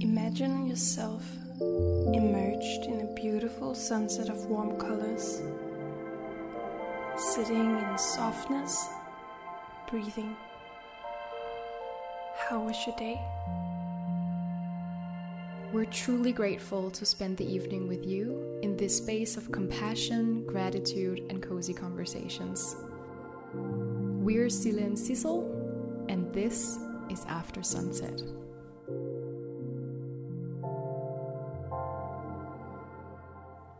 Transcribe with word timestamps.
Imagine 0.00 0.66
yourself 0.66 1.24
immersed 1.60 2.84
in 2.84 3.00
a 3.00 3.14
beautiful 3.14 3.74
sunset 3.74 4.28
of 4.28 4.46
warm 4.46 4.78
colors, 4.78 5.42
sitting 7.16 7.78
in 7.78 7.98
softness, 7.98 8.86
breathing. 9.88 10.36
How 12.48 12.60
was 12.60 12.76
your 12.86 12.96
day? 12.96 13.20
We're 15.72 15.86
truly 15.86 16.32
grateful 16.32 16.90
to 16.90 17.06
spend 17.06 17.36
the 17.36 17.50
evening 17.50 17.88
with 17.88 18.06
you 18.06 18.58
in 18.62 18.76
this 18.76 18.96
space 18.96 19.36
of 19.36 19.50
compassion, 19.50 20.44
gratitude, 20.46 21.24
and 21.30 21.42
cozy 21.42 21.74
conversations. 21.74 22.76
We're 23.54 24.48
Sille 24.48 24.84
and 24.84 24.98
Sissel, 24.98 25.46
and 26.08 26.32
this 26.32 26.78
is 27.10 27.24
After 27.24 27.60
Sunset. 27.64 28.22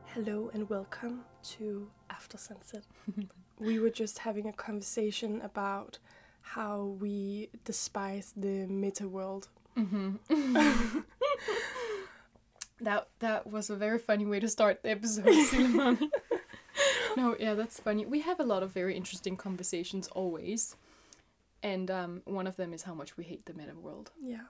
Hello 0.07 0.51
and 0.53 0.69
welcome 0.69 1.21
to 1.45 1.89
After 2.11 2.37
Sunset. 2.37 2.83
we 3.61 3.79
were 3.79 3.91
just 3.91 4.19
having 4.19 4.49
a 4.49 4.53
conversation 4.53 5.41
about 5.43 5.99
how 6.41 6.97
we 6.99 7.51
despise 7.65 8.35
the 8.37 8.67
meta 8.67 9.07
world. 9.07 9.49
Mm-hmm. 9.79 11.01
That 12.83 13.09
that 13.19 13.47
was 13.47 13.69
a 13.69 13.77
very 13.77 13.99
funny 13.99 14.25
way 14.25 14.41
to 14.41 14.49
start 14.49 14.83
the 14.83 14.89
episode, 14.91 15.27
no, 17.17 17.37
yeah, 17.39 17.53
that's 17.53 17.79
funny. 17.79 18.07
We 18.07 18.21
have 18.21 18.41
a 18.41 18.43
lot 18.43 18.63
of 18.63 18.73
very 18.73 18.97
interesting 18.97 19.37
conversations 19.37 20.09
always, 20.09 20.77
and 21.63 21.91
um, 21.91 22.23
one 22.25 22.47
of 22.47 22.57
them 22.57 22.73
is 22.73 22.83
how 22.83 22.95
much 22.95 23.17
we 23.17 23.25
hate 23.25 23.47
the 23.47 23.55
meta 23.55 23.75
world. 23.75 24.11
Yeah. 24.23 24.47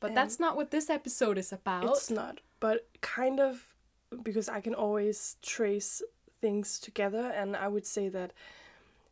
But 0.00 0.08
And 0.08 0.16
that's 0.16 0.38
not 0.38 0.56
what 0.56 0.70
this 0.70 0.90
episode 0.90 1.38
is 1.38 1.52
about. 1.52 1.84
It's 1.84 2.10
not, 2.10 2.40
but 2.60 2.88
kind 3.00 3.40
of 3.40 3.74
because 4.22 4.48
I 4.48 4.60
can 4.60 4.74
always 4.74 5.36
trace 5.42 6.02
things 6.40 6.78
together, 6.78 7.32
and 7.34 7.56
I 7.56 7.68
would 7.68 7.86
say 7.86 8.08
that 8.10 8.32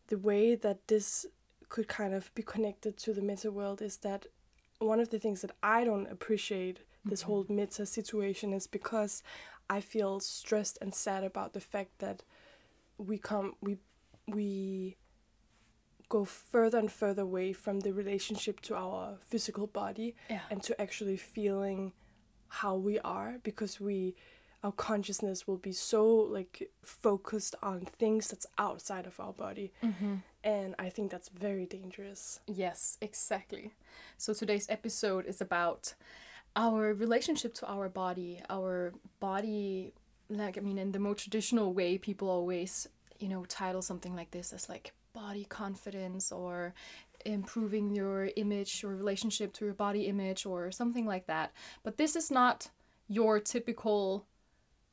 the 0.09 0.19
way 0.19 0.55
that 0.55 0.89
this 0.89 1.27
could 1.69 1.89
kind 1.89 2.15
of 2.15 2.35
be 2.35 2.43
connected 2.43 2.99
to 2.99 3.15
the 3.15 3.23
meta 3.23 3.51
world 3.51 3.81
is 3.81 3.97
that 3.99 4.27
one 4.79 5.01
of 5.01 5.09
the 5.09 5.19
things 5.19 5.41
that 5.41 5.53
I 5.63 5.85
don't 5.85 6.11
appreciate 6.11 6.81
this 7.05 7.23
whole 7.23 7.47
meta 7.49 7.87
situation 7.87 8.53
is 8.53 8.67
because 8.67 9.23
I 9.71 9.81
feel 9.81 10.21
stressed 10.21 10.79
and 10.83 10.95
sad 10.95 11.25
about 11.25 11.55
the 11.55 11.61
fact 11.61 11.99
that 12.01 12.23
we 12.99 13.17
come 13.19 13.55
we 13.61 13.79
we 14.29 14.97
go 16.17 16.25
further 16.53 16.79
and 16.83 16.91
further 17.03 17.23
away 17.31 17.49
from 17.65 17.77
the 17.81 17.93
relationship 18.03 18.57
to 18.69 18.73
our 18.87 19.03
physical 19.31 19.67
body 19.83 20.09
Yeah. 20.35 20.41
and 20.51 20.61
to 20.69 20.73
actually 20.85 21.17
feeling 21.37 21.93
how 22.61 22.75
we 22.89 22.95
are 23.19 23.31
because 23.51 23.75
we 23.89 24.15
our 24.65 24.73
consciousness 24.91 25.39
will 25.49 25.63
be 25.71 25.73
so 25.73 26.01
like 26.37 26.55
focused 27.05 27.55
on 27.71 27.77
things 28.03 28.23
that's 28.31 28.47
outside 28.67 29.07
of 29.07 29.17
our 29.25 29.33
body 29.47 29.69
Mm-hmm. 29.83 30.15
and 30.57 30.69
i 30.87 30.89
think 30.95 31.07
that's 31.11 31.31
very 31.49 31.67
dangerous 31.79 32.23
Yes, 32.65 32.81
exactly. 33.09 33.65
So 34.25 34.29
today's 34.35 34.67
episode 34.79 35.25
is 35.33 35.41
about 35.49 35.83
our 36.65 36.83
relationship 37.05 37.53
to 37.61 37.65
our 37.75 37.89
body, 38.03 38.33
our 38.57 38.93
body 39.29 39.93
like 40.43 40.55
I 40.59 40.61
mean 40.69 40.79
in 40.85 40.93
the 40.93 40.99
more 41.07 41.15
traditional 41.25 41.69
way 41.79 41.91
people 42.09 42.29
always, 42.39 42.73
you 43.23 43.29
know, 43.33 43.43
title 43.61 43.83
something 43.91 44.15
like 44.21 44.31
this 44.37 44.53
as 44.53 44.69
like 44.75 44.87
body 45.13 45.45
confidence 45.45 46.33
or 46.33 46.75
improving 47.25 47.95
your 47.95 48.31
image 48.37 48.85
or 48.85 48.95
relationship 48.95 49.53
to 49.55 49.65
your 49.65 49.75
body 49.75 50.07
image 50.07 50.47
or 50.47 50.71
something 50.71 51.07
like 51.07 51.27
that. 51.27 51.53
But 51.83 51.97
this 51.97 52.17
is 52.17 52.31
not 52.31 52.71
your 53.09 53.41
typical 53.41 54.27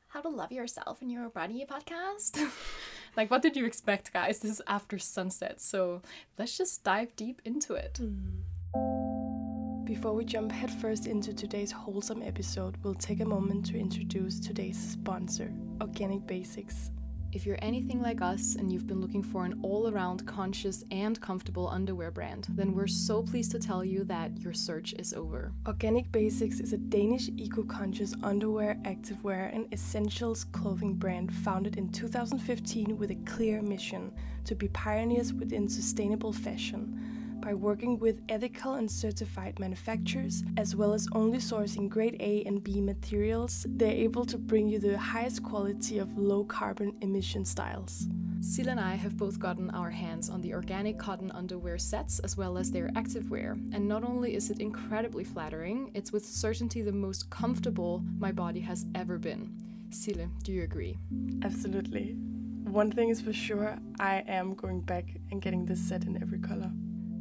how 0.09 0.21
to 0.21 0.29
love 0.29 0.51
yourself 0.51 1.01
in 1.01 1.09
your 1.09 1.29
body 1.29 1.65
podcast. 1.69 2.39
like 3.17 3.29
what 3.29 3.41
did 3.41 3.55
you 3.55 3.65
expect, 3.65 4.11
guys? 4.11 4.39
This 4.39 4.51
is 4.51 4.61
after 4.67 4.97
sunset. 4.97 5.61
So 5.61 6.01
let's 6.37 6.57
just 6.57 6.83
dive 6.83 7.15
deep 7.15 7.41
into 7.45 7.73
it. 7.75 7.99
Hmm. 8.01 9.83
before 9.85 10.13
we 10.13 10.23
jump 10.23 10.51
headfirst 10.51 11.07
into 11.07 11.33
today's 11.33 11.71
wholesome 11.71 12.21
episode 12.21 12.77
we'll 12.83 12.93
take 12.93 13.21
a 13.21 13.25
moment 13.25 13.65
to 13.65 13.75
introduce 13.75 14.39
today's 14.39 14.77
sponsor 14.77 15.51
organic 15.81 16.27
basics 16.27 16.91
If 17.31 17.45
you're 17.45 17.59
anything 17.61 18.01
like 18.01 18.23
us 18.23 18.55
and 18.55 18.73
you've 18.73 18.87
been 18.87 19.01
looking 19.01 19.21
for 19.21 19.45
an 19.45 19.59
all 19.61 19.87
around 19.87 20.25
conscious 20.25 20.83
and 20.89 21.21
comfortable 21.21 21.67
underwear 21.67 22.09
brand, 22.09 22.47
then 22.49 22.73
we're 22.73 22.87
so 22.87 23.21
pleased 23.21 23.51
to 23.51 23.59
tell 23.59 23.85
you 23.85 24.03
that 24.05 24.35
your 24.39 24.53
search 24.53 24.93
is 24.93 25.13
over. 25.13 25.51
Organic 25.67 26.11
Basics 26.11 26.59
is 26.59 26.73
a 26.73 26.77
Danish 26.77 27.29
eco 27.37 27.61
conscious 27.61 28.15
underwear, 28.23 28.79
activewear, 28.83 29.53
and 29.53 29.71
essentials 29.71 30.43
clothing 30.45 30.95
brand 30.95 31.31
founded 31.31 31.77
in 31.77 31.91
2015 31.91 32.97
with 32.97 33.11
a 33.11 33.15
clear 33.31 33.61
mission 33.61 34.11
to 34.45 34.55
be 34.55 34.67
pioneers 34.69 35.31
within 35.31 35.69
sustainable 35.69 36.33
fashion. 36.33 36.98
By 37.41 37.53
working 37.53 37.97
with 37.99 38.21
ethical 38.27 38.73
and 38.73 38.91
certified 38.91 39.59
manufacturers, 39.59 40.43
as 40.57 40.75
well 40.75 40.93
as 40.93 41.07
only 41.13 41.37
sourcing 41.37 41.87
grade 41.87 42.17
A 42.19 42.43
and 42.43 42.61
B 42.61 42.81
materials, 42.81 43.65
they're 43.69 43.91
able 43.91 44.25
to 44.25 44.37
bring 44.37 44.67
you 44.67 44.77
the 44.77 44.97
highest 44.97 45.41
quality 45.41 45.99
of 45.99 46.17
low 46.17 46.43
carbon 46.43 46.95
emission 47.01 47.45
styles. 47.45 48.07
Sille 48.41 48.67
and 48.67 48.79
I 48.79 48.95
have 48.95 49.15
both 49.15 49.39
gotten 49.39 49.69
our 49.69 49.89
hands 49.89 50.29
on 50.29 50.41
the 50.41 50.53
organic 50.53 50.99
cotton 50.99 51.31
underwear 51.31 51.77
sets 51.77 52.19
as 52.19 52.35
well 52.35 52.57
as 52.57 52.71
their 52.71 52.89
activewear, 52.89 53.53
and 53.73 53.87
not 53.87 54.03
only 54.03 54.35
is 54.35 54.49
it 54.49 54.59
incredibly 54.59 55.23
flattering, 55.23 55.91
it's 55.93 56.11
with 56.11 56.25
certainty 56.25 56.81
the 56.81 56.91
most 56.91 57.29
comfortable 57.29 58.03
my 58.17 58.33
body 58.33 58.59
has 58.59 58.85
ever 58.95 59.17
been. 59.17 59.49
Sille, 59.91 60.29
do 60.43 60.51
you 60.51 60.63
agree? 60.63 60.97
Absolutely. 61.43 62.17
One 62.65 62.91
thing 62.91 63.09
is 63.09 63.21
for 63.21 63.33
sure, 63.33 63.77
I 63.99 64.23
am 64.27 64.55
going 64.55 64.81
back 64.81 65.05
and 65.31 65.41
getting 65.41 65.65
this 65.65 65.79
set 65.79 66.03
in 66.03 66.21
every 66.21 66.39
color. 66.39 66.69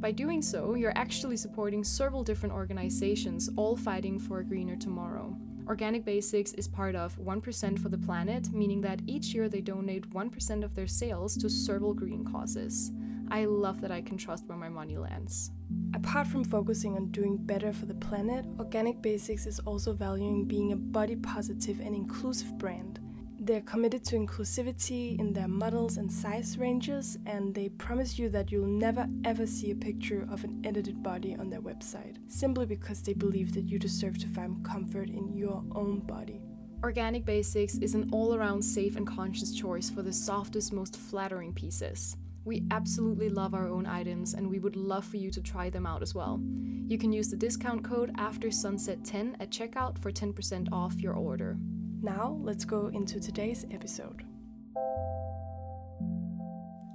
By 0.01 0.13
doing 0.13 0.43
so, 0.43 0.77
you're 0.77 0.97
actually 0.97 1.37
supporting 1.37 1.83
several 1.83 2.23
different 2.23 2.55
organizations, 2.55 3.51
all 3.57 3.77
fighting 3.77 4.21
for 4.21 4.39
a 4.39 4.45
greener 4.45 4.77
tomorrow. 4.77 5.37
Organic 5.67 6.05
Basics 6.05 6.53
is 6.53 6.69
part 6.69 6.95
of 6.95 7.19
1% 7.19 7.79
for 7.81 7.89
the 7.89 7.99
Planet, 7.99 8.49
meaning 8.53 8.81
that 8.83 9.03
each 9.09 9.35
year 9.35 9.49
they 9.49 9.61
donate 9.61 10.09
1% 10.11 10.63
of 10.63 10.77
their 10.77 10.87
sales 10.87 11.37
to 11.39 11.51
several 11.51 11.95
green 11.95 12.25
causes. 12.25 12.93
I 13.29 13.47
love 13.47 13.81
that 13.81 13.91
I 13.91 14.01
can 14.01 14.17
trust 14.17 14.47
where 14.47 14.57
my 14.57 14.69
money 14.69 14.97
lands. 14.97 15.51
Apart 15.95 16.29
from 16.29 16.45
focusing 16.45 16.95
on 16.95 17.11
doing 17.11 17.37
better 17.37 17.73
for 17.73 17.87
the 17.87 17.95
planet, 17.95 18.47
Organic 18.61 19.03
Basics 19.03 19.47
is 19.47 19.59
also 19.59 19.93
valuing 19.93 20.45
being 20.45 20.71
a 20.71 20.77
body 20.77 21.17
positive 21.17 21.81
and 21.81 21.95
inclusive 21.95 22.57
brand. 22.57 23.01
They're 23.49 23.63
committed 23.63 24.05
to 24.05 24.17
inclusivity 24.17 25.19
in 25.19 25.33
their 25.33 25.49
models 25.49 25.97
and 25.97 26.13
size 26.13 26.59
ranges, 26.59 27.17
and 27.25 27.55
they 27.55 27.71
promise 27.71 28.19
you 28.19 28.29
that 28.29 28.53
you'll 28.53 28.67
never 28.67 29.09
ever 29.25 29.47
see 29.47 29.71
a 29.71 29.75
picture 29.75 30.29
of 30.31 30.45
an 30.45 30.61
edited 30.67 31.03
body 31.03 31.35
on 31.35 31.49
their 31.49 31.63
website, 31.63 32.19
simply 32.27 32.67
because 32.67 33.01
they 33.01 33.15
believe 33.15 33.55
that 33.55 33.67
you 33.67 33.79
deserve 33.79 34.19
to 34.19 34.29
find 34.29 34.63
comfort 34.67 35.09
in 35.09 35.35
your 35.35 35.65
own 35.75 36.01
body. 36.01 36.43
Organic 36.85 37.25
Basics 37.25 37.79
is 37.79 37.95
an 37.95 38.11
all 38.13 38.35
around 38.35 38.61
safe 38.61 38.97
and 38.97 39.07
conscious 39.07 39.55
choice 39.55 39.89
for 39.89 40.03
the 40.03 40.13
softest, 40.13 40.75
most 40.75 40.99
flattering 40.99 41.55
pieces. 41.55 42.19
We 42.45 42.67
absolutely 42.71 43.31
love 43.31 43.55
our 43.55 43.67
own 43.67 43.87
items 43.87 44.35
and 44.35 44.51
we 44.51 44.59
would 44.59 44.77
love 44.77 45.07
for 45.07 45.17
you 45.17 45.31
to 45.31 45.41
try 45.41 45.71
them 45.71 45.87
out 45.87 46.03
as 46.03 46.15
well. 46.15 46.39
You 46.87 46.99
can 46.99 47.15
use 47.15 47.31
the 47.31 47.37
discount 47.37 47.83
code 47.83 48.13
after 48.19 48.51
sunset 48.51 49.07
10 49.07 49.39
at 49.41 49.49
checkout 49.49 49.99
for 49.99 50.13
10% 50.13 50.71
off 50.71 51.01
your 51.01 51.15
order. 51.15 51.57
Now, 52.01 52.39
let's 52.43 52.65
go 52.65 52.87
into 52.89 53.19
today's 53.19 53.67
episode. 53.73 54.23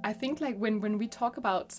I 0.02 0.12
think 0.14 0.40
like 0.40 0.56
when 0.56 0.80
when 0.80 0.96
we 0.96 1.08
talk 1.08 1.36
about 1.36 1.78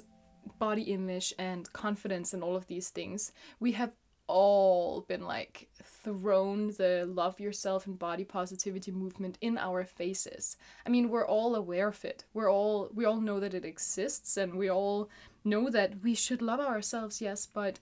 body 0.60 0.84
image 0.84 1.34
and 1.40 1.72
confidence 1.74 2.34
and 2.34 2.44
all 2.44 2.56
of 2.56 2.68
these 2.68 2.90
things, 2.90 3.32
we 3.60 3.72
have 3.72 3.94
all 4.28 5.02
been 5.02 5.22
like 5.22 5.70
thrown 5.84 6.68
the 6.78 7.06
love 7.08 7.40
yourself 7.40 7.88
and 7.88 7.98
body 7.98 8.24
positivity 8.24 8.92
movement 8.92 9.38
in 9.42 9.58
our 9.58 9.86
faces. 9.86 10.58
I 10.86 10.90
mean, 10.90 11.10
we're 11.10 11.28
all 11.28 11.56
aware 11.56 11.88
of 11.88 12.06
it. 12.06 12.26
We're 12.34 12.52
all 12.52 12.90
we 12.94 13.06
all 13.06 13.22
know 13.22 13.40
that 13.40 13.56
it 13.56 13.66
exists 13.66 14.38
and 14.38 14.56
we 14.56 14.70
all 14.70 15.10
know 15.44 15.70
that 15.72 16.04
we 16.04 16.14
should 16.14 16.44
love 16.44 16.60
ourselves, 16.60 17.22
yes, 17.22 17.48
but 17.48 17.80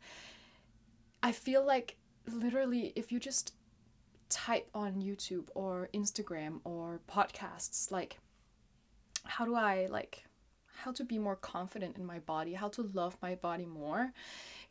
I 1.22 1.34
feel 1.34 1.66
like 1.66 1.98
literally 2.28 2.94
if 2.96 3.12
you 3.12 3.20
just 3.20 3.54
type 4.34 4.70
on 4.74 5.02
YouTube 5.02 5.48
or 5.54 5.90
Instagram 5.94 6.60
or 6.64 7.00
podcasts 7.08 7.92
like 7.92 8.18
how 9.26 9.46
do 9.46 9.56
I 9.56 9.86
like 9.90 10.26
how 10.76 10.92
to 10.92 11.04
be 11.04 11.20
more 11.20 11.36
confident 11.36 11.98
in 11.98 12.06
my 12.06 12.20
body, 12.20 12.54
how 12.54 12.68
to 12.70 12.82
love 12.82 13.16
my 13.22 13.36
body 13.36 13.66
more. 13.66 14.12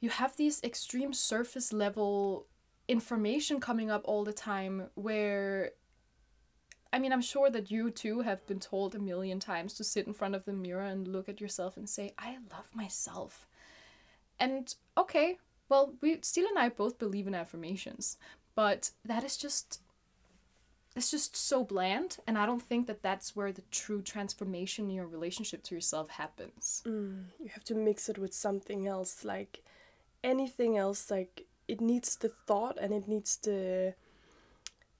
You 0.01 0.11
have 0.11 0.37
these 0.37 0.61
extreme 0.63 1.13
surface 1.13 1.73
level 1.73 2.47
information 2.89 3.61
coming 3.61 3.91
up 3.91 4.03
all 4.05 4.25
the 4.25 4.33
time 4.33 4.89
where 4.95 5.71
I 6.93 6.99
mean, 6.99 7.13
I'm 7.13 7.23
sure 7.23 7.49
that 7.49 7.71
you 7.71 7.91
too 7.91 8.21
have 8.21 8.47
been 8.47 8.61
told 8.61 8.95
a 8.95 8.99
million 8.99 9.41
times 9.41 9.73
to 9.75 9.85
sit 9.85 10.07
in 10.07 10.13
front 10.13 10.35
of 10.35 10.45
the 10.45 10.53
mirror 10.53 10.83
and 10.85 11.09
look 11.09 11.27
at 11.27 11.41
yourself 11.41 11.79
and 11.79 11.89
say, 11.89 12.13
I 12.19 12.37
love 12.53 12.69
myself. 12.75 13.47
And 14.39 14.75
okay, 14.99 15.39
well, 15.71 15.95
we 16.03 16.17
Sille 16.19 16.49
and 16.51 16.59
I 16.59 16.69
both 16.69 16.99
believe 16.99 17.27
in 17.27 17.35
affirmations, 17.35 18.19
but 18.55 18.91
that 19.05 19.25
is 19.25 19.37
just 19.37 19.81
it's 20.95 21.11
just 21.11 21.35
so 21.37 21.65
bland 21.65 22.19
and 22.27 22.37
i 22.37 22.45
don't 22.45 22.63
think 22.63 22.87
that 22.87 23.03
that's 23.03 23.35
where 23.35 23.51
the 23.53 23.63
true 23.71 24.03
transformation 24.03 24.87
in 24.87 24.95
your 24.95 25.07
relationship 25.07 25.63
to 25.63 25.75
yourself 25.75 26.11
happens 26.11 26.83
Mm, 26.87 27.25
you 27.41 27.49
have 27.49 27.65
to 27.65 27.75
mix 27.75 28.09
it 28.09 28.19
with 28.19 28.35
something 28.35 28.87
else, 28.87 29.25
like 29.25 29.63
anything 30.23 30.77
else. 30.77 31.11
Like 31.11 31.47
it 31.69 31.81
needs 31.81 32.17
the 32.17 32.29
thought 32.47 32.79
and 32.81 32.93
it 32.93 33.09
needs 33.09 33.37
the 33.37 33.95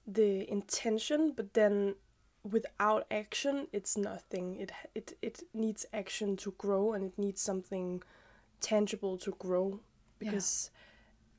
the 0.07 0.49
intention, 0.51 1.31
but 1.35 1.53
then 1.53 1.95
without 2.43 3.05
action, 3.11 3.67
it's 3.71 3.95
nothing. 3.97 4.57
It 4.59 4.71
it 4.95 5.17
it 5.21 5.43
needs 5.53 5.85
action 5.93 6.35
to 6.37 6.51
grow, 6.57 6.93
and 6.93 7.03
it 7.05 7.17
needs 7.17 7.41
something 7.41 8.01
tangible 8.61 9.17
to 9.19 9.31
grow. 9.31 9.79
Because, 10.19 10.69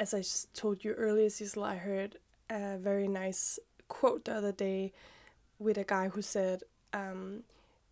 as 0.01 0.15
I 0.15 0.21
s- 0.21 0.47
told 0.55 0.85
you 0.85 0.93
earlier, 0.95 1.29
Sissel, 1.29 1.65
I 1.65 1.77
heard 1.77 2.19
a 2.51 2.77
very 2.79 3.09
nice 3.09 3.59
quote 3.89 4.25
the 4.25 4.35
other 4.35 4.53
day 4.53 4.93
with 5.59 5.79
a 5.79 5.85
guy 5.85 6.09
who 6.09 6.23
said, 6.23 6.63
um, 6.93 7.45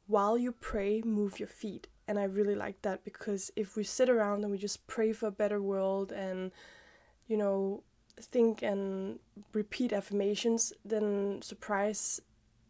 "While 0.06 0.36
you 0.38 0.52
pray, 0.52 1.02
move 1.02 1.38
your 1.38 1.48
feet." 1.48 1.88
And 2.08 2.18
I 2.18 2.24
really 2.24 2.54
like 2.56 2.82
that 2.82 3.04
because 3.04 3.50
if 3.56 3.76
we 3.76 3.84
sit 3.84 4.10
around 4.10 4.42
and 4.42 4.50
we 4.50 4.58
just 4.58 4.86
pray 4.86 5.12
for 5.12 5.26
a 5.28 5.30
better 5.30 5.62
world 5.62 6.10
and, 6.12 6.50
you 7.28 7.36
know, 7.36 7.82
think 8.20 8.62
and 8.62 9.18
repeat 9.52 9.92
affirmations, 9.92 10.72
then 10.84 11.40
surprise, 11.42 12.20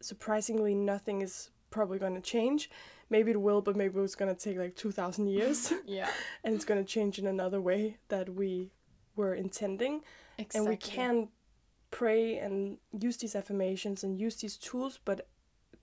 surprisingly, 0.00 0.74
nothing 0.74 1.22
is 1.22 1.50
probably 1.70 1.98
going 1.98 2.14
to 2.14 2.20
change. 2.20 2.70
Maybe 3.08 3.30
it 3.32 3.40
will, 3.40 3.62
but 3.62 3.76
maybe 3.76 3.98
it's 4.00 4.14
going 4.14 4.34
to 4.34 4.40
take 4.40 4.58
like 4.58 4.76
two 4.76 4.92
thousand 4.92 5.28
years, 5.28 5.72
yeah 5.86 6.10
and 6.44 6.54
it's 6.54 6.64
going 6.64 6.82
to 6.84 6.90
change 6.90 7.18
in 7.18 7.26
another 7.26 7.60
way 7.60 7.96
that 8.08 8.34
we 8.34 8.70
were 9.16 9.34
intending. 9.34 10.02
Exactly 10.38 10.58
and 10.58 10.68
we 10.68 10.76
can 10.76 11.28
pray 11.90 12.38
and 12.38 12.78
use 12.98 13.18
these 13.18 13.36
affirmations 13.36 14.02
and 14.02 14.18
use 14.18 14.36
these 14.36 14.56
tools 14.56 14.98
but 15.04 15.28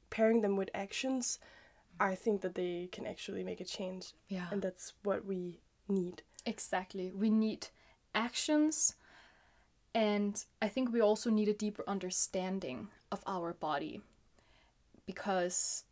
pairing 0.10 0.42
them 0.42 0.56
with 0.56 0.70
actions 0.74 1.38
i 2.00 2.16
think 2.16 2.42
that 2.42 2.56
they 2.56 2.90
can 2.92 3.06
actually 3.06 3.44
make 3.44 3.60
a 3.62 3.66
change. 3.66 4.14
Yeah. 4.28 4.48
And 4.52 4.62
that's 4.62 4.94
what 5.04 5.26
we 5.26 5.60
need. 5.88 6.24
Exactly. 6.46 7.12
We 7.12 7.30
need 7.30 7.68
actions, 8.16 8.96
and 9.94 10.44
I 10.62 10.68
think 10.68 10.92
we 10.92 11.02
also 11.02 11.30
need 11.30 11.50
a 11.50 11.54
deeper 11.54 11.84
understanding 11.88 12.88
of 13.12 13.22
our 13.28 13.54
body 13.54 14.02
because 15.06 15.84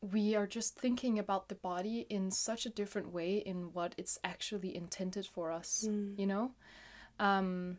we 0.00 0.34
are 0.34 0.46
just 0.46 0.76
thinking 0.76 1.18
about 1.18 1.48
the 1.48 1.54
body 1.54 2.06
in 2.08 2.30
such 2.30 2.64
a 2.66 2.70
different 2.70 3.12
way 3.12 3.36
in 3.36 3.72
what 3.72 3.94
it's 3.98 4.18
actually 4.24 4.74
intended 4.74 5.26
for 5.26 5.52
us, 5.52 5.84
Mm. 5.86 6.18
you 6.18 6.26
know? 6.26 6.54
Um, 7.18 7.78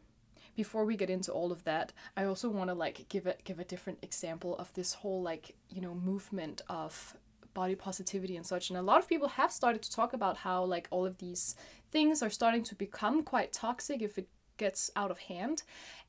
before 0.55 0.85
we 0.85 0.95
get 0.97 1.09
into 1.09 1.31
all 1.31 1.51
of 1.51 1.63
that, 1.63 1.93
I 2.15 2.25
also 2.25 2.49
want 2.49 2.69
to 2.69 2.73
like 2.75 3.07
give 3.09 3.25
it 3.25 3.41
give 3.43 3.59
a 3.59 3.63
different 3.63 3.99
example 4.03 4.55
of 4.57 4.71
this 4.73 4.93
whole 4.93 5.21
like, 5.21 5.55
you 5.69 5.81
know, 5.81 5.95
movement 5.95 6.61
of 6.69 7.15
body 7.53 7.75
positivity 7.75 8.35
and 8.37 8.45
such. 8.45 8.69
And 8.69 8.77
a 8.77 8.81
lot 8.81 8.99
of 8.99 9.07
people 9.07 9.27
have 9.29 9.51
started 9.51 9.81
to 9.81 9.91
talk 9.91 10.13
about 10.13 10.37
how 10.37 10.63
like 10.63 10.87
all 10.91 11.05
of 11.05 11.17
these 11.17 11.55
things 11.89 12.21
are 12.21 12.29
starting 12.29 12.63
to 12.63 12.75
become 12.75 13.23
quite 13.23 13.51
toxic 13.51 14.01
if 14.01 14.17
it 14.17 14.27
gets 14.57 14.91
out 14.95 15.09
of 15.11 15.19
hand. 15.19 15.63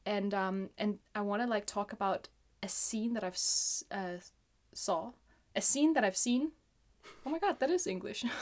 And 0.04 0.34
um 0.34 0.70
and 0.76 0.98
I 1.14 1.22
want 1.22 1.42
to 1.42 1.48
like 1.48 1.64
talk 1.66 1.92
about 1.92 2.28
a 2.62 2.68
scene 2.68 3.14
that 3.14 3.24
I've 3.24 3.34
s- 3.34 3.84
uh, 3.90 4.18
saw, 4.74 5.12
a 5.54 5.60
scene 5.60 5.94
that 5.94 6.04
I've 6.04 6.16
seen. 6.16 6.52
Oh 7.26 7.30
my 7.30 7.38
god, 7.38 7.60
that 7.60 7.70
is 7.70 7.86
English. 7.86 8.24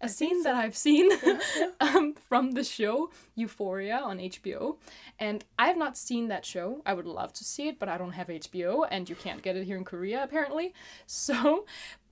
a 0.00 0.08
scene 0.08 0.42
that 0.42 0.54
I've 0.54 0.76
seen 0.76 1.10
um, 1.80 2.14
from 2.14 2.52
the 2.52 2.64
show 2.64 3.10
Euphoria 3.34 3.96
on 3.98 4.18
HBO. 4.18 4.76
And 5.18 5.44
I 5.58 5.68
have 5.68 5.76
not 5.76 5.96
seen 5.96 6.28
that 6.28 6.44
show. 6.44 6.82
I 6.84 6.92
would 6.92 7.06
love 7.06 7.32
to 7.34 7.44
see 7.44 7.68
it, 7.68 7.78
but 7.78 7.88
I 7.88 7.96
don't 7.96 8.12
have 8.12 8.28
HBO 8.28 8.86
and 8.90 9.08
you 9.08 9.16
can't 9.16 9.42
get 9.42 9.56
it 9.56 9.64
here 9.64 9.76
in 9.76 9.84
Korea 9.84 10.22
apparently. 10.22 10.74
So, 11.06 11.66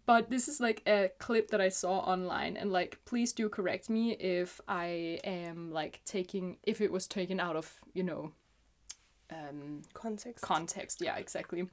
but 0.07 0.31
this 0.31 0.49
is 0.49 0.61
like 0.61 0.83
a 0.87 1.11
clip 1.19 1.49
that 1.49 1.61
I 1.61 1.69
saw 1.69 1.99
online 2.01 2.57
and 2.57 2.71
like 2.73 2.99
please 3.05 3.33
do 3.33 3.49
correct 3.49 3.89
me 3.89 4.13
if 4.13 4.61
I 4.69 5.21
am 5.25 5.73
like 5.73 6.01
taking 6.05 6.59
if 6.63 6.81
it 6.81 6.93
was 6.93 7.07
taken 7.07 7.41
out 7.41 7.57
of, 7.57 7.81
you 7.93 8.03
know, 8.03 8.33
um 9.31 9.81
context 9.95 10.45
context 10.45 11.01
yeah 11.01 11.17
exactly 11.17 11.67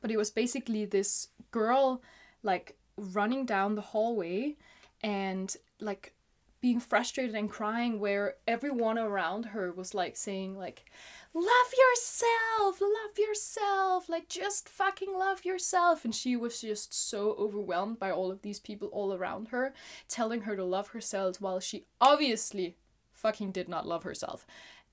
but 0.00 0.10
it 0.10 0.16
was 0.16 0.30
basically 0.30 0.84
this 0.84 1.28
girl 1.50 2.02
like 2.42 2.76
running 2.96 3.44
down 3.44 3.74
the 3.74 3.80
hallway 3.80 4.56
and 5.02 5.56
like 5.80 6.14
being 6.60 6.80
frustrated 6.80 7.34
and 7.34 7.50
crying 7.50 7.98
where 7.98 8.34
everyone 8.46 8.98
around 8.98 9.46
her 9.46 9.72
was 9.72 9.94
like 9.94 10.16
saying 10.16 10.56
like 10.58 10.90
love 11.32 11.72
yourself! 11.78 12.80
Love 12.80 13.18
yourself! 13.18 14.08
Like 14.08 14.28
just 14.28 14.68
fucking 14.68 15.12
love 15.16 15.44
yourself! 15.44 16.04
And 16.04 16.14
she 16.14 16.36
was 16.36 16.60
just 16.60 16.92
so 16.92 17.34
overwhelmed 17.38 17.98
by 17.98 18.10
all 18.10 18.30
of 18.30 18.42
these 18.42 18.60
people 18.60 18.88
all 18.88 19.14
around 19.14 19.48
her 19.48 19.72
telling 20.08 20.42
her 20.42 20.56
to 20.56 20.64
love 20.64 20.88
herself 20.88 21.40
while 21.40 21.60
she 21.60 21.86
obviously 22.00 22.76
fucking 23.12 23.52
did 23.52 23.68
not 23.68 23.86
love 23.86 24.02
herself. 24.02 24.46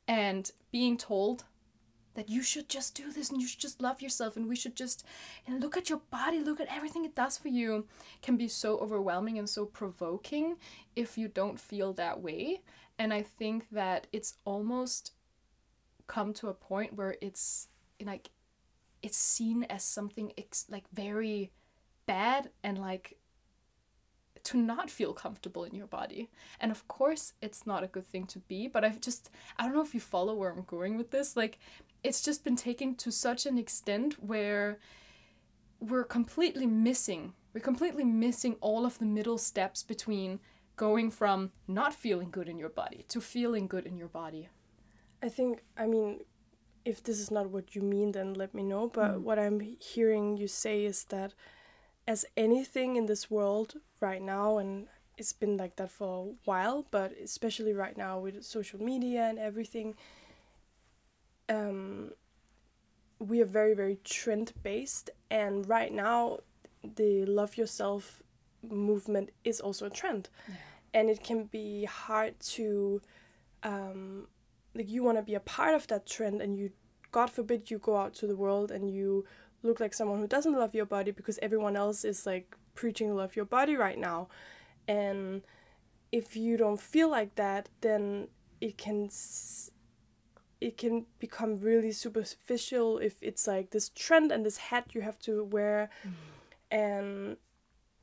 And 0.07 0.49
being 0.71 0.95
told 0.95 1.43
that 2.17 2.29
you 2.29 2.41
should 2.41 2.67
just 2.67 2.95
do 2.95 3.11
this 3.11 3.29
and 3.29 3.39
you 3.39 3.47
should 3.47 3.59
just 3.59 3.79
love 3.79 4.01
yourself 4.01 4.35
and 4.35 4.49
we 4.49 4.55
should 4.55 4.75
just 4.75 5.05
and 5.45 5.61
look 5.61 5.77
at 5.77 5.87
your 5.87 6.01
body 6.09 6.39
look 6.39 6.59
at 6.59 6.75
everything 6.75 7.05
it 7.05 7.13
does 7.13 7.37
for 7.37 7.47
you 7.47 7.85
can 8.23 8.35
be 8.35 8.47
so 8.47 8.79
overwhelming 8.79 9.37
and 9.37 9.47
so 9.47 9.65
provoking 9.65 10.55
if 10.95 11.15
you 11.15 11.27
don't 11.27 11.59
feel 11.59 11.93
that 11.93 12.19
way 12.19 12.61
and 12.97 13.13
i 13.13 13.21
think 13.21 13.67
that 13.71 14.07
it's 14.11 14.33
almost 14.45 15.13
come 16.07 16.33
to 16.33 16.47
a 16.47 16.53
point 16.55 16.95
where 16.95 17.15
it's 17.21 17.67
like 18.03 18.31
it's 19.03 19.17
seen 19.17 19.63
as 19.65 19.83
something 19.83 20.33
ex- 20.39 20.65
like 20.71 20.85
very 20.91 21.51
bad 22.07 22.49
and 22.63 22.79
like 22.79 23.17
to 24.47 24.57
not 24.57 24.89
feel 24.89 25.11
comfortable 25.11 25.65
in 25.65 25.75
your 25.75 25.87
body. 25.87 26.29
And 26.61 26.71
of 26.71 26.87
course, 26.87 27.33
it's 27.41 27.67
not 27.67 27.83
a 27.83 27.87
good 27.87 28.07
thing 28.07 28.25
to 28.27 28.39
be, 28.39 28.69
but 28.69 28.85
I've 28.85 29.01
just, 29.01 29.29
I 29.57 29.63
don't 29.63 29.75
know 29.75 29.81
if 29.81 29.93
you 29.93 29.99
follow 29.99 30.33
where 30.35 30.49
I'm 30.49 30.63
going 30.63 30.97
with 30.97 31.11
this. 31.11 31.35
Like, 31.35 31.59
it's 32.03 32.21
just 32.21 32.43
been 32.43 32.55
taken 32.55 32.95
to 32.95 33.11
such 33.11 33.45
an 33.45 33.57
extent 33.57 34.15
where 34.23 34.79
we're 35.79 36.03
completely 36.03 36.65
missing, 36.65 37.33
we're 37.53 37.61
completely 37.61 38.03
missing 38.03 38.55
all 38.61 38.85
of 38.85 38.97
the 38.99 39.05
middle 39.05 39.37
steps 39.37 39.83
between 39.83 40.39
going 40.75 41.09
from 41.11 41.51
not 41.67 41.93
feeling 41.93 42.29
good 42.29 42.47
in 42.47 42.57
your 42.57 42.69
body 42.69 43.03
to 43.09 43.19
feeling 43.19 43.67
good 43.67 43.85
in 43.85 43.97
your 43.97 44.07
body. 44.09 44.47
i 45.23 45.29
think 45.29 45.63
i 45.75 45.87
mean 45.87 46.19
if 46.85 47.01
this 47.03 47.19
is 47.19 47.31
not 47.31 47.49
what 47.49 47.75
you 47.75 47.81
mean 47.81 48.11
then 48.11 48.33
let 48.35 48.53
me 48.53 48.61
know 48.63 48.87
but 48.87 49.11
Mm. 49.15 49.21
what 49.27 49.39
i'm 49.39 49.59
hearing 49.93 50.37
you 50.37 50.47
say 50.47 50.85
is 50.85 51.05
that 51.05 51.33
as 52.07 52.25
anything 52.35 52.95
in 52.95 53.07
this 53.07 53.29
world 53.31 53.69
right 53.99 54.21
now 54.21 54.59
and 54.59 54.87
it's 55.17 55.33
been 55.33 55.57
like 55.57 55.75
that 55.77 55.89
for 55.89 56.09
a 56.27 56.33
while 56.45 56.85
but 56.91 57.11
especially 57.23 57.73
right 57.73 57.97
now 57.97 58.19
with 58.19 58.43
social 58.45 58.79
media 58.91 59.23
and 59.29 59.39
everything 59.39 59.95
um 61.49 62.11
we 63.19 63.41
are 63.41 63.45
very 63.45 63.73
very 63.73 63.97
trend 64.03 64.53
based 64.63 65.09
and 65.31 65.67
right 65.67 65.91
now 65.91 66.39
the 66.95 67.25
love 67.25 67.57
yourself 67.57 68.21
movement 68.63 69.29
is 69.43 69.59
also 69.59 69.85
a 69.85 69.89
trend. 69.89 70.29
And 70.93 71.09
it 71.09 71.23
can 71.23 71.45
be 71.45 71.85
hard 71.85 72.39
to 72.55 73.01
um 73.63 74.27
like 74.73 74.89
you 74.89 75.03
want 75.03 75.17
to 75.17 75.23
be 75.23 75.35
a 75.35 75.39
part 75.39 75.75
of 75.75 75.87
that 75.87 76.05
trend 76.05 76.41
and 76.41 76.55
you 76.57 76.71
god 77.11 77.29
forbid 77.29 77.71
you 77.71 77.79
go 77.79 77.97
out 77.97 78.13
to 78.13 78.27
the 78.27 78.35
world 78.35 78.71
and 78.71 78.89
you 78.89 79.25
look 79.63 79.79
like 79.79 79.93
someone 79.93 80.19
who 80.19 80.27
doesn't 80.27 80.53
love 80.53 80.75
your 80.75 80.85
body 80.85 81.11
because 81.11 81.39
everyone 81.41 81.75
else 81.75 82.05
is 82.05 82.25
like 82.25 82.55
preaching 82.75 83.15
love 83.15 83.35
your 83.35 83.45
body 83.45 83.75
right 83.75 83.97
now. 83.97 84.27
And 84.87 85.41
if 86.11 86.35
you 86.37 86.57
don't 86.57 86.79
feel 86.79 87.09
like 87.09 87.35
that 87.35 87.69
then 87.81 88.27
it 88.61 88.77
can 88.77 89.05
s- 89.05 89.71
it 90.59 90.77
can 90.77 91.05
become 91.19 91.59
really 91.59 91.91
superficial 91.91 92.97
if 92.97 93.15
it's 93.21 93.45
like 93.47 93.69
this 93.71 93.89
trend 93.89 94.31
and 94.31 94.45
this 94.45 94.57
hat 94.57 94.85
you 94.93 95.01
have 95.01 95.19
to 95.19 95.43
wear 95.43 95.89
and 96.71 97.37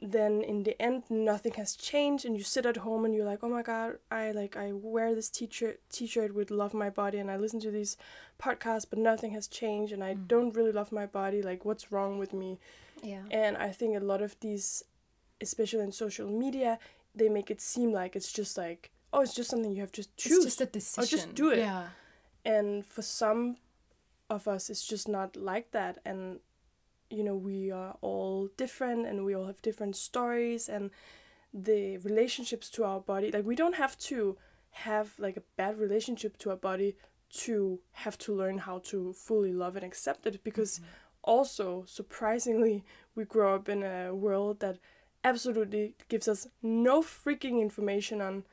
then 0.01 0.43
in 0.43 0.65
the 0.65 0.81
end 0.83 1.03
nothing 1.09 1.53
has 1.55 1.77
changed 1.77 2.25
and 2.25 2.37
you 2.37 2.43
sit 2.43 2.67
at 2.67 2.79
home 2.79 3.05
and 3.05 3.15
you're 3.15 3.25
like 3.25 3.39
oh 3.43 3.49
my 3.49 3.63
god 3.63 3.97
i 4.11 4.31
like 4.33 4.57
i 4.57 4.71
wear 4.73 5.15
this 5.15 5.31
t-shirt 5.31 5.81
t-shirt 5.91 6.35
with 6.35 6.51
love 6.51 6.75
my 6.75 6.91
body 6.91 7.19
and 7.19 7.31
i 7.31 7.37
listen 7.37 7.61
to 7.61 7.71
these 7.71 7.97
podcasts 8.43 8.85
but 8.89 8.99
nothing 8.99 9.31
has 9.33 9.47
changed 9.47 9.93
and 9.93 10.03
i 10.03 10.15
Mm. 10.15 10.29
don't 10.29 10.55
really 10.57 10.73
love 10.73 10.93
my 10.93 11.07
body 11.07 11.41
like 11.43 11.65
what's 11.65 11.91
wrong 11.93 12.19
with 12.19 12.33
me 12.33 12.59
Yeah. 13.03 13.23
and 13.31 13.57
i 13.57 13.71
think 13.71 13.97
a 13.97 14.01
lot 14.01 14.21
of 14.21 14.39
these 14.41 14.83
especially 15.41 15.81
in 15.85 15.93
social 15.93 16.29
media 16.29 16.79
they 17.15 17.29
make 17.29 17.51
it 17.51 17.61
seem 17.61 17.93
like 17.93 18.15
it's 18.17 18.33
just 18.33 18.59
like 18.59 18.91
oh 19.13 19.21
it's 19.23 19.35
just 19.35 19.49
something 19.51 19.71
you 19.73 19.81
have 19.81 19.93
to 19.93 20.05
choose 20.17 20.45
It's 20.45 20.45
just 20.45 20.61
a 20.61 20.67
decision. 20.67 21.31
do 21.35 21.51
it. 21.51 21.59
Yeah. 21.59 21.87
And 22.45 22.85
for 22.87 23.03
some 23.03 23.57
of 24.31 24.49
us 24.49 24.71
it's 24.71 24.87
just 24.87 25.09
not 25.09 25.37
like 25.37 25.71
that 25.73 25.99
and 26.05 26.41
you 27.11 27.23
know 27.23 27.35
we 27.37 27.71
are 27.71 27.97
all 28.01 28.49
different 28.57 29.07
and 29.07 29.25
we 29.25 29.35
all 29.35 29.47
have 29.47 29.61
different 29.63 29.97
stories 29.97 30.69
and 30.69 30.91
the 31.53 31.99
relationships 31.99 32.69
to 32.71 32.85
our 32.85 33.01
body 33.01 33.31
like 33.31 33.45
we 33.45 33.55
don't 33.55 33.77
have 33.77 33.97
to 33.99 34.37
have 34.71 35.13
like 35.19 35.37
a 35.37 35.43
bad 35.57 35.79
relationship 35.79 36.37
to 36.37 36.51
our 36.51 36.57
body 36.57 36.97
to 37.31 37.81
have 37.93 38.17
to 38.19 38.35
learn 38.35 38.59
how 38.59 38.79
to 38.79 39.13
fully 39.13 39.53
love 39.53 39.77
and 39.77 39.85
accept 39.85 40.27
it 40.27 40.43
because 40.45 40.79
Mm-hmm. 40.79 40.91
also 41.25 41.85
surprisingly 41.87 42.85
we 43.15 43.25
grow 43.25 43.55
up 43.55 43.69
in 43.69 43.83
a 43.83 44.15
world 44.15 44.61
that 44.61 44.79
absolutely 45.23 45.95
gives 46.09 46.29
us 46.29 46.47
no 46.63 47.01
freaking 47.03 47.61
information 47.63 48.21
on 48.21 48.45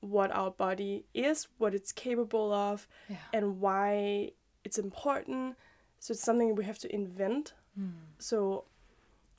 what 0.00 0.30
our 0.32 0.50
body 0.50 1.04
is 1.14 1.48
what 1.58 1.74
it's 1.74 1.92
capable 1.92 2.52
of 2.52 2.88
Yeah. 3.08 3.16
and 3.32 3.60
why 3.60 4.32
it's 4.64 4.78
important 4.78 5.56
so 5.98 6.12
it's 6.12 6.22
something 6.22 6.54
we 6.54 6.64
have 6.64 6.78
to 6.78 6.94
invent 6.94 7.52
hmm. 7.74 7.90
so 8.18 8.64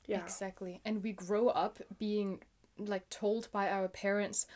yeah 0.06 0.22
Exactly. 0.22 0.80
And 0.84 1.02
we 1.02 1.12
grow 1.12 1.48
up 1.48 1.78
being 1.98 2.42
like 2.78 3.08
told 3.08 3.48
by 3.52 3.68
our 3.70 3.88
parents, 3.88 4.46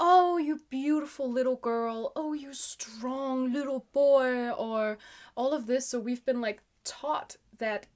"Oh, 0.00 0.38
you 0.38 0.60
beautiful 0.70 1.30
little 1.30 1.56
girl. 1.56 2.12
Oh, 2.16 2.32
you 2.32 2.52
strong 2.52 3.52
little 3.52 3.86
boy," 3.92 4.50
or 4.50 4.98
all 5.36 5.52
of 5.52 5.66
this. 5.66 5.86
So 5.88 6.00
we've 6.00 6.24
been 6.24 6.40
like 6.40 6.62
taught 6.84 7.36
that 7.58 7.86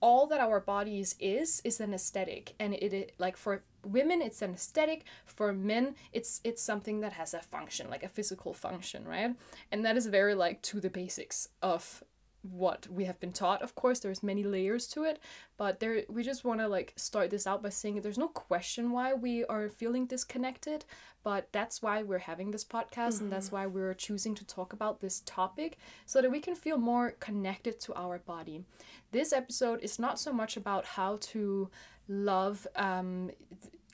all 0.00 0.26
that 0.28 0.40
our 0.40 0.60
bodies 0.60 1.14
is 1.20 1.60
is 1.64 1.80
an 1.80 1.92
aesthetic 1.94 2.54
and 2.58 2.74
it, 2.74 2.92
it 2.92 3.12
like 3.18 3.36
for 3.36 3.62
women 3.86 4.20
it's 4.20 4.42
an 4.42 4.54
aesthetic 4.54 5.04
for 5.24 5.52
men 5.52 5.94
it's 6.12 6.40
it's 6.44 6.62
something 6.62 7.00
that 7.00 7.12
has 7.12 7.34
a 7.34 7.40
function 7.40 7.88
like 7.90 8.02
a 8.02 8.08
physical 8.08 8.52
function 8.52 9.04
right? 9.06 9.34
And 9.70 9.84
that 9.84 9.96
is 9.96 10.06
very 10.06 10.34
like 10.34 10.62
to 10.62 10.80
the 10.80 10.90
basics 10.90 11.48
of 11.62 12.02
what 12.42 12.86
we 12.88 13.04
have 13.04 13.18
been 13.18 13.32
taught. 13.32 13.62
Of 13.62 13.74
course 13.74 14.00
there's 14.00 14.22
many 14.22 14.44
layers 14.44 14.86
to 14.88 15.04
it 15.04 15.18
but 15.56 15.80
there 15.80 16.02
we 16.08 16.22
just 16.22 16.44
want 16.44 16.60
to 16.60 16.68
like 16.68 16.92
start 16.96 17.30
this 17.30 17.46
out 17.46 17.62
by 17.62 17.70
saying 17.70 18.00
there's 18.00 18.18
no 18.18 18.28
question 18.28 18.90
why 18.90 19.14
we 19.14 19.44
are 19.46 19.68
feeling 19.68 20.06
disconnected 20.06 20.84
but 21.26 21.48
that's 21.50 21.82
why 21.82 22.04
we're 22.04 22.18
having 22.18 22.52
this 22.52 22.64
podcast 22.64 23.20
and 23.20 23.32
that's 23.32 23.46
mm-hmm. 23.46 23.56
why 23.56 23.66
we're 23.66 23.94
choosing 23.94 24.32
to 24.32 24.46
talk 24.46 24.72
about 24.72 25.00
this 25.00 25.22
topic 25.26 25.76
so 26.04 26.22
that 26.22 26.30
we 26.30 26.38
can 26.38 26.54
feel 26.54 26.78
more 26.78 27.16
connected 27.18 27.80
to 27.80 27.92
our 27.96 28.20
body. 28.20 28.62
This 29.10 29.32
episode 29.32 29.80
is 29.82 29.98
not 29.98 30.20
so 30.20 30.32
much 30.32 30.56
about 30.56 30.84
how 30.84 31.18
to 31.32 31.68
love 32.08 32.66
um, 32.76 33.30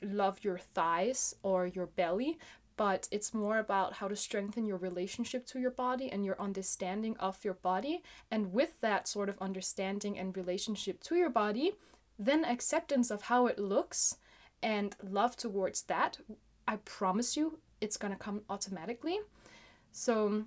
love 0.01 0.43
your 0.43 0.57
thighs 0.57 1.35
or 1.43 1.67
your 1.67 1.87
belly 1.87 2.37
but 2.75 3.07
it's 3.11 3.33
more 3.33 3.59
about 3.59 3.93
how 3.93 4.07
to 4.07 4.15
strengthen 4.15 4.65
your 4.65 4.77
relationship 4.77 5.45
to 5.45 5.59
your 5.59 5.71
body 5.71 6.11
and 6.11 6.25
your 6.25 6.39
understanding 6.41 7.15
of 7.19 7.43
your 7.43 7.53
body. 7.53 8.01
And 8.31 8.51
with 8.51 8.79
that 8.81 9.07
sort 9.07 9.29
of 9.29 9.37
understanding 9.39 10.17
and 10.17 10.35
relationship 10.35 11.01
to 11.03 11.15
your 11.15 11.29
body, 11.29 11.73
then 12.17 12.43
acceptance 12.43 13.11
of 13.11 13.23
how 13.23 13.45
it 13.47 13.59
looks 13.59 14.17
and 14.61 14.95
love 15.03 15.35
towards 15.35 15.83
that, 15.83 16.17
I 16.67 16.77
promise 16.77 17.37
you, 17.37 17.59
it's 17.81 17.97
gonna 17.97 18.15
come 18.15 18.41
automatically. 18.49 19.19
So, 19.91 20.45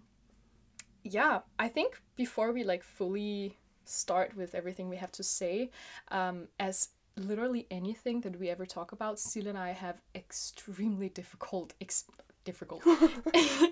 yeah, 1.05 1.41
I 1.59 1.69
think 1.69 2.01
before 2.17 2.53
we 2.53 2.65
like 2.65 2.83
fully 2.83 3.59
start 3.85 4.37
with 4.37 4.55
everything 4.55 4.89
we 4.89 4.97
have 4.97 5.13
to 5.13 5.23
say, 5.23 5.71
um, 6.09 6.49
as 6.59 6.89
literally 7.17 7.67
anything 7.71 8.21
that 8.23 8.39
we 8.39 8.49
ever 8.49 8.67
talk 8.67 8.93
about, 8.93 9.17
Sille 9.17 9.49
and 9.49 9.59
I 9.59 9.73
have 9.73 10.01
extremely 10.15 11.09
difficult, 11.09 11.73
ex- 11.81 12.05
difficult, 12.45 12.83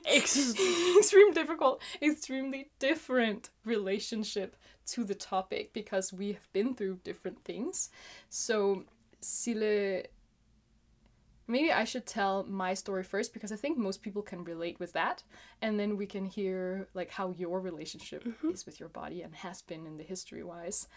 ex- 0.06 0.54
extreme 0.98 1.32
difficult, 1.32 1.82
extremely 2.02 2.70
different 2.78 3.50
relationship 3.64 4.56
to 4.86 5.04
the 5.04 5.14
topic 5.14 5.72
because 5.72 6.12
we 6.12 6.32
have 6.32 6.52
been 6.52 6.74
through 6.74 7.00
different 7.04 7.42
things. 7.44 7.90
So, 8.30 8.84
Sille, 9.22 10.04
maybe 11.46 11.72
I 11.72 11.84
should 11.84 12.06
tell 12.06 12.44
my 12.44 12.74
story 12.74 13.02
first 13.02 13.32
because 13.32 13.52
I 13.52 13.56
think 13.56 13.76
most 13.76 14.02
people 14.02 14.22
can 14.22 14.44
relate 14.44 14.80
with 14.80 14.92
that, 14.92 15.22
and 15.62 15.78
then 15.78 15.96
we 15.96 16.06
can 16.06 16.24
hear 16.24 16.88
like 16.94 17.10
how 17.10 17.30
your 17.30 17.60
relationship 17.60 18.24
mm-hmm. 18.24 18.50
is 18.50 18.66
with 18.66 18.80
your 18.80 18.88
body 18.88 19.22
and 19.22 19.34
has 19.34 19.62
been 19.62 19.86
in 19.86 19.96
the 19.96 20.04
history 20.04 20.42
wise. 20.42 20.88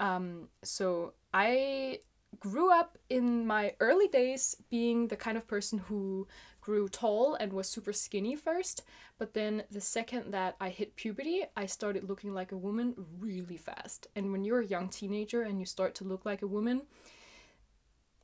Um, 0.00 0.48
so 0.64 1.12
I 1.32 2.00
grew 2.38 2.72
up 2.72 2.96
in 3.10 3.46
my 3.46 3.74
early 3.80 4.08
days 4.08 4.56
being 4.70 5.08
the 5.08 5.16
kind 5.16 5.36
of 5.36 5.46
person 5.46 5.78
who 5.78 6.26
grew 6.60 6.88
tall 6.88 7.34
and 7.34 7.52
was 7.52 7.68
super 7.68 7.92
skinny 7.92 8.34
first, 8.34 8.82
but 9.18 9.34
then 9.34 9.64
the 9.70 9.80
second 9.80 10.32
that 10.32 10.56
I 10.60 10.70
hit 10.70 10.96
puberty, 10.96 11.44
I 11.56 11.66
started 11.66 12.08
looking 12.08 12.32
like 12.32 12.52
a 12.52 12.56
woman 12.56 12.94
really 13.18 13.56
fast. 13.56 14.06
And 14.16 14.32
when 14.32 14.44
you're 14.44 14.60
a 14.60 14.66
young 14.66 14.88
teenager 14.88 15.42
and 15.42 15.60
you 15.60 15.66
start 15.66 15.94
to 15.96 16.04
look 16.04 16.24
like 16.24 16.42
a 16.42 16.46
woman, 16.46 16.82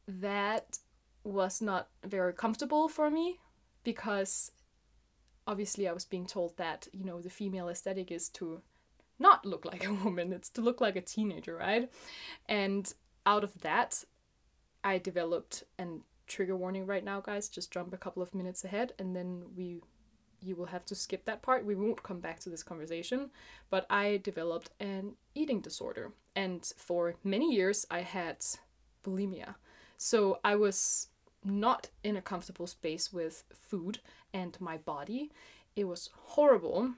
that 0.08 0.78
was 1.24 1.60
not 1.60 1.88
very 2.04 2.32
comfortable 2.32 2.88
for 2.88 3.10
me 3.10 3.40
because 3.84 4.52
obviously 5.46 5.88
I 5.88 5.92
was 5.92 6.04
being 6.04 6.26
told 6.26 6.56
that, 6.56 6.88
you 6.92 7.04
know, 7.04 7.20
the 7.20 7.30
female 7.30 7.68
aesthetic 7.68 8.10
is 8.10 8.28
to 8.30 8.62
not 9.18 9.46
look 9.46 9.64
like 9.64 9.86
a 9.86 9.92
woman, 10.04 10.32
it's 10.32 10.50
to 10.50 10.60
look 10.60 10.80
like 10.80 10.96
a 10.96 11.00
teenager, 11.00 11.56
right? 11.56 11.90
And 12.48 12.92
out 13.24 13.44
of 13.44 13.60
that, 13.62 14.04
I 14.84 14.98
developed 14.98 15.64
and 15.78 16.02
trigger 16.26 16.56
warning 16.56 16.86
right 16.86 17.04
now, 17.04 17.20
guys. 17.20 17.48
Just 17.48 17.72
jump 17.72 17.92
a 17.92 17.98
couple 17.98 18.22
of 18.22 18.34
minutes 18.34 18.64
ahead, 18.64 18.92
and 18.98 19.14
then 19.14 19.44
we, 19.56 19.80
you 20.40 20.56
will 20.56 20.66
have 20.66 20.84
to 20.86 20.94
skip 20.94 21.24
that 21.24 21.42
part. 21.42 21.64
We 21.64 21.74
won't 21.74 22.02
come 22.02 22.20
back 22.20 22.40
to 22.40 22.50
this 22.50 22.62
conversation. 22.62 23.30
But 23.70 23.86
I 23.90 24.20
developed 24.22 24.70
an 24.80 25.14
eating 25.34 25.60
disorder, 25.60 26.12
and 26.34 26.64
for 26.76 27.14
many 27.24 27.52
years 27.54 27.86
I 27.90 28.00
had 28.00 28.44
bulimia. 29.04 29.54
So 29.96 30.40
I 30.44 30.56
was 30.56 31.08
not 31.44 31.88
in 32.02 32.16
a 32.16 32.22
comfortable 32.22 32.66
space 32.66 33.12
with 33.12 33.44
food 33.52 34.00
and 34.34 34.60
my 34.60 34.76
body. 34.76 35.30
It 35.74 35.84
was 35.84 36.10
horrible 36.14 36.92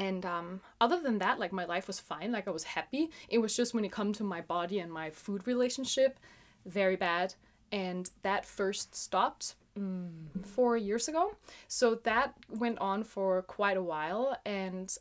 and 0.00 0.24
um, 0.24 0.60
other 0.80 1.00
than 1.00 1.18
that 1.18 1.38
like 1.38 1.52
my 1.52 1.64
life 1.66 1.86
was 1.86 2.00
fine 2.00 2.32
like 2.32 2.48
i 2.48 2.50
was 2.50 2.64
happy 2.64 3.10
it 3.28 3.38
was 3.38 3.54
just 3.54 3.74
when 3.74 3.84
it 3.84 3.92
come 3.92 4.12
to 4.12 4.24
my 4.24 4.40
body 4.40 4.78
and 4.78 4.90
my 4.92 5.10
food 5.10 5.46
relationship 5.46 6.18
very 6.64 6.96
bad 6.96 7.34
and 7.70 8.10
that 8.22 8.44
first 8.44 8.94
stopped 8.94 9.54
mm, 9.78 10.10
four 10.42 10.76
years 10.76 11.06
ago 11.06 11.36
so 11.68 11.94
that 11.94 12.34
went 12.48 12.78
on 12.78 13.04
for 13.04 13.42
quite 13.42 13.76
a 13.76 13.82
while 13.82 14.36
and 14.46 14.96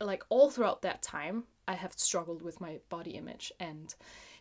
like 0.00 0.22
all 0.28 0.50
throughout 0.50 0.82
that 0.82 1.02
time 1.02 1.44
i 1.66 1.74
have 1.74 1.92
struggled 1.94 2.42
with 2.42 2.60
my 2.60 2.78
body 2.90 3.12
image 3.12 3.52
and 3.58 3.94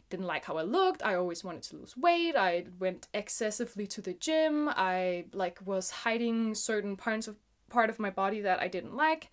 didn't 0.10 0.27
like 0.27 0.44
how 0.44 0.58
I 0.58 0.63
looked. 0.63 1.01
I 1.06 1.15
always 1.15 1.41
wanted 1.41 1.63
to 1.63 1.77
lose 1.77 1.96
weight. 1.96 2.36
I 2.36 2.65
went 2.80 3.08
excessively 3.13 3.88
to 3.88 4.01
the 4.01 4.12
gym. 4.12 4.68
I 4.68 5.24
like 5.32 5.60
was 5.65 5.89
hiding 5.89 6.53
certain 6.53 6.98
parts 6.98 7.30
of 7.30 7.38
part 7.70 7.89
of 7.89 7.98
my 7.98 8.10
body 8.10 8.41
that 8.41 8.60
I 8.60 8.68
didn't 8.68 8.94
like. 8.94 9.32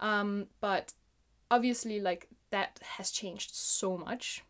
Um, 0.00 0.46
but 0.60 0.92
obviously, 1.50 2.00
like 2.00 2.28
that 2.50 2.80
has 2.96 3.10
changed 3.10 3.54
so 3.54 3.96
much. 3.96 4.44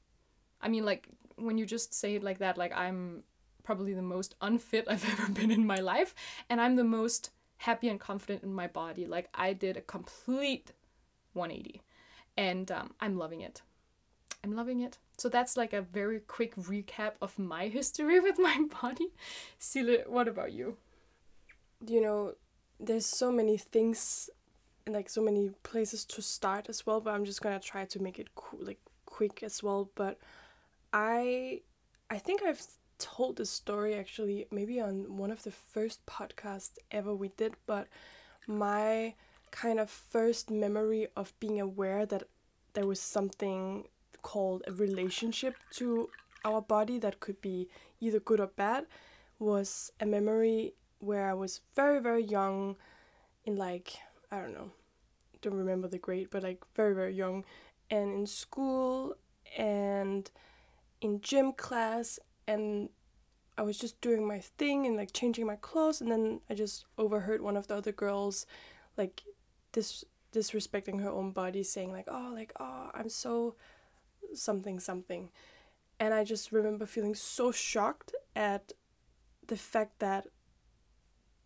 I 0.60 0.68
mean, 0.68 0.84
like 0.84 1.08
when 1.36 1.58
you 1.58 1.66
just 1.66 1.94
say 1.94 2.16
it 2.16 2.22
like 2.22 2.38
that, 2.38 2.56
like 2.56 2.76
I'm 2.76 3.22
probably 3.62 3.94
the 3.94 4.02
most 4.02 4.34
unfit 4.40 4.86
I've 4.88 5.08
ever 5.20 5.30
been 5.32 5.50
in 5.50 5.66
my 5.66 5.76
life, 5.76 6.14
and 6.48 6.60
I'm 6.60 6.76
the 6.76 6.84
most 6.84 7.30
happy 7.58 7.88
and 7.88 8.00
confident 8.00 8.42
in 8.42 8.52
my 8.52 8.66
body. 8.66 9.06
Like 9.06 9.28
I 9.34 9.52
did 9.52 9.76
a 9.76 9.82
complete 9.82 10.72
180, 11.34 11.82
and 12.36 12.70
um, 12.70 12.94
I'm 13.00 13.16
loving 13.16 13.40
it. 13.40 13.62
I'm 14.42 14.56
loving 14.56 14.80
it. 14.80 14.96
So 15.18 15.28
that's 15.28 15.56
like 15.56 15.74
a 15.74 15.82
very 15.82 16.20
quick 16.20 16.56
recap 16.56 17.12
of 17.20 17.38
my 17.38 17.68
history 17.78 18.20
with 18.20 18.38
my 18.38 18.64
body. 18.82 19.12
Sille, 19.58 20.08
what 20.08 20.28
about 20.28 20.52
you? 20.52 20.76
you 21.86 22.00
know 22.00 22.34
there's 22.78 23.06
so 23.06 23.30
many 23.30 23.56
things 23.56 24.30
like 24.92 25.08
so 25.08 25.22
many 25.22 25.50
places 25.62 26.04
to 26.04 26.22
start 26.22 26.68
as 26.68 26.86
well 26.86 27.00
but 27.00 27.14
i'm 27.14 27.24
just 27.24 27.42
gonna 27.42 27.60
try 27.60 27.84
to 27.84 28.02
make 28.02 28.18
it 28.18 28.28
like 28.58 28.80
quick 29.06 29.42
as 29.42 29.62
well. 29.62 29.90
But 29.94 30.18
i 30.92 31.60
i 32.08 32.18
think 32.18 32.42
i've 32.42 32.66
told 32.98 33.36
this 33.36 33.50
story 33.50 33.94
actually 33.94 34.46
maybe 34.50 34.80
on 34.80 35.16
one 35.16 35.30
of 35.30 35.42
the 35.42 35.50
first 35.50 36.04
podcasts 36.06 36.78
ever 36.90 37.14
we 37.14 37.28
did 37.36 37.54
but 37.66 37.86
my 38.46 39.14
kind 39.50 39.78
of 39.78 39.88
first 39.88 40.50
memory 40.50 41.06
of 41.16 41.32
being 41.40 41.60
aware 41.60 42.04
that 42.06 42.24
there 42.74 42.86
was 42.86 43.00
something 43.00 43.84
called 44.22 44.62
a 44.66 44.72
relationship 44.72 45.54
to 45.72 46.08
our 46.44 46.60
body 46.60 46.98
that 46.98 47.20
could 47.20 47.40
be 47.40 47.68
either 48.00 48.20
good 48.20 48.40
or 48.40 48.48
bad 48.48 48.84
was 49.38 49.92
a 50.00 50.06
memory 50.06 50.74
where 50.98 51.28
I 51.30 51.34
was 51.34 51.60
very 51.74 52.00
very 52.00 52.22
young 52.22 52.76
in 53.44 53.56
like 53.56 53.94
I 54.30 54.40
don't 54.40 54.52
know 54.52 54.72
don't 55.42 55.54
remember 55.54 55.88
the 55.88 55.98
grade 55.98 56.28
but 56.30 56.42
like 56.42 56.62
very 56.74 56.94
very 56.94 57.14
young 57.14 57.44
and 57.90 58.12
in 58.12 58.26
school 58.26 59.16
and 59.56 60.30
in 61.00 61.20
gym 61.20 61.52
class 61.52 62.18
and 62.46 62.88
I 63.58 63.62
was 63.62 63.78
just 63.78 64.00
doing 64.00 64.26
my 64.26 64.38
thing 64.38 64.86
and 64.86 64.96
like 64.96 65.12
changing 65.12 65.46
my 65.46 65.56
clothes 65.56 66.00
and 66.00 66.10
then 66.10 66.40
I 66.48 66.54
just 66.54 66.86
overheard 66.96 67.42
one 67.42 67.56
of 67.56 67.66
the 67.66 67.76
other 67.76 67.92
girls 67.92 68.46
like 68.96 69.22
dis 69.72 70.04
disrespecting 70.32 71.02
her 71.02 71.10
own 71.10 71.32
body 71.32 71.62
saying 71.64 71.90
like 71.90 72.06
oh 72.08 72.30
like 72.32 72.52
oh 72.60 72.90
I'm 72.94 73.08
so 73.08 73.56
something 74.32 74.78
something 74.78 75.30
and 75.98 76.14
I 76.14 76.24
just 76.24 76.52
remember 76.52 76.86
feeling 76.86 77.14
so 77.14 77.50
shocked 77.50 78.14
at 78.34 78.72
the 79.46 79.56
fact 79.56 79.98
that 79.98 80.28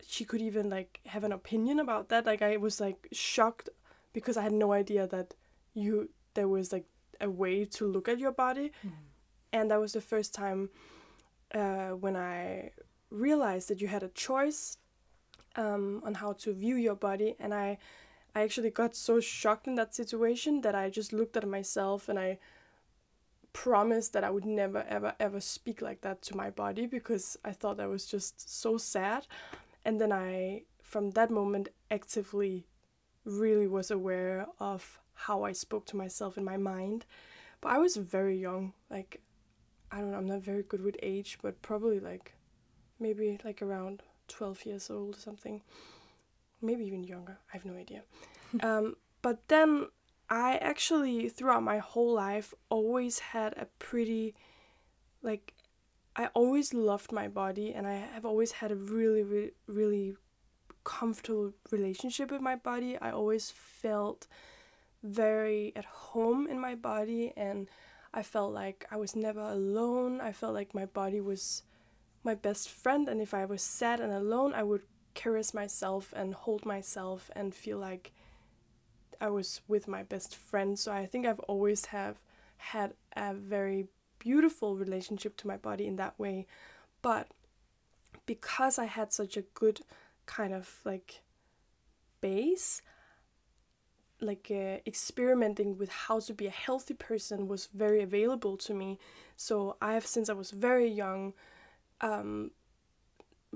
she 0.07 0.25
could 0.25 0.41
even 0.41 0.69
like 0.71 1.01
have 1.07 1.25
an 1.25 1.33
opinion 1.33 1.81
about 1.81 2.09
that. 2.11 2.27
Like 2.27 2.43
I 2.43 2.57
was 2.57 2.81
like 2.81 3.09
shocked 3.13 3.69
because 4.15 4.37
I 4.39 4.43
had 4.43 4.53
no 4.53 4.73
idea 4.73 5.07
that 5.09 5.35
you 5.75 6.09
there 6.35 6.49
was 6.49 6.73
like 6.73 6.87
a 7.21 7.29
way 7.29 7.65
to 7.77 7.87
look 7.87 8.09
at 8.09 8.19
your 8.19 8.33
body, 8.33 8.71
Mm. 8.83 8.93
and 9.53 9.71
that 9.71 9.81
was 9.81 9.93
the 9.93 10.01
first 10.01 10.35
time 10.35 10.71
uh, 11.55 11.91
when 12.05 12.17
I 12.17 12.71
realized 13.11 13.69
that 13.69 13.81
you 13.81 13.89
had 13.89 14.03
a 14.03 14.09
choice 14.09 14.79
um, 15.57 16.03
on 16.07 16.15
how 16.15 16.33
to 16.33 16.53
view 16.53 16.77
your 16.77 16.97
body, 16.97 17.35
and 17.39 17.53
I 17.55 17.79
I 18.37 18.43
actually 18.43 18.71
got 18.71 18.97
so 18.97 19.21
shocked 19.21 19.69
in 19.69 19.77
that 19.77 19.95
situation 19.95 20.61
that 20.63 20.75
I 20.75 20.91
just 20.91 21.13
looked 21.13 21.37
at 21.37 21.47
myself 21.47 22.09
and 22.09 22.19
I 22.19 22.39
promised 23.53 24.13
that 24.13 24.25
I 24.25 24.31
would 24.31 24.45
never 24.45 24.83
ever 24.89 25.15
ever 25.21 25.41
speak 25.41 25.81
like 25.81 26.01
that 26.01 26.23
to 26.23 26.37
my 26.37 26.51
body 26.51 26.87
because 26.87 27.37
I 27.45 27.53
thought 27.53 27.77
that 27.77 27.89
was 27.89 28.07
just 28.07 28.35
so 28.63 28.77
sad. 28.79 29.27
And 29.85 30.01
then 30.01 30.13
I 30.13 30.63
from 30.83 31.11
that 31.13 31.31
moment 31.31 31.69
actively 31.91 32.67
really 33.25 33.67
was 33.67 33.91
aware 33.91 34.47
of 34.61 35.01
how 35.15 35.45
I 35.45 35.53
spoke 35.53 35.87
to 35.87 35.97
myself 35.97 36.37
in 36.37 36.45
my 36.45 36.57
mind. 36.57 37.07
But 37.61 37.73
I 37.73 37.79
was 37.79 37.97
very 37.97 38.39
young, 38.39 38.73
like 38.91 39.21
I 39.91 39.99
don't 39.99 40.11
know, 40.11 40.19
I'm 40.19 40.27
not 40.27 40.43
very 40.43 40.63
good 40.63 40.83
with 40.83 40.97
age, 41.03 41.39
but 41.43 41.63
probably 41.63 42.01
like 42.01 42.35
maybe 42.99 43.39
like 43.45 43.63
around 43.63 44.03
12 44.29 44.67
years 44.67 44.91
old 44.91 45.17
or 45.17 45.21
something. 45.21 45.63
Maybe 46.61 46.85
even 46.85 47.05
younger. 47.05 47.39
I 47.53 47.57
have 47.57 47.65
no 47.65 47.75
idea. 47.75 48.03
um, 48.63 48.97
but 49.23 49.49
then 49.49 49.89
I 50.29 50.57
actually, 50.57 51.29
throughout 51.29 51.63
my 51.63 51.79
whole 51.79 52.13
life, 52.15 52.55
always 52.71 53.19
had 53.19 53.53
a 53.57 53.67
pretty, 53.79 54.35
like, 55.23 55.55
I 56.17 56.27
always 56.35 56.73
loved 56.73 57.13
my 57.13 57.29
body 57.29 57.73
and 57.75 57.87
I 57.87 57.95
have 57.95 58.25
always 58.25 58.53
had 58.53 58.71
a 58.73 58.77
really, 58.77 59.23
really, 59.23 59.53
really 59.67 60.17
comfortable 60.85 61.53
relationship 61.71 62.31
with 62.31 62.41
my 62.41 62.57
body. 62.57 62.97
I 63.01 63.11
always 63.11 63.51
felt 63.51 64.27
very 65.03 65.73
at 65.77 65.85
home 65.85 66.47
in 66.47 66.59
my 66.59 66.75
body 66.75 67.33
and 67.37 67.69
I 68.13 68.23
felt 68.23 68.53
like 68.53 68.87
I 68.91 68.97
was 68.97 69.17
never 69.17 69.41
alone. 69.41 70.21
I 70.21 70.33
felt 70.33 70.55
like 70.55 70.75
my 70.75 70.87
body 70.87 71.21
was 71.21 71.63
my 72.23 72.35
best 72.35 72.71
friend 72.71 73.09
and 73.09 73.21
if 73.21 73.35
I 73.35 73.45
was 73.45 73.63
sad 73.63 74.01
and 74.01 74.13
alone, 74.13 74.55
I 74.55 74.63
would 74.63 74.83
caress 75.15 75.55
myself 75.55 76.13
and 76.17 76.35
hold 76.35 76.65
myself 76.65 77.31
and 77.35 77.55
feel 77.55 77.79
like 77.79 78.13
I 79.21 79.29
was 79.29 79.61
with 79.69 79.89
my 79.89 80.03
best 80.03 80.35
friend. 80.35 80.79
So 80.79 80.93
I 80.93 81.07
think 81.07 81.27
I've 81.27 81.41
always 81.41 81.87
have 81.87 82.21
had 82.57 82.95
a 83.17 83.35
very 83.35 83.89
beautiful 84.19 84.77
relationship 84.77 85.37
to 85.39 85.47
my 85.47 85.57
body 85.57 85.87
in 85.87 85.97
that 85.97 86.19
way. 86.19 86.47
But 87.03 87.29
because 88.27 88.79
I 88.79 88.87
had 88.87 89.13
such 89.13 89.37
a 89.37 89.43
good 89.55 89.81
kind 90.27 90.53
of 90.55 90.81
like 90.85 91.23
base, 92.21 92.83
like 94.21 94.49
uh, 94.51 94.79
experimenting 94.87 95.77
with 95.77 95.91
how 95.91 96.21
to 96.21 96.33
be 96.33 96.47
a 96.47 96.51
healthy 96.51 96.95
person 96.95 97.49
was 97.49 97.69
very 97.75 98.03
available 98.03 98.57
to 98.57 98.75
me. 98.75 98.99
So 99.37 99.77
I 99.81 99.95
have 99.95 100.07
since 100.07 100.29
I 100.29 100.33
was 100.35 100.51
very 100.51 100.89
young 100.89 101.35
um, 102.01 102.51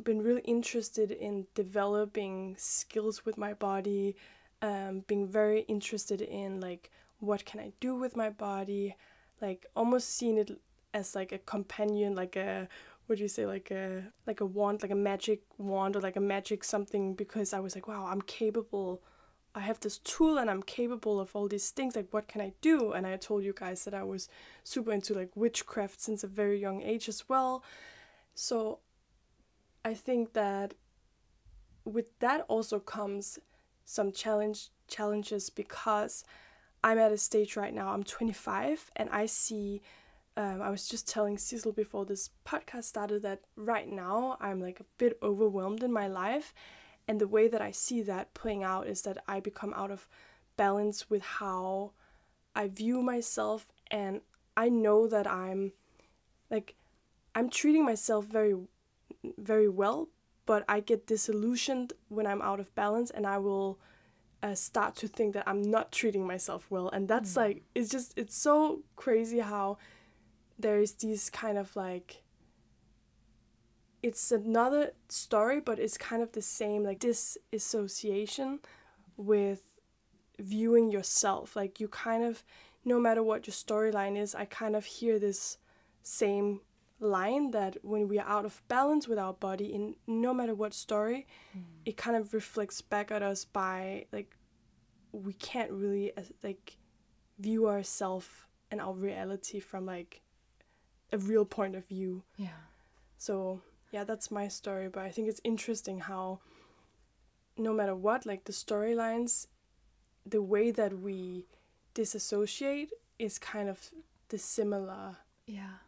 been 0.03 0.23
really 0.23 0.43
interested 0.43 1.11
in 1.11 1.47
developing 1.55 2.57
skills 2.59 3.25
with 3.25 3.37
my 3.37 3.53
body, 3.55 4.17
um, 4.63 5.05
being 5.07 5.27
very 5.27 5.61
interested 5.63 6.21
in 6.21 6.61
like 6.61 6.91
what 7.21 7.45
can 7.45 7.61
I 7.61 7.73
do 7.81 7.97
with 7.97 8.17
my 8.17 8.31
body, 8.31 8.97
like 9.41 9.67
almost 9.75 10.11
seeing 10.17 10.39
it 10.39 10.61
as 10.95 11.15
like 11.15 11.33
a 11.33 11.39
companion, 11.39 12.15
like 12.15 12.37
a 12.37 12.69
do 13.17 13.23
you 13.23 13.29
say, 13.29 13.47
like 13.47 13.71
a 13.71 14.05
like 14.27 14.41
a 14.41 14.47
wand, 14.47 14.83
like 14.83 14.91
a 14.91 14.97
magic 14.97 15.43
wand 15.57 15.97
or 15.97 16.01
like 16.01 16.17
a 16.17 16.21
magic 16.21 16.63
something 16.63 17.15
because 17.15 17.53
I 17.53 17.61
was 17.61 17.75
like, 17.75 17.89
wow, 17.89 18.07
I'm 18.07 18.23
capable. 18.23 19.03
I 19.55 19.61
have 19.61 19.81
this 19.81 19.99
tool 19.99 20.39
and 20.39 20.51
I'm 20.51 20.63
capable 20.63 21.19
of 21.19 21.35
all 21.35 21.49
these 21.49 21.71
things. 21.71 21.97
Like, 21.97 22.09
what 22.11 22.29
can 22.29 22.41
I 22.41 22.53
do? 22.61 22.93
And 22.93 23.07
I 23.07 23.17
told 23.17 23.45
you 23.45 23.55
guys 23.59 23.85
that 23.85 23.95
I 23.95 24.05
was 24.05 24.29
super 24.63 24.93
into 24.93 25.15
like 25.15 25.31
witchcraft 25.35 26.01
since 26.01 26.23
a 26.23 26.29
very 26.29 26.61
young 26.61 26.83
age 26.83 27.09
as 27.09 27.29
well. 27.29 27.65
So 28.35 28.81
I 29.85 29.95
think 29.95 30.35
that 30.35 30.75
with 31.85 32.19
that 32.19 32.45
also 32.49 32.79
comes 32.79 33.39
some 33.85 34.13
challenge 34.13 34.69
challenges 34.87 35.49
because 35.49 36.25
I'm 36.85 36.99
at 36.99 37.11
a 37.11 37.19
stage 37.19 37.57
right 37.57 37.75
now. 37.75 37.89
I'm 37.89 38.05
25 38.05 38.91
and 38.97 39.09
I 39.11 39.27
see. 39.27 39.83
Um, 40.39 40.63
I 40.63 40.71
was 40.71 40.87
just 40.87 41.09
telling 41.09 41.37
Sissel 41.37 41.73
before 41.75 42.05
this 42.07 42.31
podcast 42.47 42.85
started 42.85 43.23
that 43.23 43.41
right 43.57 43.91
now 43.91 44.37
I'm 44.41 44.61
like 44.61 44.79
a 44.79 44.85
bit 44.97 45.19
overwhelmed 45.21 45.83
in 45.83 45.93
my 45.93 46.07
life, 46.07 46.55
and 47.09 47.21
the 47.21 47.27
way 47.27 47.49
that 47.49 47.61
I 47.61 47.73
see 47.73 48.03
that 48.03 48.35
playing 48.35 48.63
out 48.63 48.87
is 48.87 49.03
that 49.03 49.19
I 49.27 49.41
become 49.41 49.75
out 49.75 49.91
of 49.91 50.07
balance 50.57 51.11
with 51.11 51.23
how 51.23 51.91
I 52.55 52.69
view 52.69 53.03
myself, 53.03 53.73
and 53.91 54.21
I 54.57 54.69
know 54.69 55.09
that 55.09 55.27
I'm 55.27 55.73
like 56.51 56.77
I'm 57.35 57.51
treating 57.51 57.85
myself 57.85 58.25
very 58.27 58.55
very 59.37 59.69
well, 59.69 60.09
but 60.47 60.65
I 60.69 60.79
get 60.79 61.05
disillusioned 61.09 61.95
when 62.09 62.29
I'm 62.29 62.43
out 62.43 62.61
of 62.61 62.73
balance 62.77 63.11
and 63.11 63.27
I 63.27 63.39
will 63.39 63.81
uh, 64.41 64.55
start 64.55 64.95
to 64.97 65.09
think 65.09 65.35
that 65.35 65.49
I'm 65.49 65.63
not 65.63 65.91
treating 65.91 66.25
myself 66.25 66.71
well. 66.71 66.89
And 66.91 67.09
that's 67.09 67.33
Mm. 67.33 67.37
like, 67.37 67.63
it's 67.75 67.91
just, 67.91 68.17
it's 68.17 68.37
so 68.37 68.83
crazy 68.95 69.41
how 69.41 69.79
there 70.59 70.79
is 70.79 70.93
these 70.93 71.31
kind 71.31 71.59
of 71.59 71.75
like, 71.77 72.23
it's 74.03 74.33
another 74.33 74.93
story, 75.09 75.61
but 75.61 75.79
it's 75.79 75.97
kind 75.97 76.23
of 76.23 76.33
the 76.33 76.43
same, 76.43 76.85
like 76.85 76.99
disassociation 76.99 78.61
with 79.17 79.63
viewing 80.39 80.91
yourself. 80.91 81.57
Like, 81.57 81.81
you 81.81 81.89
kind 81.89 82.25
of, 82.25 82.45
no 82.85 83.01
matter 83.01 83.23
what 83.23 83.47
your 83.47 83.55
storyline 83.55 84.17
is, 84.17 84.35
I 84.35 84.45
kind 84.45 84.77
of 84.77 84.85
hear 84.85 85.19
this 85.19 85.59
same 86.03 86.61
line 87.01 87.53
that 87.53 87.77
when 87.83 88.09
we 88.09 88.19
are 88.19 88.29
out 88.29 88.45
of 88.45 88.63
balance 88.69 89.07
with 89.07 89.19
our 89.19 89.33
body 89.33 89.67
in 89.67 89.95
no 90.07 90.35
matter 90.35 90.55
what 90.55 90.75
story 90.75 91.27
mm. 91.57 91.63
it 91.85 91.97
kind 91.97 92.17
of 92.17 92.35
reflects 92.35 92.81
back 92.81 93.13
at 93.13 93.23
us 93.23 93.45
by 93.45 94.05
like 94.11 94.37
we 95.13 95.33
can't 95.35 95.71
really 95.71 96.13
like 96.43 96.77
view 97.39 97.69
ourselves 97.69 98.29
and 98.71 98.81
our 98.81 98.95
reality 98.95 99.61
from 99.61 99.87
like 99.87 100.23
a 101.13 101.19
real 101.19 101.45
point 101.45 101.75
of 101.75 101.87
view 101.87 102.23
Yeah. 102.37 102.61
so 103.17 103.61
yeah 103.93 104.05
that's 104.05 104.31
my 104.31 104.49
story 104.49 104.89
but 104.89 105.05
i 105.05 105.11
think 105.11 105.29
it's 105.29 105.41
interesting 105.45 106.01
how 106.01 106.41
no 107.57 107.73
matter 107.73 107.95
what 107.95 108.27
like 108.27 108.45
the 108.45 108.53
storylines 108.53 109.47
the 110.27 110.43
way 110.43 110.71
that 110.71 111.01
we 111.01 111.47
disassociate 111.95 112.93
is 113.19 113.39
kind 113.39 113.69
of 113.69 113.91
the 114.29 114.39
similar 114.39 115.17
Yeah. 115.47 115.79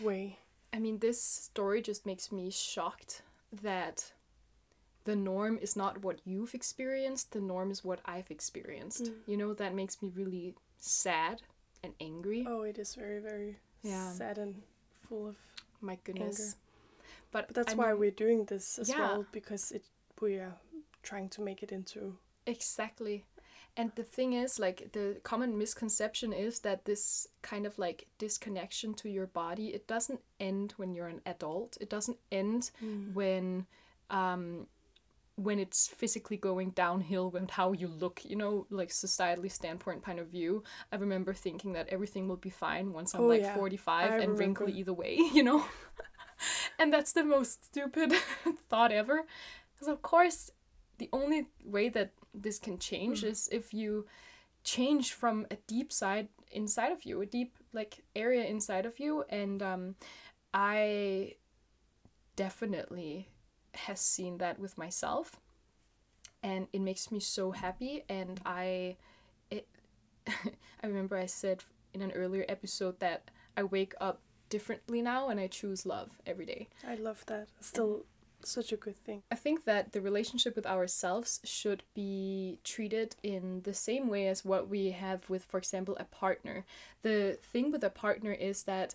way 0.00 0.38
I 0.70 0.78
mean, 0.80 0.98
this 0.98 1.20
story 1.22 1.80
just 1.80 2.04
makes 2.04 2.30
me 2.30 2.50
shocked 2.50 3.22
that 3.62 4.12
the 5.04 5.16
norm 5.16 5.56
is 5.62 5.76
not 5.76 6.02
what 6.04 6.20
you've 6.26 6.52
experienced, 6.54 7.32
the 7.32 7.40
norm 7.40 7.70
is 7.70 7.82
what 7.82 8.00
I've 8.04 8.30
experienced. 8.30 9.04
Mm. 9.04 9.14
You 9.26 9.36
know, 9.38 9.54
that 9.54 9.74
makes 9.74 10.02
me 10.02 10.10
really 10.14 10.54
sad 10.76 11.40
and 11.82 11.94
angry. 12.00 12.44
Oh, 12.46 12.62
it 12.64 12.78
is 12.78 12.94
very, 12.94 13.18
very 13.18 13.56
Yeah. 13.82 14.12
sad 14.12 14.38
and 14.38 14.62
full 15.08 15.28
of. 15.28 15.36
My 15.80 15.96
goodness. 16.04 16.40
anger. 16.40 16.52
But, 17.30 17.46
But 17.48 17.54
that's 17.54 17.72
I 17.72 17.76
why 17.76 17.88
mean, 17.90 18.00
we're 18.00 18.10
doing 18.10 18.44
this 18.46 18.78
as 18.78 18.88
Yeah. 18.88 18.98
well 19.00 19.26
because 19.32 19.70
it 19.72 19.84
we 20.20 20.36
are 20.38 20.56
trying 21.02 21.28
to 21.30 21.40
make 21.42 21.62
it 21.62 21.70
into. 21.72 22.16
Exactly. 22.46 23.24
And 23.76 23.92
the 23.94 24.02
thing 24.02 24.32
is, 24.32 24.58
like, 24.58 24.90
the 24.92 25.20
common 25.22 25.56
misconception 25.56 26.32
is 26.32 26.60
that 26.60 26.84
this 26.84 27.28
kind 27.42 27.64
of 27.66 27.78
like 27.78 28.08
disconnection 28.18 28.94
to 28.94 29.08
your 29.08 29.26
body, 29.28 29.68
it 29.68 29.86
doesn't 29.86 30.20
end 30.40 30.72
when 30.78 30.92
you're 30.94 31.06
an 31.06 31.20
adult. 31.26 31.78
It 31.80 31.88
doesn't 31.88 32.18
end 32.32 32.72
when 33.14 33.66
um 34.10 34.66
when 35.38 35.60
it's 35.60 35.86
physically 35.86 36.36
going 36.36 36.70
downhill 36.70 37.32
and 37.36 37.48
how 37.48 37.72
you 37.72 37.86
look, 37.86 38.20
you 38.24 38.34
know, 38.34 38.66
like 38.70 38.88
societally 38.88 39.50
standpoint 39.50 40.02
point 40.02 40.18
of 40.18 40.26
view. 40.26 40.64
I 40.92 40.96
remember 40.96 41.32
thinking 41.32 41.72
that 41.74 41.88
everything 41.90 42.26
will 42.26 42.36
be 42.36 42.50
fine 42.50 42.92
once 42.92 43.14
I'm 43.14 43.20
Oh, 43.22 43.28
like 43.28 43.42
yeah. 43.42 43.54
45 43.54 44.12
I 44.12 44.16
and 44.16 44.38
wrinkly 44.38 44.72
either 44.72 44.92
way, 44.92 45.16
you 45.32 45.44
know? 45.44 45.64
and 46.78 46.92
that's 46.92 47.12
the 47.12 47.24
most 47.24 47.64
stupid 47.66 48.12
thought 48.68 48.90
ever. 48.92 49.22
Because 49.74 49.88
of 49.88 50.02
course, 50.02 50.50
the 50.98 51.08
only 51.12 51.46
way 51.64 51.88
that 51.88 52.10
this 52.34 52.58
can 52.58 52.78
change 52.78 53.20
Mm. 53.20 53.28
is 53.30 53.48
if 53.52 53.72
you 53.72 54.06
change 54.64 55.12
from 55.12 55.46
a 55.52 55.56
deep 55.68 55.92
side 55.92 56.28
inside 56.50 56.90
of 56.90 57.04
you, 57.04 57.20
a 57.20 57.26
deep 57.26 57.54
like 57.72 58.04
area 58.16 58.44
inside 58.44 58.86
of 58.86 58.98
you. 58.98 59.24
And 59.28 59.62
um, 59.62 59.94
I 60.52 61.34
definitely 62.36 63.28
has 63.74 64.00
seen 64.00 64.38
that 64.38 64.58
with 64.58 64.78
myself, 64.78 65.40
and 66.42 66.68
it 66.72 66.80
makes 66.80 67.10
me 67.10 67.20
so 67.20 67.50
happy. 67.50 68.04
And 68.08 68.40
I, 68.44 68.96
it, 69.50 69.66
I 70.26 70.86
remember 70.86 71.16
I 71.16 71.26
said 71.26 71.64
in 71.92 72.02
an 72.02 72.12
earlier 72.12 72.44
episode 72.48 73.00
that 73.00 73.30
I 73.56 73.62
wake 73.64 73.94
up 74.00 74.20
differently 74.48 75.02
now 75.02 75.28
and 75.28 75.38
I 75.40 75.46
choose 75.46 75.84
love 75.84 76.10
every 76.26 76.46
day. 76.46 76.68
I 76.86 76.94
love 76.94 77.24
that. 77.26 77.48
Still, 77.60 78.04
such 78.44 78.72
a 78.72 78.76
good 78.76 78.96
thing. 78.96 79.22
I 79.30 79.34
think 79.34 79.64
that 79.64 79.92
the 79.92 80.00
relationship 80.00 80.54
with 80.56 80.66
ourselves 80.66 81.40
should 81.44 81.82
be 81.94 82.60
treated 82.64 83.16
in 83.22 83.62
the 83.64 83.74
same 83.74 84.08
way 84.08 84.28
as 84.28 84.44
what 84.44 84.68
we 84.68 84.90
have 84.92 85.28
with, 85.28 85.44
for 85.44 85.58
example, 85.58 85.96
a 85.98 86.04
partner. 86.04 86.64
The 87.02 87.38
thing 87.42 87.72
with 87.72 87.82
a 87.84 87.90
partner 87.90 88.32
is 88.32 88.62
that 88.64 88.94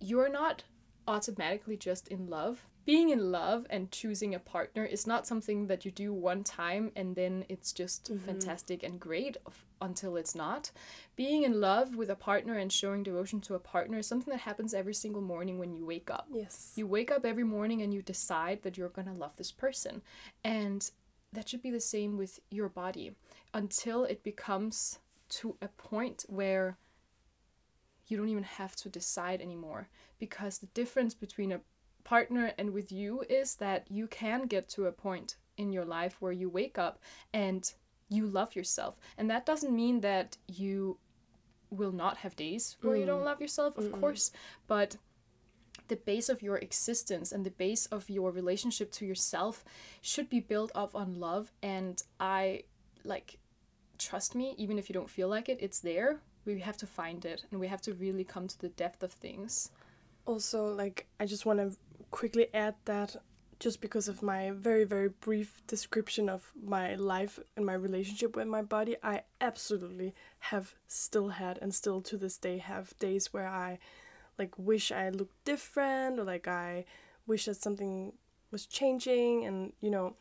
you're 0.00 0.28
not 0.28 0.64
automatically 1.06 1.76
just 1.76 2.08
in 2.08 2.28
love. 2.28 2.66
Being 2.84 3.10
in 3.10 3.32
love 3.32 3.66
and 3.70 3.90
choosing 3.90 4.34
a 4.34 4.38
partner 4.38 4.84
is 4.84 5.06
not 5.06 5.26
something 5.26 5.68
that 5.68 5.84
you 5.84 5.90
do 5.90 6.12
one 6.12 6.44
time 6.44 6.92
and 6.94 7.16
then 7.16 7.44
it's 7.48 7.72
just 7.72 8.12
mm-hmm. 8.12 8.26
fantastic 8.26 8.82
and 8.82 9.00
great 9.00 9.36
until 9.80 10.16
it's 10.16 10.34
not. 10.34 10.70
Being 11.16 11.44
in 11.44 11.60
love 11.60 11.94
with 11.94 12.10
a 12.10 12.16
partner 12.16 12.58
and 12.58 12.72
showing 12.72 13.02
devotion 13.02 13.40
to 13.42 13.54
a 13.54 13.58
partner 13.58 13.98
is 13.98 14.06
something 14.06 14.32
that 14.32 14.40
happens 14.40 14.74
every 14.74 14.94
single 14.94 15.22
morning 15.22 15.58
when 15.58 15.74
you 15.74 15.86
wake 15.86 16.10
up. 16.10 16.26
Yes. 16.32 16.72
You 16.76 16.86
wake 16.86 17.10
up 17.10 17.24
every 17.24 17.44
morning 17.44 17.82
and 17.82 17.94
you 17.94 18.02
decide 18.02 18.62
that 18.62 18.76
you're 18.76 18.88
going 18.88 19.08
to 19.08 19.14
love 19.14 19.36
this 19.36 19.52
person. 19.52 20.02
And 20.42 20.90
that 21.32 21.48
should 21.48 21.62
be 21.62 21.70
the 21.70 21.80
same 21.80 22.16
with 22.16 22.40
your 22.50 22.68
body 22.68 23.12
until 23.52 24.04
it 24.04 24.22
becomes 24.22 24.98
to 25.28 25.56
a 25.60 25.68
point 25.68 26.24
where 26.28 26.78
you 28.06 28.16
don't 28.16 28.28
even 28.28 28.44
have 28.44 28.76
to 28.76 28.88
decide 28.88 29.40
anymore. 29.40 29.88
Because 30.18 30.58
the 30.58 30.66
difference 30.66 31.14
between 31.14 31.52
a 31.52 31.60
partner 32.04 32.52
and 32.58 32.72
with 32.72 32.92
you 32.92 33.24
is 33.28 33.56
that 33.56 33.86
you 33.90 34.06
can 34.06 34.42
get 34.46 34.68
to 34.70 34.86
a 34.86 34.92
point 34.92 35.36
in 35.56 35.72
your 35.72 35.84
life 35.84 36.16
where 36.20 36.32
you 36.32 36.48
wake 36.48 36.78
up 36.78 36.98
and 37.32 37.72
you 38.08 38.26
love 38.26 38.54
yourself. 38.54 38.96
And 39.16 39.30
that 39.30 39.46
doesn't 39.46 39.74
mean 39.74 40.00
that 40.00 40.36
you 40.46 40.98
will 41.70 41.92
not 41.92 42.18
have 42.18 42.36
days 42.36 42.76
where 42.82 42.96
you 42.96 43.06
don't 43.06 43.22
mm. 43.22 43.26
love 43.26 43.40
yourself, 43.40 43.76
of 43.78 43.90
course, 44.00 44.30
but 44.68 44.96
the 45.88 45.96
base 45.96 46.28
of 46.28 46.42
your 46.42 46.56
existence 46.56 47.32
and 47.32 47.44
the 47.44 47.50
base 47.50 47.86
of 47.86 48.08
your 48.08 48.30
relationship 48.30 48.90
to 48.92 49.04
yourself 49.04 49.64
should 50.00 50.30
be 50.30 50.40
built 50.40 50.70
up 50.74 50.94
on 50.94 51.18
love. 51.20 51.52
And 51.62 52.02
i 52.20 52.62
like 53.06 53.38
trust 53.98 54.34
me 54.34 54.54
even 54.56 54.78
if 54.78 54.88
you 54.88 54.94
don't 54.94 55.10
feel 55.10 55.28
like 55.28 55.48
it 55.48 55.58
it's 55.60 55.80
there. 55.80 56.20
We 56.44 56.60
have 56.60 56.76
to 56.78 56.86
find 56.86 57.24
it 57.24 57.44
and 57.50 57.60
we 57.60 57.68
have 57.68 57.82
to 57.82 57.94
really 57.94 58.24
come 58.24 58.48
to 58.48 58.58
the 58.58 58.68
depth 58.68 59.02
of 59.02 59.12
things 59.12 59.70
Also, 60.26 60.72
like, 60.72 61.06
I 61.20 61.26
just 61.26 61.46
want 61.46 61.58
to 61.58 61.76
quickly 62.10 62.46
add 62.54 62.74
that 62.84 63.16
just 63.58 63.80
because 63.80 64.08
of 64.08 64.22
my 64.22 64.50
very, 64.50 64.84
very 64.84 65.08
brief 65.08 65.62
description 65.66 66.28
of 66.28 66.52
my 66.62 66.94
life 66.96 67.38
and 67.56 67.64
my 67.64 67.74
relationship 67.74 68.36
with 68.36 68.46
my 68.46 68.62
body, 68.62 68.96
I 69.02 69.22
absolutely 69.40 70.14
have 70.50 70.74
still 70.86 71.28
had 71.28 71.58
and 71.62 71.74
still 71.74 72.00
to 72.02 72.16
this 72.16 72.36
day 72.36 72.58
have 72.58 72.96
days 72.98 73.32
where 73.32 73.48
I 73.48 73.78
like 74.38 74.52
wish 74.58 74.90
I 74.92 75.10
looked 75.10 75.44
different 75.44 76.18
or 76.18 76.24
like 76.24 76.48
I 76.48 76.84
wish 77.26 77.46
that 77.46 77.56
something 77.56 78.12
was 78.50 78.66
changing 78.66 79.44
and 79.44 79.72
you 79.80 79.90
know 79.90 80.14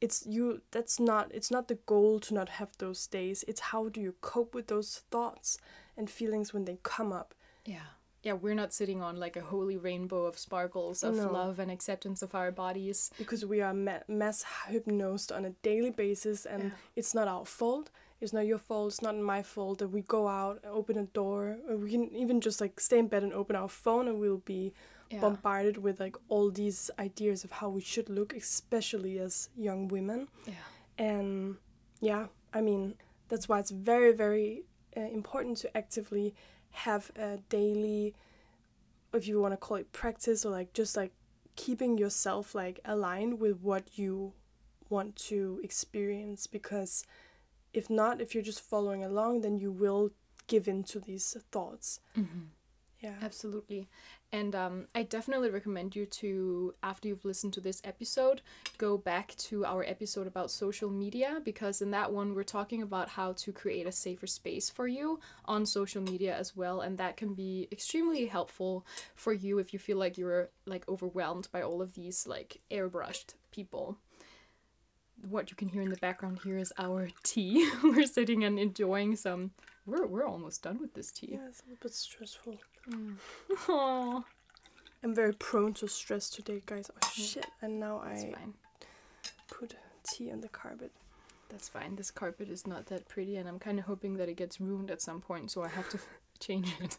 it's 0.00 0.26
you 0.26 0.60
that's 0.70 1.00
not 1.00 1.30
it's 1.32 1.50
not 1.50 1.68
the 1.68 1.78
goal 1.86 2.20
to 2.20 2.34
not 2.34 2.48
have 2.48 2.70
those 2.78 3.06
days. 3.06 3.44
It's 3.46 3.60
how 3.60 3.88
do 3.88 4.00
you 4.00 4.14
cope 4.20 4.54
with 4.54 4.66
those 4.66 5.02
thoughts 5.10 5.58
and 5.96 6.10
feelings 6.10 6.52
when 6.52 6.64
they 6.64 6.78
come 6.82 7.12
up. 7.12 7.34
Yeah 7.64 7.99
yeah 8.22 8.34
we're 8.34 8.54
not 8.54 8.72
sitting 8.72 9.00
on 9.02 9.16
like 9.16 9.36
a 9.36 9.40
holy 9.40 9.76
rainbow 9.76 10.24
of 10.26 10.38
sparkles 10.38 11.02
of 11.02 11.16
No. 11.16 11.32
love 11.32 11.58
and 11.58 11.70
acceptance 11.70 12.22
of 12.22 12.34
our 12.34 12.50
bodies. 12.50 13.10
Because 13.18 13.44
we 13.46 13.60
are 13.60 13.74
ma- 13.74 14.04
mass 14.08 14.42
hypnosed 14.42 15.32
on 15.32 15.44
a 15.44 15.50
daily 15.62 15.90
basis 15.90 16.44
and 16.46 16.62
Yeah. 16.62 16.70
it's 16.96 17.14
not 17.14 17.28
our 17.28 17.46
fault. 17.46 17.90
It's 18.20 18.32
not 18.34 18.46
your 18.46 18.58
fault. 18.58 18.88
It's 18.92 19.02
not 19.02 19.16
my 19.16 19.42
fault 19.42 19.78
that 19.78 19.88
we 19.88 20.02
go 20.02 20.28
out 20.28 20.60
and 20.62 20.72
open 20.72 20.98
a 20.98 21.04
door. 21.04 21.56
Or 21.68 21.76
we 21.78 21.90
can 21.90 22.14
even 22.14 22.40
just 22.42 22.60
like 22.60 22.78
stay 22.78 22.98
in 22.98 23.08
bed 23.08 23.22
and 23.22 23.32
open 23.32 23.56
our 23.56 23.68
phone 23.68 24.06
and 24.08 24.20
we'll 24.20 24.44
be 24.44 24.74
yeah. 25.10 25.20
bombarded 25.20 25.78
with 25.78 25.98
like 26.00 26.16
all 26.28 26.50
these 26.50 26.90
ideas 26.98 27.44
of 27.44 27.50
how 27.52 27.70
we 27.70 27.80
should 27.80 28.08
look 28.10 28.34
especially 28.34 29.18
as 29.18 29.48
young 29.56 29.88
women. 29.88 30.28
Yeah. 30.46 30.54
And 30.98 31.56
yeah 32.02 32.26
i 32.54 32.60
mean 32.60 32.94
that's 33.28 33.46
why 33.48 33.58
it's 33.58 33.70
very 33.70 34.12
very 34.12 34.64
uh, 34.96 35.00
important 35.00 35.56
to 35.58 35.76
actively 35.76 36.34
have 36.72 37.10
a 37.16 37.38
daily 37.48 38.14
if 39.12 39.26
you 39.26 39.40
want 39.40 39.52
to 39.52 39.56
call 39.56 39.76
it 39.76 39.92
practice 39.92 40.44
or 40.44 40.50
like 40.50 40.72
just 40.72 40.96
like 40.96 41.12
keeping 41.56 41.98
yourself 41.98 42.54
like 42.54 42.80
aligned 42.84 43.40
with 43.40 43.60
what 43.60 43.98
you 43.98 44.32
want 44.88 45.16
to 45.16 45.60
experience 45.62 46.46
because 46.46 47.04
if 47.72 47.90
not 47.90 48.20
if 48.20 48.34
you're 48.34 48.42
just 48.42 48.60
following 48.60 49.04
along 49.04 49.40
then 49.40 49.58
you 49.58 49.70
will 49.70 50.10
give 50.46 50.66
in 50.66 50.82
to 50.82 50.98
these 50.98 51.36
thoughts 51.52 52.00
mm-hmm. 52.16 52.46
Yeah 53.00 53.14
Absolutely. 53.22 53.88
And 54.32 54.54
um, 54.54 54.86
I 54.94 55.02
definitely 55.02 55.50
recommend 55.50 55.96
you 55.96 56.06
to, 56.06 56.74
after 56.84 57.08
you've 57.08 57.24
listened 57.24 57.52
to 57.54 57.60
this 57.60 57.82
episode, 57.82 58.42
go 58.78 58.96
back 58.96 59.34
to 59.38 59.64
our 59.64 59.82
episode 59.82 60.28
about 60.28 60.52
social 60.52 60.88
media 60.88 61.40
because 61.44 61.82
in 61.82 61.90
that 61.90 62.12
one 62.12 62.34
we're 62.34 62.44
talking 62.44 62.80
about 62.80 63.08
how 63.08 63.32
to 63.32 63.52
create 63.52 63.88
a 63.88 63.92
safer 63.92 64.28
space 64.28 64.70
for 64.70 64.86
you 64.86 65.18
on 65.46 65.66
social 65.66 66.00
media 66.00 66.36
as 66.36 66.56
well. 66.56 66.80
And 66.80 66.96
that 66.98 67.16
can 67.16 67.34
be 67.34 67.66
extremely 67.72 68.26
helpful 68.26 68.86
for 69.16 69.32
you 69.32 69.58
if 69.58 69.72
you 69.72 69.80
feel 69.80 69.98
like 69.98 70.16
you're 70.16 70.50
like 70.64 70.88
overwhelmed 70.88 71.48
by 71.50 71.62
all 71.62 71.82
of 71.82 71.94
these 71.94 72.26
like 72.26 72.60
airbrushed 72.70 73.34
people. 73.50 73.98
What 75.28 75.50
you 75.50 75.56
can 75.56 75.68
hear 75.68 75.82
in 75.82 75.90
the 75.90 75.96
background 75.96 76.40
here 76.44 76.56
is 76.56 76.72
our 76.78 77.08
tea. 77.24 77.68
we're 77.82 78.06
sitting 78.06 78.44
and 78.44 78.58
enjoying 78.58 79.16
some. 79.16 79.50
We're, 79.90 80.06
we're 80.06 80.26
almost 80.26 80.62
done 80.62 80.78
with 80.80 80.94
this 80.94 81.10
tea. 81.10 81.30
yeah 81.32 81.48
it's 81.48 81.60
a 81.60 81.64
little 81.64 81.78
bit 81.82 81.94
stressful 81.94 82.56
mm. 82.88 83.14
Aww. 83.66 84.24
i'm 85.02 85.14
very 85.14 85.32
prone 85.34 85.74
to 85.74 85.88
stress 85.88 86.30
today 86.30 86.62
guys 86.64 86.90
oh 86.94 87.10
shit 87.12 87.46
and 87.62 87.80
now 87.80 88.02
That's 88.04 88.24
i 88.24 88.30
fine. 88.32 88.54
put 89.50 89.74
tea 90.04 90.30
on 90.30 90.40
the 90.40 90.48
carpet 90.48 90.92
That's 91.50 91.68
fine. 91.68 91.96
This 91.96 92.12
carpet 92.12 92.48
is 92.48 92.64
not 92.66 92.86
that 92.86 93.08
pretty, 93.08 93.34
and 93.36 93.48
I'm 93.48 93.58
kind 93.58 93.78
of 93.80 93.84
hoping 93.86 94.16
that 94.18 94.28
it 94.28 94.36
gets 94.36 94.60
ruined 94.60 94.88
at 94.90 95.02
some 95.02 95.20
point, 95.20 95.50
so 95.50 95.64
I 95.64 95.68
have 95.68 95.88
to 95.90 95.98
change 96.38 96.68
it. 96.80 96.96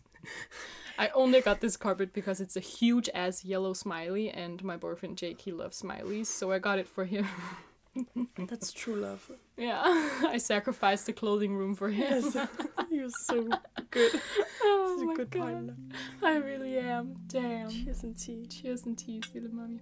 I 0.99 1.07
only 1.15 1.39
got 1.39 1.61
this 1.61 1.77
carpet 1.77 2.11
because 2.13 2.41
it's 2.41 2.57
a 2.57 2.59
huge 2.59 3.09
ass 3.13 3.45
yellow 3.45 3.71
smiley, 3.73 4.29
and 4.29 4.61
my 4.61 4.75
boyfriend 4.75 5.17
Jake 5.17 5.39
he 5.41 5.51
loves 5.53 5.81
smileys, 5.81 6.27
so 6.27 6.51
I 6.51 6.59
got 6.59 6.79
it 6.79 6.87
for 6.89 7.05
him. 7.05 7.25
that's 8.47 8.71
true 8.71 8.95
love 8.95 9.29
yeah, 9.61 9.79
I 10.27 10.37
sacrificed 10.37 11.05
the 11.05 11.13
clothing 11.13 11.55
room 11.55 11.75
for 11.75 11.89
him. 11.89 12.09
Yes, 12.09 12.35
you're 12.89 13.09
so 13.09 13.47
good. 13.91 14.19
oh 14.63 14.97
Such 14.99 15.13
a 15.13 15.15
good 15.17 15.29
God. 15.29 15.41
partner. 15.41 15.75
I 16.23 16.35
really 16.37 16.79
am. 16.79 17.15
Damn. 17.27 17.69
Cheers 17.69 18.01
and 18.01 18.17
tea. 18.17 18.47
Cheers 18.47 18.87
and 18.87 18.97
tea, 18.97 19.21
silly 19.31 19.49
mommy. 19.51 19.79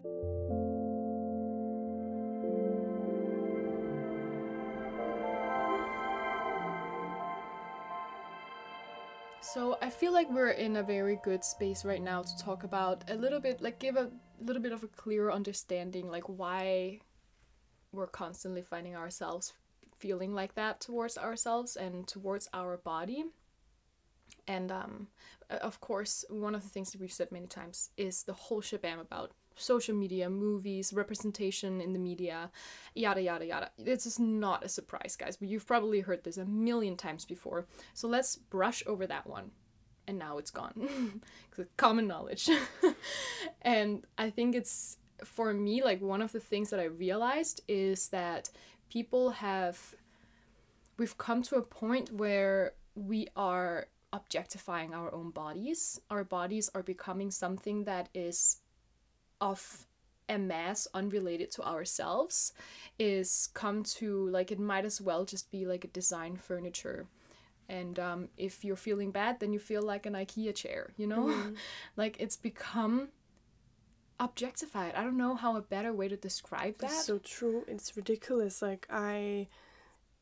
So 9.41 9.77
I 9.81 9.89
feel 9.89 10.11
like 10.11 10.29
we're 10.29 10.49
in 10.49 10.75
a 10.75 10.83
very 10.83 11.19
good 11.23 11.45
space 11.45 11.85
right 11.85 12.01
now 12.01 12.21
to 12.21 12.37
talk 12.37 12.65
about 12.65 13.09
a 13.09 13.15
little 13.15 13.39
bit, 13.39 13.61
like 13.61 13.79
give 13.79 13.95
a 13.95 14.11
little 14.41 14.61
bit 14.61 14.73
of 14.73 14.83
a 14.83 14.87
clearer 14.87 15.31
understanding, 15.31 16.11
like 16.11 16.25
why 16.25 16.99
we're 17.91 18.07
constantly 18.07 18.61
finding 18.61 18.95
ourselves 18.95 19.53
feeling 19.99 20.33
like 20.33 20.55
that 20.55 20.79
towards 20.79 21.17
ourselves 21.17 21.75
and 21.75 22.07
towards 22.07 22.49
our 22.53 22.77
body. 22.77 23.25
And 24.47 24.71
um, 24.71 25.07
of 25.49 25.79
course, 25.81 26.25
one 26.29 26.55
of 26.55 26.63
the 26.63 26.69
things 26.69 26.91
that 26.91 27.01
we've 27.01 27.11
said 27.11 27.31
many 27.31 27.47
times 27.47 27.91
is 27.97 28.23
the 28.23 28.33
whole 28.33 28.61
shabam 28.61 28.99
about 28.99 29.31
social 29.55 29.93
media, 29.93 30.29
movies, 30.29 30.93
representation 30.93 31.81
in 31.81 31.91
the 31.91 31.99
media, 31.99 32.49
yada 32.95 33.21
yada 33.21 33.45
yada. 33.45 33.69
This 33.77 34.05
is 34.05 34.17
not 34.17 34.63
a 34.63 34.69
surprise, 34.69 35.15
guys, 35.17 35.35
but 35.35 35.49
you've 35.49 35.67
probably 35.67 35.99
heard 35.99 36.23
this 36.23 36.37
a 36.37 36.45
million 36.45 36.95
times 36.95 37.25
before. 37.25 37.67
So 37.93 38.07
let's 38.07 38.37
brush 38.37 38.81
over 38.87 39.05
that 39.05 39.27
one. 39.27 39.51
And 40.07 40.17
now 40.17 40.39
it's 40.39 40.49
gone. 40.49 41.21
common 41.77 42.07
knowledge. 42.07 42.49
and 43.61 44.05
I 44.17 44.31
think 44.31 44.55
it's 44.55 44.97
for 45.23 45.53
me 45.53 45.83
like 45.83 46.01
one 46.01 46.21
of 46.21 46.31
the 46.31 46.39
things 46.39 46.69
that 46.69 46.79
I 46.79 46.85
realized 46.85 47.61
is 47.67 48.09
that 48.09 48.49
people 48.89 49.31
have 49.31 49.77
we've 50.97 51.17
come 51.17 51.41
to 51.43 51.55
a 51.55 51.61
point 51.61 52.11
where 52.11 52.73
we 52.95 53.27
are 53.35 53.87
objectifying 54.11 54.93
our 54.93 55.13
own 55.13 55.29
bodies. 55.31 56.01
Our 56.09 56.23
bodies 56.23 56.69
are 56.73 56.83
becoming 56.83 57.31
something 57.31 57.85
that 57.85 58.09
is 58.13 58.57
of 59.39 59.87
a 60.27 60.37
mass 60.37 60.87
unrelated 60.93 61.51
to 61.51 61.63
ourselves 61.63 62.53
is 62.99 63.49
come 63.53 63.81
to 63.83 64.29
like 64.29 64.51
it 64.51 64.59
might 64.59 64.85
as 64.85 65.01
well 65.01 65.25
just 65.25 65.49
be 65.49 65.65
like 65.65 65.85
a 65.85 65.87
design 65.87 66.35
furniture. 66.35 67.07
And 67.67 67.99
um, 67.99 68.29
if 68.37 68.65
you're 68.65 68.75
feeling 68.75 69.11
bad 69.11 69.39
then 69.39 69.53
you 69.53 69.59
feel 69.59 69.81
like 69.81 70.05
an 70.05 70.13
ikea 70.13 70.53
chair 70.53 70.91
you 70.97 71.07
know? 71.07 71.33
Like 71.97 72.17
it's 72.19 72.37
become 72.37 73.09
objectified 74.19 74.93
i 74.95 75.03
don't 75.03 75.17
know 75.17 75.35
how 75.35 75.55
a 75.55 75.61
better 75.61 75.93
way 75.93 76.07
to 76.07 76.17
describe 76.17 76.77
that 76.79 76.87
That's 76.87 77.05
so 77.05 77.19
true. 77.19 77.63
It's 77.67 77.95
ridiculous. 77.95 78.61
Like 78.61 78.85
I, 78.89 79.47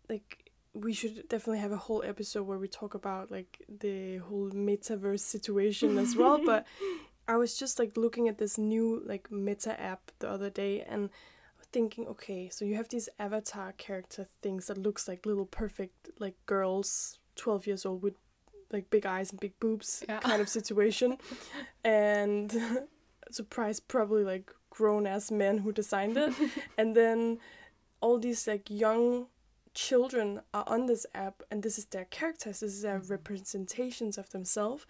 like 0.09 0.51
we 0.73 0.93
should 0.93 1.27
definitely 1.27 1.59
have 1.59 1.71
a 1.71 1.77
whole 1.77 2.03
episode 2.03 2.43
where 2.43 2.59
we 2.59 2.67
talk 2.67 2.93
about 2.93 3.31
like 3.31 3.63
the 3.67 4.17
whole 4.17 4.51
metaverse 4.51 5.21
situation 5.21 5.97
as 5.97 6.15
well. 6.15 6.39
But 6.45 6.65
I 7.27 7.35
was 7.37 7.57
just 7.57 7.79
like 7.79 7.97
looking 7.97 8.27
at 8.27 8.37
this 8.37 8.57
new 8.57 9.01
like 9.05 9.31
meta 9.31 9.79
app 9.81 10.11
the 10.19 10.29
other 10.29 10.49
day 10.49 10.81
and 10.87 11.09
thinking, 11.73 12.07
okay, 12.07 12.47
so 12.49 12.63
you 12.63 12.75
have 12.75 12.89
these 12.89 13.09
avatar 13.19 13.73
character 13.73 14.27
things 14.41 14.67
that 14.67 14.77
looks 14.77 15.07
like 15.07 15.25
little 15.25 15.45
perfect 15.47 16.09
like 16.19 16.35
girls, 16.45 17.19
twelve 17.35 17.65
years 17.67 17.85
old 17.85 18.01
with 18.03 18.13
like 18.71 18.89
big 18.89 19.05
eyes 19.05 19.31
and 19.31 19.39
big 19.39 19.59
boobs 19.59 20.03
Yeah. 20.07 20.19
kind 20.19 20.41
of 20.41 20.47
situation, 20.49 21.17
and 21.83 22.55
surprise 23.31 23.79
probably 23.79 24.23
like 24.23 24.51
grown 24.69 25.07
ass 25.07 25.31
men 25.31 25.59
who 25.59 25.71
designed 25.71 26.17
it, 26.17 26.33
and 26.77 26.95
then 26.95 27.39
all 28.01 28.19
these 28.19 28.47
like 28.47 28.69
young 28.69 29.27
children 29.73 30.41
are 30.55 30.63
on 30.65 30.87
this 30.87 31.05
app 31.13 31.43
and 31.51 31.61
this 31.61 31.77
is 31.77 31.85
their 31.85 32.05
characters 32.05 32.61
this 32.61 32.73
is 32.73 32.81
their 32.81 32.99
mm-hmm. 32.99 33.11
representations 33.11 34.17
of 34.17 34.29
themselves. 34.31 34.85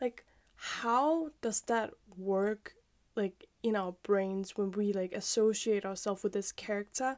Like 0.00 0.24
how 0.54 1.30
does 1.40 1.62
that 1.62 1.90
work 2.16 2.74
like 3.16 3.46
in 3.62 3.74
our 3.74 3.92
brains 4.04 4.56
when 4.56 4.70
we 4.70 4.92
like 4.92 5.12
associate 5.12 5.84
ourselves 5.84 6.22
with 6.22 6.32
this 6.32 6.52
character 6.52 7.16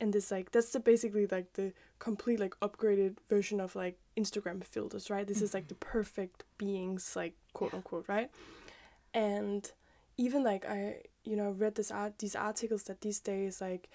and 0.00 0.12
this 0.12 0.30
like 0.30 0.52
that's 0.52 0.70
the 0.70 0.80
basically 0.80 1.26
like 1.26 1.52
the 1.54 1.72
complete 1.98 2.38
like 2.38 2.54
upgraded 2.60 3.16
version 3.28 3.60
of 3.60 3.74
like 3.74 3.98
instagram 4.16 4.62
filters 4.62 5.10
right? 5.10 5.26
This 5.26 5.42
is 5.42 5.54
like 5.54 5.64
mm-hmm. 5.64 5.68
the 5.70 5.74
perfect 5.86 6.44
beings 6.56 7.14
like 7.16 7.34
quote 7.52 7.74
unquote 7.74 8.04
right? 8.06 8.30
And 9.12 9.70
even 10.16 10.42
like 10.44 10.64
i 10.66 11.00
you 11.24 11.36
know 11.36 11.50
read 11.50 11.74
this 11.74 11.90
art 11.90 12.18
these 12.18 12.36
articles 12.36 12.84
that 12.84 13.00
these 13.00 13.20
days 13.20 13.60
like 13.60 13.88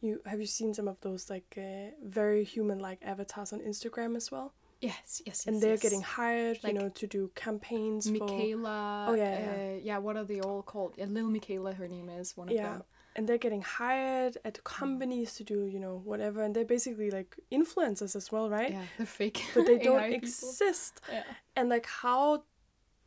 you 0.00 0.20
have 0.26 0.40
you 0.40 0.46
seen 0.46 0.74
some 0.74 0.88
of 0.88 1.00
those 1.00 1.30
like 1.30 1.54
uh, 1.58 1.90
very 2.04 2.44
human 2.44 2.78
like 2.78 2.98
avatars 3.02 3.52
on 3.52 3.60
instagram 3.60 4.16
as 4.16 4.30
well 4.30 4.52
Yes, 4.80 5.22
yes, 5.24 5.24
yes. 5.26 5.46
and 5.46 5.62
they're 5.62 5.70
yes. 5.70 5.82
getting 5.82 6.02
hired 6.02 6.58
Like 6.62 6.74
you 6.74 6.78
know 6.78 6.88
to 6.90 7.06
do 7.06 7.30
campaigns 7.34 8.06
for 8.06 8.16
Miquela. 8.16 9.06
Oh, 9.08 9.14
yeah, 9.14 9.38
yeah. 9.38 9.52
Uh, 9.52 9.78
yeah. 9.82 9.98
What 9.98 10.16
are 10.18 10.24
they 10.24 10.40
all 10.40 10.62
called? 10.62 10.92
Yeah, 10.98 11.06
Little 11.06 11.30
Miquela, 11.30 11.72
her 11.74 11.88
name 11.88 12.10
is 12.10 12.36
one 12.36 12.48
of 12.50 12.54
yeah 12.54 12.72
them. 12.74 12.82
and 13.16 13.26
they're 13.26 13.38
getting 13.38 13.62
hired 13.62 14.36
at 14.44 14.62
companies 14.64 15.36
to 15.36 15.42
do 15.44 15.64
you 15.74 15.80
know 15.80 16.02
whatever 16.04 16.42
and 16.42 16.54
they're 16.54 16.66
basically 16.76 17.10
like 17.10 17.34
influencers 17.50 18.14
as 18.14 18.30
well 18.30 18.50
right 18.50 18.72
Yeah, 18.72 18.82
they're 18.98 19.06
fake. 19.06 19.42
but 19.54 19.64
they 19.64 19.78
don't 19.86 20.00
AI 20.00 20.10
people. 20.10 20.28
exist 20.28 21.00
Yeah. 21.10 21.22
and 21.56 21.70
like 21.70 21.86
how 22.02 22.42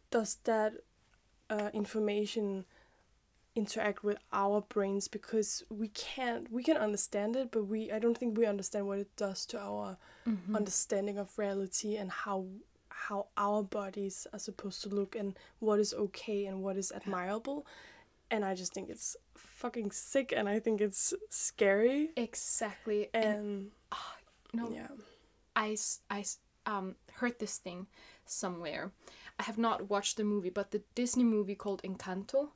does 0.09 0.37
that 0.45 0.73
uh, 1.49 1.69
information 1.73 2.65
interact 3.55 4.03
with 4.03 4.17
our 4.31 4.61
brains 4.61 5.07
because 5.07 5.63
we 5.69 5.87
can't 5.87 6.51
we 6.51 6.61
can 6.63 6.77
understand 6.77 7.35
it 7.35 7.49
but 7.51 7.63
we 7.65 7.91
i 7.91 7.97
don't 7.97 8.15
think 8.17 8.37
we 8.37 8.45
understand 8.45 8.85
what 8.85 8.99
it 8.99 9.15
does 9.15 9.45
to 9.47 9.59
our 9.59 9.97
Mhm. 10.27 10.55
understanding 10.55 11.17
of 11.17 11.37
reality 11.39 11.95
and 11.97 12.11
how 12.11 12.45
how 12.89 13.27
our 13.35 13.63
bodies 13.63 14.27
are 14.31 14.39
supposed 14.39 14.81
to 14.83 14.89
look 14.89 15.15
and 15.15 15.37
what 15.59 15.79
is 15.79 15.93
okay 15.93 16.45
and 16.45 16.61
what 16.61 16.77
is 16.77 16.91
admirable 16.91 17.65
and 18.29 18.45
i 18.45 18.53
just 18.53 18.73
think 18.73 18.89
it's 18.89 19.15
fucking 19.35 19.89
sick 19.91 20.31
and 20.35 20.47
i 20.47 20.59
think 20.59 20.79
it's 20.79 21.13
scary 21.29 22.11
Exactly. 22.15 23.09
And, 23.13 23.25
and 23.25 23.71
no, 24.53 24.69
yeah 24.69 24.87
I, 25.55 25.75
I 26.11 26.23
um, 26.67 26.95
heard 27.13 27.39
this 27.39 27.57
thing 27.57 27.87
somewhere. 28.25 28.91
I 29.39 29.43
have 29.43 29.57
not 29.57 29.89
watched 29.89 30.17
the 30.17 30.23
movie, 30.23 30.49
but 30.49 30.71
the 30.71 30.81
Disney 30.95 31.23
movie 31.23 31.55
called 31.55 31.81
Encanto. 31.83 32.49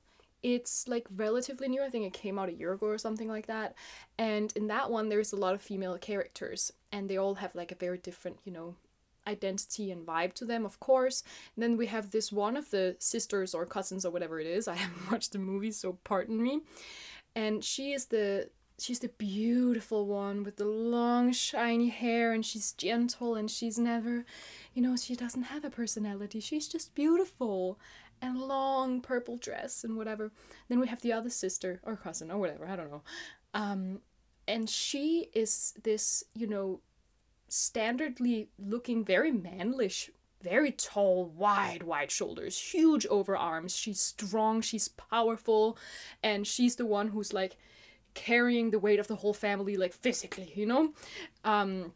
It's 0.44 0.88
like 0.88 1.06
relatively 1.16 1.68
new. 1.68 1.84
I 1.84 1.90
think 1.90 2.06
it 2.06 2.14
came 2.14 2.40
out 2.40 2.50
a 2.50 2.54
year 2.54 2.74
ago 2.74 2.88
or 2.88 2.98
something 2.98 3.28
like 3.28 3.46
that. 3.46 3.76
And 4.18 4.52
in 4.56 4.68
that 4.68 4.90
one, 4.90 5.10
there's 5.10 5.34
a 5.34 5.38
lot 5.38 5.54
of 5.54 5.62
female 5.62 5.98
characters, 6.00 6.74
and 6.92 7.08
they 7.08 7.18
all 7.18 7.36
have 7.36 7.54
like 7.54 7.72
a 7.72 7.76
very 7.76 8.00
different, 8.00 8.40
you 8.44 8.52
know, 8.52 8.76
identity 9.28 9.92
and 9.92 10.06
vibe 10.06 10.34
to 10.34 10.46
them, 10.46 10.66
of 10.66 10.80
course. 10.80 11.24
And 11.56 11.64
then 11.64 11.78
we 11.78 11.88
have 11.88 12.10
this 12.10 12.32
one 12.32 12.58
of 12.58 12.72
the 12.72 12.96
sisters 13.00 13.54
or 13.54 13.66
cousins 13.66 14.06
or 14.06 14.12
whatever 14.12 14.40
it 14.40 14.48
is. 14.48 14.68
I 14.68 14.76
haven't 14.76 15.12
watched 15.12 15.34
the 15.34 15.40
movie, 15.40 15.72
so 15.72 16.00
pardon 16.04 16.42
me. 16.42 16.62
And 17.36 17.64
she 17.64 17.94
is 17.94 18.08
the 18.08 18.50
she's 18.82 19.00
the 19.00 19.10
beautiful 19.10 20.06
one 20.06 20.44
with 20.44 20.58
the 20.58 20.66
long 20.66 21.32
shiny 21.32 21.90
hair 21.90 22.34
and 22.34 22.46
she's 22.46 22.72
gentle 22.74 23.36
and 23.36 23.50
she's 23.50 23.78
never 23.78 24.26
you 24.74 24.82
know 24.82 24.96
she 24.96 25.16
doesn't 25.16 25.44
have 25.44 25.64
a 25.64 25.70
personality. 25.70 26.40
She's 26.40 26.68
just 26.68 26.96
beautiful 26.96 27.80
and 28.22 28.38
long 28.38 29.02
purple 29.02 29.38
dress 29.38 29.84
and 29.84 29.98
whatever. 29.98 30.32
Then 30.70 30.80
we 30.80 30.88
have 30.88 31.02
the 31.02 31.14
other 31.14 31.30
sister 31.30 31.82
or 31.84 31.96
cousin 31.96 32.32
or 32.32 32.40
whatever 32.40 32.68
i 32.68 32.76
don't 32.76 32.92
know. 32.92 33.04
Um 33.54 34.02
and 34.48 34.70
she 34.70 35.30
is 35.34 35.74
this 35.84 36.24
you 36.34 36.48
know 36.48 36.82
standardly 37.50 38.48
looking 38.58 39.04
very 39.04 39.32
manlish 39.32 40.10
very 40.42 40.72
tall 40.72 41.26
wide 41.26 41.84
wide 41.84 42.10
shoulders 42.10 42.58
huge 42.58 43.06
overarms 43.08 43.76
she's 43.76 44.00
strong 44.00 44.62
she's 44.62 44.88
powerful 44.88 45.78
and 46.24 46.48
she's 46.48 46.78
the 46.78 46.86
one 46.86 47.10
who's 47.10 47.34
like 47.34 47.58
carrying 48.14 48.72
the 48.72 48.80
weight 48.80 49.00
of 49.00 49.08
the 49.08 49.16
whole 49.16 49.34
family 49.34 49.78
like 49.78 49.94
physically 49.94 50.52
you 50.56 50.66
know? 50.66 50.94
Um 51.44 51.94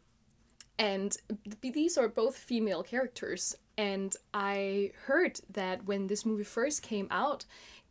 and 0.78 1.16
th- 1.62 1.74
these 1.74 1.96
are 1.96 2.08
both 2.08 2.36
female 2.36 2.82
characters. 2.82 3.56
And 3.78 4.14
i 4.34 4.92
heard 5.06 5.40
that 5.50 5.84
when 5.84 6.06
this 6.06 6.24
movie 6.24 6.44
first 6.44 6.82
came 6.82 7.08
out 7.10 7.44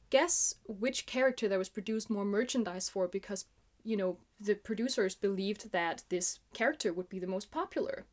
guess 0.10 0.56
which 0.68 1.06
character 1.06 1.48
that 1.48 1.58
was 1.58 1.70
produced 1.70 2.10
more 2.10 2.26
merchandise 2.26 2.90
for? 2.90 3.08
Because 3.08 3.46
you 3.84 3.98
know 3.98 4.18
the 4.40 4.56
producers 4.56 5.16
believed 5.16 5.72
that 5.72 6.04
this 6.10 6.40
character 6.54 6.92
would 6.94 7.10
be 7.10 7.20
the 7.20 7.28
most 7.28 7.52
popular. 7.52 8.06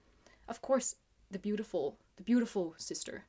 Of 0.48 0.62
course 0.62 0.96
the 1.30 1.38
beautiful 1.38 1.98
the 2.16 2.22
beautiful 2.22 2.74
sister 2.76 3.24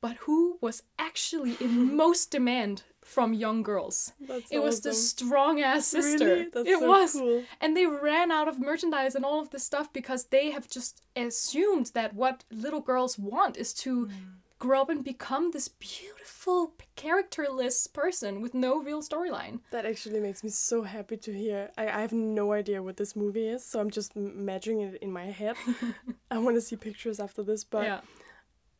but 0.00 0.16
who 0.18 0.58
was 0.60 0.82
actually 0.98 1.56
in 1.60 1.96
most 2.04 2.30
demand 2.30 2.82
from 3.06 3.32
young 3.32 3.62
girls 3.62 4.12
that's 4.20 4.50
it 4.50 4.58
was 4.58 4.80
the 4.80 4.92
strong 4.92 5.60
ass 5.60 5.86
sister. 5.86 6.26
Really? 6.26 6.48
That's 6.52 6.68
it 6.68 6.80
so 6.80 6.88
was. 6.88 7.12
cool. 7.12 7.44
And 7.60 7.76
they 7.76 7.86
ran 7.86 8.32
out 8.32 8.48
of 8.48 8.58
merchandise 8.58 9.14
and 9.14 9.24
all 9.24 9.40
of 9.40 9.50
this 9.50 9.62
stuff 9.62 9.92
because 9.92 10.24
they 10.24 10.50
have 10.50 10.68
just 10.68 11.02
assumed 11.14 11.92
that 11.94 12.14
what 12.14 12.42
little 12.50 12.80
girls 12.80 13.16
want 13.16 13.56
is 13.56 13.72
to 13.74 14.06
hmm. 14.06 14.12
grow 14.58 14.82
up 14.82 14.90
and 14.90 15.04
become 15.04 15.52
this 15.52 15.68
beautiful, 15.68 16.72
characterless 16.96 17.86
person 17.86 18.40
with 18.40 18.54
no 18.54 18.82
real 18.82 19.02
storyline. 19.02 19.60
That 19.70 19.86
actually 19.86 20.18
makes 20.18 20.42
me 20.42 20.50
so 20.50 20.82
happy 20.82 21.16
to 21.18 21.32
hear. 21.32 21.70
I, 21.78 21.86
I 21.86 22.00
have 22.00 22.12
no 22.12 22.52
idea 22.52 22.82
what 22.82 22.96
this 22.96 23.14
movie 23.14 23.46
is, 23.46 23.64
so 23.64 23.78
I'm 23.78 23.90
just 23.90 24.16
m- 24.16 24.34
imagining 24.36 24.80
it 24.80 24.98
in 25.00 25.12
my 25.12 25.26
head. 25.26 25.54
I 26.30 26.38
want 26.38 26.56
to 26.56 26.60
see 26.60 26.74
pictures 26.74 27.20
after 27.20 27.44
this, 27.44 27.62
but 27.62 27.84
yeah. 27.84 28.00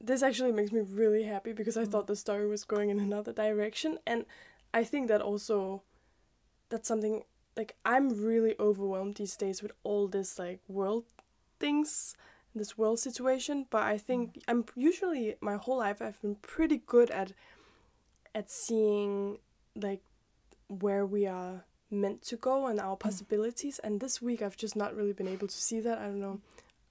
This 0.00 0.22
actually 0.22 0.52
makes 0.52 0.72
me 0.72 0.80
really 0.80 1.24
happy 1.24 1.52
because 1.52 1.76
I 1.76 1.84
mm. 1.84 1.90
thought 1.90 2.06
the 2.06 2.16
story 2.16 2.46
was 2.46 2.64
going 2.64 2.90
in 2.90 3.00
another 3.00 3.32
direction, 3.32 3.98
and 4.06 4.26
I 4.74 4.84
think 4.84 5.08
that 5.08 5.22
also 5.22 5.82
that's 6.68 6.88
something 6.88 7.22
like 7.56 7.76
I'm 7.84 8.22
really 8.22 8.54
overwhelmed 8.60 9.16
these 9.16 9.36
days 9.36 9.62
with 9.62 9.72
all 9.82 10.08
this 10.08 10.38
like 10.38 10.60
world 10.68 11.04
things, 11.58 12.14
this 12.54 12.76
world 12.76 13.00
situation. 13.00 13.66
But 13.70 13.82
I 13.82 13.98
think 13.98 14.34
mm. 14.34 14.42
I'm 14.48 14.64
usually 14.74 15.36
my 15.40 15.56
whole 15.56 15.78
life 15.78 16.02
I've 16.02 16.20
been 16.20 16.36
pretty 16.36 16.82
good 16.86 17.10
at 17.10 17.32
at 18.34 18.50
seeing 18.50 19.38
like 19.74 20.02
where 20.68 21.06
we 21.06 21.26
are 21.26 21.64
meant 21.90 22.20
to 22.20 22.36
go 22.36 22.66
and 22.66 22.80
our 22.80 22.96
mm. 22.96 23.00
possibilities. 23.00 23.78
And 23.78 24.00
this 24.00 24.20
week 24.20 24.42
I've 24.42 24.56
just 24.56 24.76
not 24.76 24.94
really 24.94 25.14
been 25.14 25.28
able 25.28 25.48
to 25.48 25.56
see 25.56 25.80
that. 25.80 25.98
I 25.98 26.04
don't 26.04 26.20
know. 26.20 26.40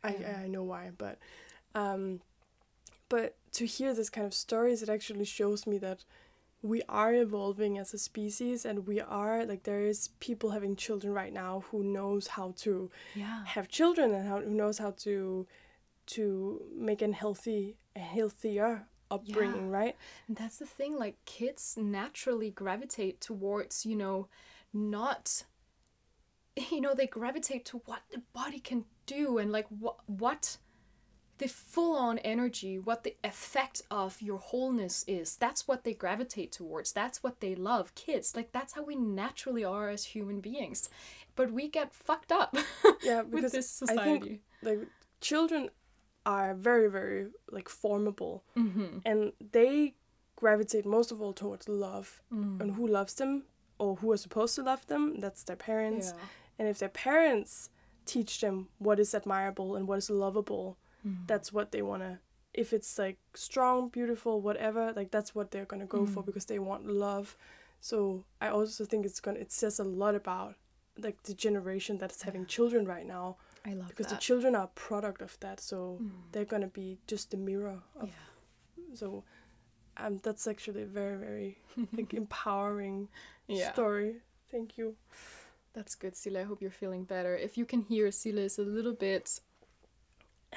I 0.04 0.44
I 0.44 0.48
know 0.48 0.64
why, 0.64 0.90
but 0.98 1.20
um 1.76 2.22
but 3.10 3.36
to 3.54 3.66
hear 3.66 3.94
this 3.94 4.10
kind 4.10 4.28
of 4.28 4.34
stories 4.34 4.82
it 4.84 4.90
actually 4.90 5.26
shows 5.26 5.66
me 5.68 5.78
that 5.78 6.04
we 6.62 6.82
are 6.90 7.14
evolving 7.14 7.78
as 7.78 7.94
a 7.94 7.98
species 7.98 8.66
and 8.66 8.88
we 8.88 9.00
are 9.00 9.46
like 9.46 9.64
there 9.64 9.82
is 9.86 10.10
people 10.20 10.50
having 10.52 10.76
children 10.76 11.14
right 11.14 11.34
now 11.34 11.64
who 11.72 11.84
knows 11.84 12.28
how 12.28 12.54
to 12.58 12.90
Yeah. 13.14 13.44
have 13.46 13.68
children 13.68 14.14
and 14.14 14.28
how, 14.28 14.42
who 14.42 14.50
knows 14.54 14.78
how 14.80 14.92
to 15.06 15.46
to 16.08 16.62
make 16.76 17.02
an 17.02 17.14
healthy 17.14 17.78
a 17.96 18.00
healthier 18.00 18.88
upbringing 19.12 19.70
right 19.70 19.96
And 20.28 20.36
that's 20.38 20.58
the 20.58 20.66
thing, 20.66 20.98
like 20.98 21.24
kids 21.26 21.78
naturally 21.78 22.50
gravitate 22.52 23.22
towards, 23.22 23.86
you 23.86 23.96
know, 23.96 24.28
not 24.74 25.46
you 26.72 26.82
know, 26.82 26.94
they 26.94 27.08
gravitate 27.08 27.66
to 27.66 27.82
what 27.86 28.02
the 28.12 28.22
body 28.34 28.60
can 28.60 28.86
do 29.06 29.38
and 29.38 29.52
like 29.52 29.68
what 29.70 29.98
what 30.08 30.58
the 31.38 31.48
full 31.48 31.98
on 31.98 32.18
energy, 32.20 32.80
what 32.80 33.04
the 33.04 33.16
effect 33.24 33.82
of 33.92 34.22
your 34.22 34.38
wholeness 34.38 35.04
is. 35.08 35.36
That's 35.36 35.68
what 35.68 35.84
they 35.84 35.94
gravitate 35.94 36.52
towards. 36.52 36.94
That's 36.94 37.22
what 37.24 37.42
they 37.42 37.56
love. 37.56 37.94
Kids, 37.96 38.36
like 38.36 38.52
that's 38.54 38.74
how 38.74 38.84
we 38.84 38.96
naturally 38.96 39.64
are 39.66 39.90
as 39.90 40.06
human 40.06 40.40
beings. 40.40 40.90
But 41.36 41.52
we 41.52 41.68
get 41.68 41.94
fucked 41.94 42.32
up 42.32 42.56
yeah 43.04 43.22
with 43.22 43.32
because 43.32 43.52
this 43.52 43.84
i 43.90 43.96
think 44.04 44.40
like 44.64 44.80
children 45.20 45.70
are 46.26 46.54
very 46.56 46.90
very 46.90 47.28
like 47.52 47.68
formable 47.68 48.44
mm-hmm. 48.58 49.00
and 49.06 49.34
they 49.52 49.96
gravitate 50.38 50.86
most 50.86 51.12
of 51.12 51.22
all 51.22 51.34
towards 51.34 51.68
love 51.68 52.22
Mm. 52.34 52.62
and 52.62 52.72
who 52.76 52.88
loves 52.88 53.14
them 53.16 53.44
or 53.80 53.98
who 53.98 54.12
are 54.12 54.18
supposed 54.18 54.56
to 54.56 54.64
love 54.64 54.88
them 54.88 55.20
that's 55.20 55.44
their 55.44 55.56
parents 55.58 56.14
Yeah. 56.16 56.24
and 56.60 56.68
if 56.70 56.80
their 56.80 56.90
parents 56.90 57.70
teach 58.06 58.40
them 58.42 58.70
what 58.78 59.00
is 59.00 59.14
admirable 59.14 59.76
and 59.76 59.88
what 59.90 59.98
is 59.98 60.10
lovable 60.10 60.78
Mm. 61.06 61.28
that's 61.28 61.54
what 61.54 61.72
they 61.72 61.82
want 61.82 62.02
to 62.04 62.20
if 62.54 62.72
it's 62.72 62.98
like 62.98 63.18
strong, 63.34 63.90
beautiful, 63.90 64.40
whatever, 64.42 64.94
like 64.96 65.12
that's 65.12 65.36
what 65.36 65.52
they're 65.52 65.66
gonna 65.66 65.86
go 65.86 66.06
for 66.06 66.22
Mm. 66.24 66.26
because 66.28 66.46
they 66.46 66.58
want 66.60 66.88
love. 66.88 67.36
So 67.82 68.24
I 68.40 68.48
also 68.48 68.86
think 68.86 69.06
it's 69.06 69.20
gonna 69.20 69.40
it 69.40 69.52
says 69.52 69.78
a 69.80 69.84
lot 69.84 70.16
about 70.16 70.56
like 70.98 71.22
the 71.24 71.34
generation 71.34 71.98
that's 71.98 72.22
having 72.24 72.42
Yeah. 72.42 72.48
children 72.56 72.86
right 72.86 73.06
now 73.06 73.36
I 73.66 73.74
love 73.74 73.90
because 73.90 74.08
that. 74.08 74.16
the 74.16 74.22
children 74.22 74.56
are 74.56 74.64
a 74.66 74.80
product 74.88 75.22
of 75.22 75.38
that. 75.42 75.60
So 75.60 76.00
Mm. 76.02 76.12
they're 76.32 76.46
gonna 76.54 76.68
be 76.82 76.98
just 77.08 77.32
the 77.32 77.38
mirror 77.38 77.82
of 78.00 78.08
yeah. 78.10 78.94
so 78.94 79.26
um 79.98 80.20
that's 80.24 80.48
actually 80.48 80.84
a 80.84 80.86
very 81.00 81.18
very 81.18 81.58
like 81.98 82.14
empowering 82.14 83.10
yeah. 83.48 83.74
story. 83.74 84.22
Thank 84.50 84.78
you. 84.78 84.96
That's 85.74 85.96
good, 85.96 86.14
Sille. 86.16 86.38
I 86.40 86.44
hope 86.44 86.62
you're 86.62 86.72
feeling 86.84 87.04
better. 87.04 87.36
If 87.36 87.58
you 87.58 87.66
can 87.66 87.82
hear, 87.82 88.08
Sille 88.12 88.38
is 88.46 88.58
a 88.58 88.64
little 88.64 88.94
bit 88.94 89.42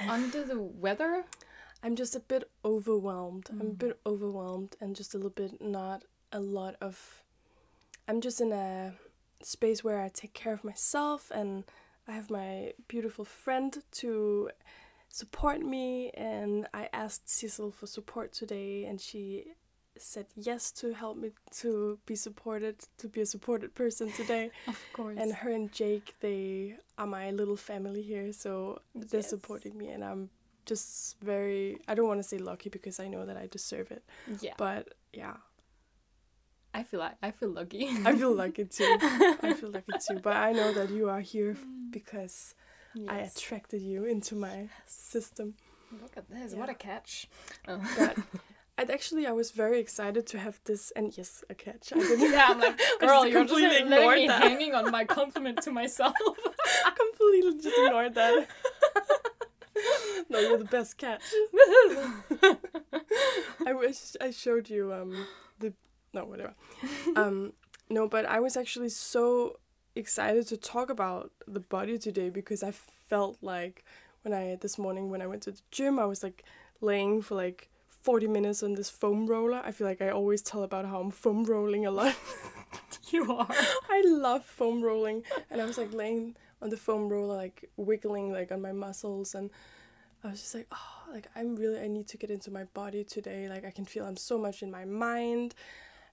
under 0.09 0.45
the 0.45 0.61
weather. 0.61 1.25
I'm 1.83 1.95
just 1.97 2.17
a 2.17 2.21
bit 2.21 2.51
overwhelmed. 2.65 3.49
I'm 3.51 3.61
a 3.61 3.65
Mm. 3.65 3.79
bit 3.79 4.01
overwhelmed 4.05 4.77
and 4.81 4.97
just 4.97 5.15
a 5.15 5.17
little 5.19 5.31
bit 5.31 5.61
not 5.61 6.05
a 6.33 6.41
lot 6.41 6.77
of 6.81 7.23
I'm 8.07 8.21
just 8.21 8.41
in 8.41 8.53
a 8.53 8.95
space 9.43 9.85
where 9.85 10.01
I 10.01 10.09
take 10.09 10.33
care 10.33 10.53
of 10.55 10.65
myself 10.65 11.31
and 11.31 11.65
I 12.07 12.13
have 12.13 12.31
my 12.31 12.73
beautiful 12.89 13.25
friend 13.25 13.77
to 13.93 14.51
support 15.11 15.61
me 15.61 16.11
and 16.11 16.67
I 16.73 16.89
asked 16.93 17.29
Sissel 17.29 17.71
for 17.71 17.87
support 17.87 18.33
today 18.33 18.85
and 18.85 18.99
she 19.01 19.53
said 20.03 20.27
yes 20.37 20.71
to 20.73 20.93
help 20.93 21.17
me 21.17 21.31
to 21.51 21.99
be 22.07 22.15
supported 22.15 22.77
to 22.99 23.09
be 23.09 23.21
a 23.21 23.27
supported 23.27 23.75
person 23.75 24.11
today 24.13 24.51
Of 24.67 24.79
course. 24.93 25.17
and 25.19 25.33
her 25.33 25.51
and 25.51 25.71
Jake 25.73 26.15
they 26.21 26.77
are 26.97 27.07
my 27.07 27.31
little 27.31 27.57
family 27.57 28.03
here 28.03 28.33
so 28.33 28.81
they're 28.95 29.21
Yes. 29.21 29.31
supporting 29.31 29.77
me 29.77 29.89
and 29.89 30.05
I'm 30.05 30.31
just 30.67 31.19
very 31.21 31.79
I 31.89 31.95
don't 31.95 32.09
want 32.09 32.21
to 32.21 32.29
say 32.29 32.39
lucky 32.39 32.69
because 32.69 33.01
I 33.01 33.09
know 33.09 33.25
that 33.27 33.37
I 33.37 33.47
deserve 33.47 33.91
it 33.91 34.05
yeah. 34.41 34.55
but 34.57 34.95
yeah 35.13 35.37
I 36.75 36.83
feel 36.83 37.01
like 37.01 37.17
I 37.23 37.31
feel 37.31 37.49
lucky. 37.49 37.89
I 38.05 38.15
feel 38.15 38.35
lucky 38.35 38.65
too 38.77 38.97
I 39.43 39.55
feel 39.59 39.71
lucky 39.71 39.93
too 40.07 40.21
but 40.23 40.37
I 40.37 40.53
know 40.53 40.73
that 40.75 40.91
you 40.91 41.09
are 41.09 41.21
here 41.21 41.55
mm. 41.55 41.91
because 41.91 42.55
I 43.09 43.19
attracted 43.19 43.81
you 43.83 44.05
into 44.05 44.35
my 44.35 44.69
system 44.87 45.55
Look 46.03 46.17
at 46.19 46.29
this. 46.29 46.53
What 46.55 46.69
a 46.69 46.75
catch. 46.75 47.29
Oh. 47.67 47.81
but 47.99 48.17
I'd 48.79 48.91
actually 48.91 49.27
I 49.27 49.33
was 49.33 49.51
very 49.51 49.81
excited 49.81 50.27
to 50.29 50.39
have 50.39 50.61
this 50.65 50.93
and 50.93 51.17
yes 51.19 51.43
a 51.51 51.55
catch 51.55 51.93
I 51.93 51.99
didn't 51.99 52.33
yeah, 52.33 52.47
I'm 52.49 52.61
like, 52.61 52.79
girl, 53.01 53.25
just 53.25 53.33
you're 53.33 53.43
just 53.43 53.55
completely 53.55 53.69
letting 53.69 53.93
ignored 53.93 54.19
me 54.19 54.27
that. 54.29 54.43
hanging 54.43 54.75
on 54.75 54.91
my 54.93 55.05
compliment 55.05 55.61
to 55.63 55.73
myself. 55.73 56.15
I 56.87 56.91
completely 56.97 57.61
just 57.61 57.77
ignored 57.77 58.15
that 58.15 58.47
no 60.31 60.39
you're 60.39 60.59
the 60.59 60.65
best 60.65 60.97
catch 60.97 61.23
I 63.67 63.73
wish 63.73 64.17
I 64.21 64.31
showed 64.31 64.71
you 64.71 64.93
um 64.93 65.27
the 65.59 65.73
no 66.15 66.25
whatever. 66.25 66.55
Um 67.17 67.53
no, 67.91 68.07
but 68.07 68.27
I 68.27 68.39
was 68.41 68.57
actually 68.57 68.91
so 68.91 69.59
excited 69.95 70.47
to 70.49 70.57
talk 70.57 70.91
about 70.91 71.33
the 71.47 71.61
body 71.61 71.99
today 71.99 72.29
because 72.31 72.63
I 72.63 72.73
felt 73.09 73.39
like 73.41 73.85
when 74.23 74.33
I 74.35 74.57
this 74.61 74.79
morning 74.79 75.11
when 75.11 75.23
I 75.23 75.27
went 75.27 75.43
to 75.43 75.53
the 75.53 75.61
gym 75.71 75.99
I 75.99 76.05
was 76.05 76.23
like 76.23 76.45
laying 76.81 77.23
for 77.23 77.35
like 77.35 77.71
40 78.09 78.27
minutes 78.27 78.63
on 78.63 78.73
this 78.73 78.89
foam 78.89 79.27
roller. 79.27 79.61
I 79.63 79.71
feel 79.71 79.87
like 79.87 80.01
I 80.01 80.09
always 80.09 80.41
tell 80.41 80.63
about 80.63 80.87
how 80.87 80.99
I'm 80.99 81.11
foam 81.11 81.45
rolling 81.45 81.85
a 81.85 81.91
lot. 81.91 82.17
you 83.11 83.31
are. 83.31 83.47
I 83.91 84.03
love 84.07 84.47
foam 84.47 84.81
rolling 84.81 85.25
and 85.51 85.61
I 85.61 85.67
was 85.67 85.77
like 85.77 85.93
laying 85.93 86.35
on 86.63 86.71
the 86.71 86.79
foam 86.79 87.11
roller 87.11 87.37
like 87.37 87.69
wiggling 87.77 88.33
like 88.33 88.51
on 88.51 88.63
my 88.63 88.73
muscles 88.73 89.35
and 89.35 89.51
I 90.25 90.31
was 90.31 90.41
just 90.41 90.55
like 90.55 90.69
oh 90.73 91.13
like 91.13 91.27
I'm 91.37 91.55
really 91.55 91.79
I 91.81 91.87
need 91.87 92.09
to 92.09 92.17
get 92.17 92.31
into 92.31 92.51
my 92.51 92.65
body 92.73 93.05
today 93.05 93.47
like 93.47 93.67
I 93.67 93.71
can 93.71 93.85
feel 93.85 94.07
I'm 94.07 94.17
so 94.17 94.39
much 94.39 94.63
in 94.63 94.71
my 94.71 94.87
mind 94.87 95.55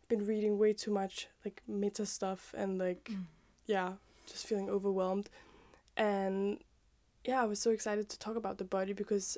I've 0.01 0.09
been 0.09 0.27
reading 0.27 0.59
way 0.59 0.73
too 0.73 0.91
much 0.91 1.29
like 1.45 1.61
meta 1.65 2.05
stuff 2.05 2.53
and 2.57 2.77
like 2.77 3.09
Mm. 3.09 3.23
yeah 3.67 3.93
just 4.27 4.45
feeling 4.47 4.69
overwhelmed 4.69 5.29
and 5.95 6.59
yeah 7.23 7.41
I 7.41 7.45
was 7.45 7.61
so 7.61 7.71
excited 7.71 8.09
to 8.09 8.19
talk 8.19 8.35
about 8.35 8.57
the 8.57 8.65
body 8.65 8.91
because 8.91 9.37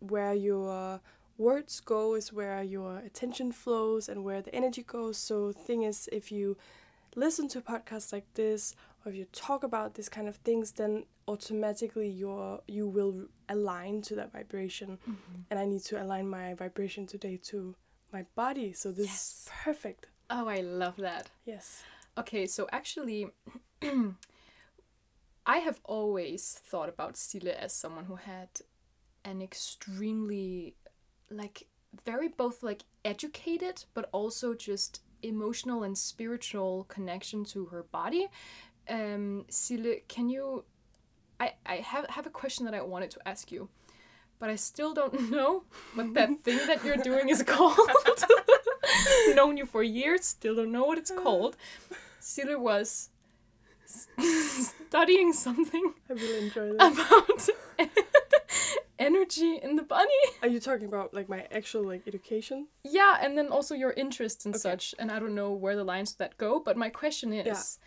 where 0.00 0.34
your 0.34 1.00
words 1.42 1.80
go 1.80 2.14
is 2.14 2.32
where 2.32 2.62
your 2.62 2.98
attention 2.98 3.52
flows 3.52 4.08
and 4.08 4.18
where 4.24 4.42
the 4.42 4.54
energy 4.54 4.82
goes. 4.82 5.16
So 5.28 5.52
thing 5.52 5.82
is 5.82 6.08
if 6.12 6.30
you 6.32 6.56
listen 7.14 7.46
to 7.48 7.60
podcasts 7.60 8.12
like 8.12 8.26
this 8.34 8.74
or 9.04 9.12
if 9.12 9.16
you 9.18 9.26
talk 9.32 9.64
about 9.64 9.94
these 9.94 10.08
kind 10.08 10.28
of 10.28 10.36
things 10.36 10.72
then 10.72 11.04
automatically 11.28 12.08
you're 12.08 12.60
you 12.66 12.86
will 12.96 13.26
align 13.48 14.00
to 14.02 14.14
that 14.16 14.32
vibration. 14.32 14.98
Mm-hmm. 15.08 15.40
And 15.50 15.60
i 15.60 15.64
need 15.66 15.84
to 15.90 16.02
align 16.02 16.26
my 16.28 16.54
vibration 16.54 17.06
today 17.06 17.36
to 17.50 17.74
my 18.12 18.24
body. 18.34 18.72
So 18.72 18.90
this 18.92 19.06
Yes. 19.06 19.22
is 19.22 19.48
perfect. 19.64 20.06
Oh, 20.30 20.46
I 20.48 20.60
love 20.60 20.96
that. 21.08 21.30
yes. 21.44 21.82
Okay, 22.18 22.46
so 22.46 22.66
actually, 22.72 23.20
I 25.46 25.58
have 25.58 25.80
always 25.84 26.60
thought 26.70 26.88
about 26.88 27.14
Sille 27.16 27.48
as 27.64 27.72
someone 27.72 28.04
who 28.04 28.16
had 28.16 28.48
an 29.24 29.40
extremely, 29.42 30.74
like, 31.32 31.66
very 32.04 32.28
both 32.28 32.62
like 32.62 32.84
educated, 33.04 33.84
but 33.94 34.08
also 34.12 34.54
just 34.54 35.02
emotional 35.22 35.82
and 35.82 35.96
spiritual 35.96 36.84
connection 36.84 37.44
to 37.44 37.66
her 37.66 37.84
body. 37.84 38.28
Um, 38.88 39.44
Sille, 39.48 40.02
can 40.08 40.28
you? 40.28 40.64
I 41.38 41.52
I 41.66 41.76
have 41.76 42.06
have 42.08 42.26
a 42.26 42.30
question 42.30 42.64
that 42.66 42.74
I 42.74 42.82
wanted 42.82 43.10
to 43.12 43.28
ask 43.28 43.52
you, 43.52 43.68
but 44.38 44.50
I 44.50 44.56
still 44.56 44.94
don't 44.94 45.30
know 45.36 45.64
what 45.94 46.14
that 46.14 46.40
thing 46.44 46.58
that 46.66 46.84
you're 46.84 46.96
doing 46.96 47.28
is 47.28 47.42
called. 47.42 47.78
Known 49.34 49.56
you 49.56 49.66
for 49.66 49.82
years, 49.82 50.24
still 50.24 50.56
don't 50.56 50.72
know 50.72 50.84
what 50.84 50.98
it's 50.98 51.10
called. 51.10 51.56
Sille 52.20 52.58
was 52.58 53.10
studying 54.18 55.34
something 55.34 55.92
i 56.08 56.14
really 56.14 56.46
enjoy 56.46 56.72
this 56.72 56.98
about 56.98 57.48
energy 58.98 59.58
in 59.62 59.76
the 59.76 59.82
body. 59.82 60.08
are 60.42 60.48
you 60.48 60.60
talking 60.60 60.86
about 60.86 61.12
like 61.14 61.28
my 61.28 61.46
actual 61.50 61.84
like 61.84 62.02
education 62.06 62.66
Yeah, 62.84 63.18
and 63.20 63.36
then 63.36 63.48
also 63.48 63.74
your 63.74 63.92
interests 63.92 64.44
and 64.46 64.54
Okay. 64.54 64.60
such. 64.60 64.94
And 64.98 65.10
I 65.10 65.18
don't 65.18 65.34
know 65.34 65.52
where 65.52 65.76
the 65.76 65.84
lines 65.84 66.14
that 66.16 66.36
go, 66.36 66.60
but 66.60 66.76
my 66.76 66.88
question 66.90 67.32
is 67.32 67.78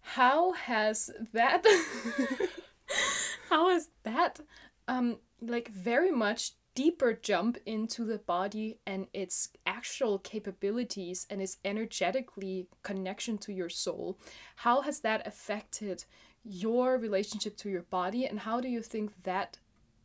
how 0.00 0.52
has 0.52 1.10
that 1.32 1.64
how 3.48 3.70
has 3.70 3.88
that 4.02 4.40
um 4.88 5.18
like 5.40 5.68
very 5.68 6.10
much 6.10 6.52
deeper 6.74 7.12
jump 7.12 7.58
into 7.66 8.04
the 8.04 8.18
body 8.18 8.78
and 8.86 9.06
its 9.12 9.50
actual 9.66 10.18
capabilities 10.18 11.26
and 11.28 11.40
its 11.42 11.58
energetically 11.64 12.66
connection 12.82 13.36
to 13.38 13.52
your 13.52 13.68
soul 13.68 14.18
how 14.56 14.80
has 14.80 15.00
that 15.00 15.26
affected 15.26 16.04
your 16.44 16.98
relationship 16.98 17.56
to 17.56 17.68
your 17.68 17.82
body 17.82 18.26
and 18.26 18.40
how 18.40 18.60
do 18.60 18.68
you 18.68 18.82
think 18.82 19.12
that 19.22 19.58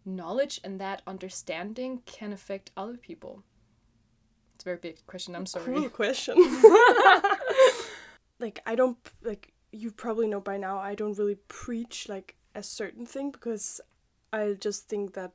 knowledge 0.08 0.60
and 0.64 0.80
that 0.80 1.02
understanding 1.06 2.02
can 2.06 2.34
affect 2.34 2.72
other 2.76 2.98
people. 2.98 3.44
It's 4.56 4.64
a 4.64 4.66
very 4.66 4.78
big 4.78 5.06
question. 5.06 5.36
I'm 5.36 5.46
sorry. 5.46 5.66
Cool 5.66 5.90
question. 6.02 6.36
like 8.40 8.60
I 8.66 8.76
don't 8.76 8.98
like 9.22 9.54
you 9.72 9.92
probably 9.92 10.28
know 10.28 10.40
by 10.40 10.58
now 10.58 10.80
I 10.80 10.96
don't 10.96 11.18
really 11.18 11.38
preach 11.48 12.08
like 12.10 12.36
a 12.56 12.64
certain 12.64 13.06
thing 13.06 13.32
because 13.32 13.82
I 14.34 14.56
just 14.60 14.88
think 14.90 15.14
that 15.14 15.32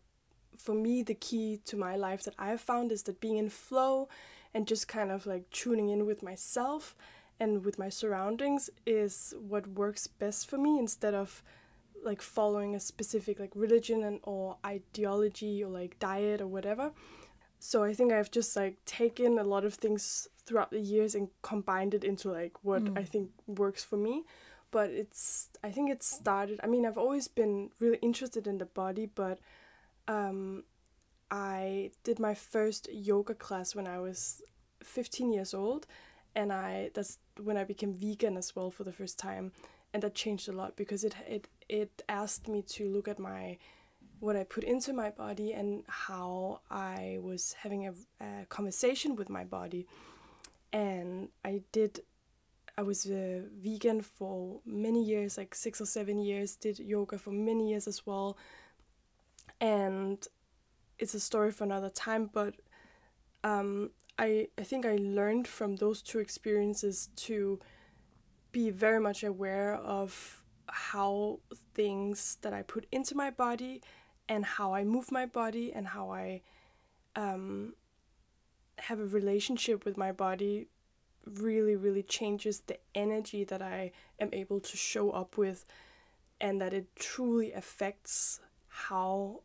for 0.56 0.74
me 0.74 1.02
the 1.02 1.14
key 1.14 1.60
to 1.66 1.76
my 1.76 1.96
life 1.96 2.22
that 2.24 2.34
I 2.38 2.48
have 2.48 2.60
found 2.60 2.92
is 2.92 3.04
that 3.04 3.20
being 3.20 3.36
in 3.36 3.48
flow 3.48 4.08
and 4.54 4.66
just 4.66 4.88
kind 4.88 5.10
of 5.10 5.26
like 5.26 5.50
tuning 5.50 5.88
in 5.88 6.06
with 6.06 6.22
myself 6.22 6.96
and 7.38 7.64
with 7.64 7.78
my 7.78 7.88
surroundings 7.88 8.70
is 8.86 9.34
what 9.38 9.66
works 9.66 10.06
best 10.06 10.48
for 10.48 10.58
me 10.58 10.78
instead 10.78 11.14
of 11.14 11.42
like 12.04 12.22
following 12.22 12.74
a 12.74 12.80
specific 12.80 13.38
like 13.40 13.52
religion 13.54 14.02
and 14.02 14.20
or 14.24 14.56
ideology 14.66 15.62
or 15.64 15.70
like 15.70 15.98
diet 15.98 16.40
or 16.40 16.46
whatever. 16.46 16.92
So 17.58 17.84
I 17.84 17.94
think 17.94 18.12
I've 18.12 18.30
just 18.30 18.56
like 18.56 18.84
taken 18.84 19.38
a 19.38 19.44
lot 19.44 19.64
of 19.64 19.74
things 19.74 20.26
throughout 20.44 20.70
the 20.72 20.80
years 20.80 21.14
and 21.14 21.28
combined 21.42 21.94
it 21.94 22.04
into 22.04 22.30
like 22.30 22.54
what 22.64 22.82
Mm. 22.84 22.98
I 22.98 23.04
think 23.04 23.30
works 23.46 23.84
for 23.84 23.96
me. 23.96 24.24
But 24.70 24.90
it's 24.90 25.48
I 25.62 25.70
think 25.70 25.90
it 25.90 26.02
started 26.02 26.58
I 26.62 26.66
mean 26.66 26.86
I've 26.86 26.98
always 26.98 27.28
been 27.28 27.70
really 27.80 27.98
interested 28.02 28.46
in 28.46 28.58
the 28.58 28.66
body 28.66 29.06
but 29.06 29.38
um 30.08 30.64
I 31.30 31.90
did 32.04 32.18
my 32.18 32.34
first 32.34 32.88
yoga 32.92 33.34
class 33.34 33.74
when 33.74 33.86
I 33.86 33.98
was 33.98 34.42
15 34.82 35.32
years 35.32 35.54
old 35.54 35.86
and 36.34 36.52
I 36.52 36.90
that's 36.94 37.18
when 37.42 37.56
I 37.56 37.64
became 37.64 37.94
vegan 37.94 38.36
as 38.36 38.54
well 38.56 38.70
for 38.70 38.84
the 38.84 38.92
first 38.92 39.18
time 39.18 39.52
and 39.92 40.02
that 40.02 40.14
changed 40.14 40.48
a 40.48 40.52
lot 40.52 40.76
because 40.76 41.04
it 41.04 41.14
it 41.28 41.48
it 41.68 42.02
asked 42.08 42.48
me 42.48 42.62
to 42.62 42.88
look 42.88 43.08
at 43.08 43.18
my 43.18 43.58
what 44.22 44.36
I 44.36 44.44
put 44.44 44.62
into 44.62 44.92
my 44.92 45.10
body 45.10 45.52
and 45.52 45.82
how 45.88 46.60
I 46.70 47.18
was 47.20 47.56
having 47.60 47.88
a, 47.88 47.92
a 48.24 48.46
conversation 48.48 49.16
with 49.16 49.28
my 49.28 49.42
body. 49.42 49.88
And 50.72 51.30
I 51.44 51.62
did, 51.72 52.02
I 52.78 52.82
was 52.82 53.04
a 53.06 53.42
vegan 53.60 54.00
for 54.00 54.60
many 54.64 55.02
years, 55.02 55.36
like 55.36 55.56
six 55.56 55.80
or 55.80 55.86
seven 55.86 56.20
years, 56.20 56.54
did 56.54 56.78
yoga 56.78 57.18
for 57.18 57.32
many 57.32 57.70
years 57.70 57.88
as 57.88 58.06
well. 58.06 58.38
And 59.60 60.24
it's 61.00 61.14
a 61.14 61.20
story 61.20 61.50
for 61.50 61.64
another 61.64 61.90
time. 61.90 62.30
But 62.32 62.54
um, 63.42 63.90
I 64.20 64.46
I 64.56 64.62
think 64.62 64.86
I 64.86 64.98
learned 65.00 65.48
from 65.48 65.76
those 65.76 66.00
two 66.00 66.20
experiences 66.20 67.08
to 67.16 67.58
be 68.52 68.70
very 68.70 69.00
much 69.00 69.24
aware 69.24 69.74
of 69.74 70.42
how 70.66 71.40
things 71.74 72.38
that 72.42 72.52
I 72.52 72.62
put 72.62 72.86
into 72.92 73.14
my 73.14 73.30
body 73.30 73.82
and 74.28 74.44
how 74.44 74.74
I 74.74 74.84
move 74.84 75.10
my 75.10 75.26
body 75.26 75.72
and 75.72 75.86
how 75.88 76.10
I 76.10 76.42
um, 77.16 77.74
have 78.78 79.00
a 79.00 79.06
relationship 79.06 79.84
with 79.84 79.96
my 79.96 80.12
body 80.12 80.68
really 81.24 81.76
really 81.76 82.02
changes 82.02 82.60
the 82.66 82.78
energy 82.96 83.44
that 83.44 83.62
I 83.62 83.92
am 84.18 84.30
able 84.32 84.58
to 84.58 84.76
show 84.76 85.10
up 85.10 85.36
with 85.36 85.64
and 86.40 86.60
that 86.60 86.74
it 86.74 86.94
truly 86.96 87.52
affects 87.52 88.40
how 88.66 89.42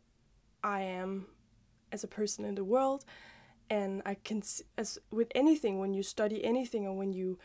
I 0.64 0.80
am 0.80 1.26
as 1.92 2.02
a 2.02 2.08
person 2.08 2.44
in 2.44 2.56
the 2.56 2.64
world. 2.64 3.04
And 3.70 4.02
I 4.04 4.14
can 4.14 4.42
as 4.76 4.98
with 5.10 5.28
anything 5.34 5.78
when 5.78 5.94
you 5.94 6.02
study 6.02 6.44
anything 6.44 6.86
or 6.86 6.96
when 6.96 7.12
you 7.12 7.38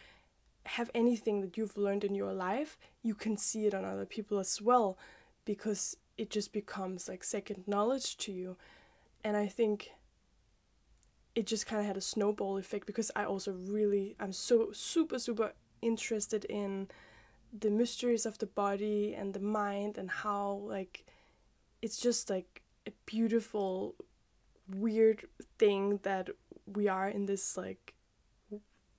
have 0.66 0.90
anything 0.94 1.42
that 1.42 1.58
you've 1.58 1.78
learned 1.78 2.04
in 2.04 2.16
your 2.16 2.34
life 2.34 2.78
you 3.02 3.14
can 3.14 3.36
see 3.36 3.66
it 3.66 3.74
on 3.74 3.84
other 3.84 4.06
people 4.06 4.40
as 4.40 4.62
well 4.62 4.98
because 5.46 5.98
it 6.18 6.30
just 6.30 6.54
becomes 6.54 7.10
like 7.10 7.24
second 7.24 7.64
knowledge 7.68 8.18
to 8.18 8.32
you. 8.32 8.58
And 9.24 9.36
I 9.36 9.48
think 9.48 9.92
it 11.36 11.48
just 11.48 11.66
kind 11.66 11.80
of 11.80 11.88
had 11.88 11.98
a 11.98 12.02
snowball 12.02 12.58
effect 12.58 12.86
because 12.86 13.12
I 13.16 13.26
also 13.26 13.52
really 13.52 14.16
I'm 14.20 14.34
so 14.34 14.72
super 14.72 15.18
super 15.18 15.54
interested 15.82 16.46
in 16.46 16.88
the 17.58 17.70
mysteries 17.70 18.26
of 18.26 18.38
the 18.38 18.46
body 18.46 19.16
and 19.16 19.34
the 19.34 19.40
mind 19.40 19.98
and 19.98 20.10
how 20.10 20.62
like 20.66 21.06
it's 21.82 22.00
just 22.00 22.30
like 22.30 22.62
a 22.88 22.92
beautiful 23.06 23.96
weird 24.68 25.26
thing 25.58 26.00
that 26.04 26.30
we 26.66 26.88
are 26.88 27.10
in 27.10 27.26
this 27.26 27.58
like 27.58 27.93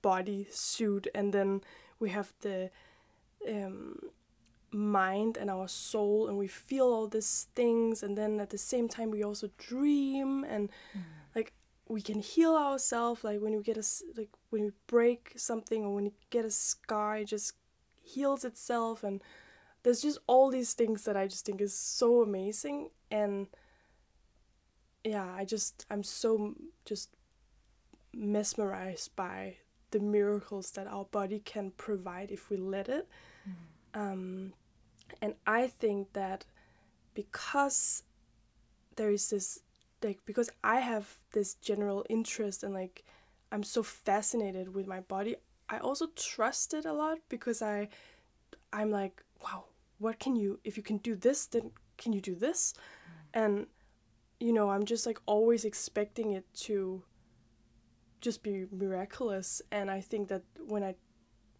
body 0.05 0.47
suit 0.51 1.07
and 1.15 1.33
then 1.33 1.61
we 1.99 2.09
have 2.09 2.31
the 2.41 2.69
um, 3.49 3.97
mind 4.71 5.35
and 5.37 5.49
our 5.49 5.67
soul 5.67 6.27
and 6.27 6.37
we 6.37 6.47
feel 6.47 6.85
all 6.85 7.07
these 7.07 7.47
things 7.55 8.03
and 8.03 8.15
then 8.15 8.39
at 8.39 8.51
the 8.51 8.57
same 8.57 8.87
time 8.87 9.09
we 9.09 9.23
also 9.23 9.49
dream 9.57 10.43
and 10.43 10.69
mm. 10.95 11.01
like 11.35 11.53
we 11.87 12.01
can 12.01 12.19
heal 12.19 12.55
ourselves 12.55 13.23
like 13.23 13.39
when 13.41 13.53
you 13.53 13.63
get 13.63 13.77
a 13.77 13.85
like 14.15 14.33
when 14.51 14.63
you 14.63 14.73
break 14.85 15.33
something 15.37 15.83
or 15.83 15.95
when 15.95 16.05
you 16.05 16.13
get 16.29 16.45
a 16.45 16.51
scar 16.51 17.17
it 17.17 17.25
just 17.25 17.53
heals 18.03 18.45
itself 18.45 19.03
and 19.03 19.23
there's 19.81 20.01
just 20.01 20.19
all 20.27 20.51
these 20.51 20.73
things 20.73 21.03
that 21.05 21.17
I 21.17 21.25
just 21.27 21.45
think 21.45 21.61
is 21.61 21.73
so 21.73 22.21
amazing 22.21 22.89
and 23.09 23.47
yeah, 25.03 25.31
I 25.41 25.45
just 25.45 25.85
I'm 25.89 26.03
so 26.03 26.55
just 26.83 27.09
mesmerized 28.13 29.15
by 29.15 29.57
the 29.95 30.01
miracles 30.01 30.71
that 30.71 30.87
our 30.87 31.05
body 31.05 31.39
can 31.39 31.71
provide 31.77 32.29
if 32.29 32.49
we 32.49 32.57
let 32.57 32.89
it. 32.89 33.07
Mm. 33.47 34.01
Um, 34.01 34.53
and 35.21 35.35
I 35.47 35.67
think 35.67 36.11
that 36.11 36.43
because 37.13 38.03
there 38.97 39.09
is 39.09 39.29
this 39.29 39.61
like 40.03 40.19
because 40.25 40.49
I 40.65 40.81
have 40.81 41.17
this 41.31 41.53
general 41.55 42.05
interest 42.09 42.61
and 42.61 42.73
like 42.73 43.05
I'm 43.53 43.63
so 43.63 43.83
fascinated 43.83 44.75
with 44.75 44.85
my 44.85 44.99
body, 44.99 45.37
I 45.69 45.77
also 45.77 46.07
trust 46.17 46.73
it 46.73 46.83
a 46.83 46.91
lot 46.91 47.19
because 47.29 47.61
I 47.61 47.87
I'm 48.73 48.91
like, 48.91 49.23
wow, 49.41 49.63
what 49.99 50.19
can 50.19 50.35
you 50.35 50.59
if 50.65 50.75
you 50.75 50.83
can 50.83 50.97
do 50.97 51.15
this, 51.15 51.45
then 51.45 51.71
can 51.97 52.11
you 52.11 52.19
do 52.19 52.35
this? 52.35 52.73
Mm. 52.73 53.41
And 53.41 53.67
you 54.41 54.51
know, 54.51 54.71
I'm 54.71 54.83
just 54.83 55.05
like 55.05 55.19
always 55.25 55.63
expecting 55.63 56.31
it 56.31 56.43
to 56.65 57.01
just 58.21 58.43
be 58.43 58.65
miraculous. 58.71 59.61
And 59.71 59.89
I 59.89 60.01
think 60.01 60.27
that 60.29 60.43
when 60.59 60.83
I, 60.83 60.95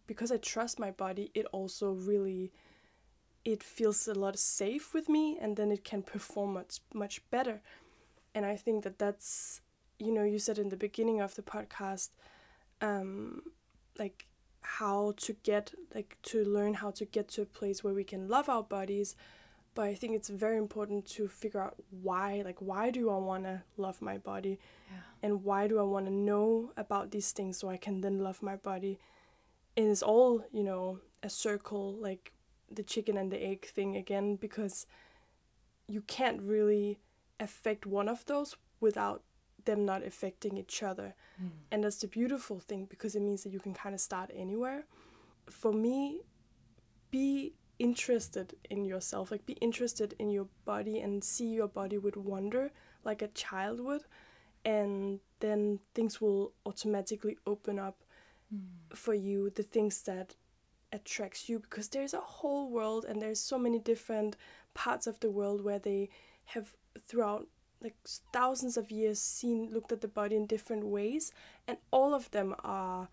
because 0.06 0.30
I 0.30 0.36
trust 0.36 0.78
my 0.78 0.90
body, 0.90 1.30
it 1.34 1.46
also 1.52 1.92
really, 1.92 2.52
it 3.44 3.62
feels 3.62 4.06
a 4.08 4.14
lot 4.14 4.38
safe 4.38 4.94
with 4.94 5.08
me 5.08 5.38
and 5.40 5.56
then 5.56 5.70
it 5.70 5.84
can 5.84 6.02
perform 6.02 6.54
much, 6.54 6.80
much 6.92 7.28
better. 7.30 7.62
And 8.34 8.44
I 8.44 8.56
think 8.56 8.84
that 8.84 8.98
that's, 8.98 9.60
you 9.98 10.12
know, 10.12 10.24
you 10.24 10.38
said 10.38 10.58
in 10.58 10.68
the 10.68 10.76
beginning 10.76 11.20
of 11.20 11.34
the 11.34 11.42
podcast, 11.42 12.10
um, 12.80 13.42
like 13.98 14.26
how 14.60 15.14
to 15.18 15.32
get, 15.42 15.72
like 15.94 16.18
to 16.24 16.44
learn 16.44 16.74
how 16.74 16.90
to 16.90 17.04
get 17.04 17.28
to 17.28 17.42
a 17.42 17.46
place 17.46 17.82
where 17.82 17.94
we 17.94 18.04
can 18.04 18.28
love 18.28 18.48
our 18.48 18.62
bodies 18.62 19.16
but 19.76 19.84
I 19.84 19.94
think 19.94 20.14
it's 20.14 20.30
very 20.30 20.56
important 20.56 21.04
to 21.16 21.28
figure 21.28 21.60
out 21.60 21.76
why 22.02 22.42
like 22.44 22.60
why 22.60 22.90
do 22.90 23.10
I 23.10 23.18
want 23.18 23.44
to 23.44 23.62
love 23.76 24.00
my 24.00 24.16
body 24.18 24.58
yeah. 24.90 24.98
and 25.22 25.44
why 25.44 25.68
do 25.68 25.78
I 25.78 25.82
want 25.82 26.06
to 26.06 26.12
know 26.12 26.72
about 26.76 27.10
these 27.10 27.30
things 27.30 27.58
so 27.58 27.68
I 27.68 27.76
can 27.76 28.00
then 28.00 28.18
love 28.18 28.42
my 28.42 28.56
body 28.56 28.98
and 29.76 29.88
it's 29.88 30.02
all 30.02 30.44
you 30.50 30.64
know 30.64 31.00
a 31.22 31.28
circle 31.28 31.94
like 31.94 32.32
the 32.72 32.82
chicken 32.82 33.16
and 33.16 33.30
the 33.30 33.40
egg 33.40 33.66
thing 33.66 33.96
again 33.96 34.36
because 34.36 34.86
you 35.86 36.00
can't 36.00 36.40
really 36.42 36.98
affect 37.38 37.84
one 37.86 38.08
of 38.08 38.24
those 38.24 38.56
without 38.80 39.22
them 39.66 39.84
not 39.84 40.02
affecting 40.02 40.56
each 40.56 40.82
other 40.82 41.14
mm. 41.40 41.50
and 41.70 41.84
that's 41.84 41.98
the 41.98 42.08
beautiful 42.08 42.58
thing 42.60 42.86
because 42.86 43.14
it 43.14 43.20
means 43.20 43.42
that 43.42 43.52
you 43.52 43.60
can 43.60 43.74
kind 43.74 43.94
of 43.94 44.00
start 44.00 44.30
anywhere 44.34 44.86
for 45.50 45.72
me 45.72 46.20
be 47.10 47.52
interested 47.78 48.54
in 48.70 48.84
yourself 48.84 49.30
like 49.30 49.44
be 49.46 49.54
interested 49.54 50.14
in 50.18 50.30
your 50.30 50.46
body 50.64 51.00
and 51.00 51.22
see 51.22 51.48
your 51.48 51.68
body 51.68 51.98
with 51.98 52.16
wonder 52.16 52.70
like 53.04 53.22
a 53.22 53.28
child 53.28 53.80
would 53.80 54.02
and 54.64 55.20
then 55.40 55.78
things 55.94 56.20
will 56.20 56.52
automatically 56.64 57.36
open 57.46 57.78
up 57.78 58.02
mm. 58.54 58.96
for 58.96 59.14
you 59.14 59.50
the 59.50 59.62
things 59.62 60.02
that 60.02 60.34
attracts 60.92 61.48
you 61.48 61.58
because 61.58 61.88
there's 61.88 62.14
a 62.14 62.20
whole 62.20 62.70
world 62.70 63.04
and 63.04 63.20
there's 63.20 63.40
so 63.40 63.58
many 63.58 63.78
different 63.78 64.36
parts 64.74 65.06
of 65.06 65.20
the 65.20 65.30
world 65.30 65.62
where 65.62 65.78
they 65.78 66.08
have 66.46 66.72
throughout 67.06 67.46
like 67.82 67.96
thousands 68.32 68.76
of 68.76 68.90
years 68.90 69.20
seen 69.20 69.68
looked 69.72 69.92
at 69.92 70.00
the 70.00 70.08
body 70.08 70.34
in 70.36 70.46
different 70.46 70.84
ways 70.84 71.32
and 71.68 71.76
all 71.90 72.14
of 72.14 72.30
them 72.30 72.54
are 72.64 73.08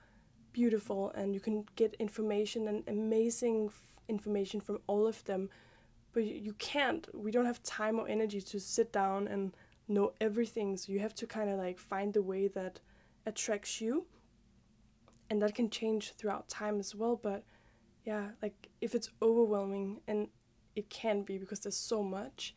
beautiful 0.54 1.12
and 1.16 1.34
you 1.34 1.40
can 1.40 1.66
get 1.76 1.94
information 1.96 2.68
and 2.68 2.88
amazing 2.88 3.70
information 4.08 4.60
from 4.60 4.80
all 4.88 5.08
of 5.08 5.24
them 5.26 5.50
but 6.14 6.24
you 6.24 6.54
can't 6.54 7.08
we 7.14 7.32
don't 7.32 7.46
have 7.46 7.62
time 7.64 8.00
or 8.00 8.08
energy 8.08 8.40
to 8.40 8.60
sit 8.60 8.92
down 8.94 9.28
and 9.28 9.56
know 9.88 10.14
everything 10.22 10.78
so 10.78 10.92
you 10.92 11.00
have 11.00 11.14
to 11.14 11.28
kind 11.28 11.50
of 11.50 11.58
like 11.58 11.78
find 11.78 12.14
the 12.14 12.22
way 12.22 12.48
that 12.48 12.80
attracts 13.26 13.82
you 13.82 14.06
and 15.30 15.42
that 15.42 15.56
can 15.56 15.70
change 15.70 16.14
throughout 16.14 16.48
time 16.48 16.80
as 16.80 16.96
well 16.96 17.20
but 17.22 17.44
yeah 18.06 18.30
like 18.42 18.70
if 18.82 18.96
it's 18.96 19.10
overwhelming 19.22 20.00
and 20.08 20.28
it 20.76 20.90
can 20.90 21.24
be 21.24 21.38
because 21.38 21.60
there's 21.60 21.78
so 21.78 22.02
much 22.02 22.56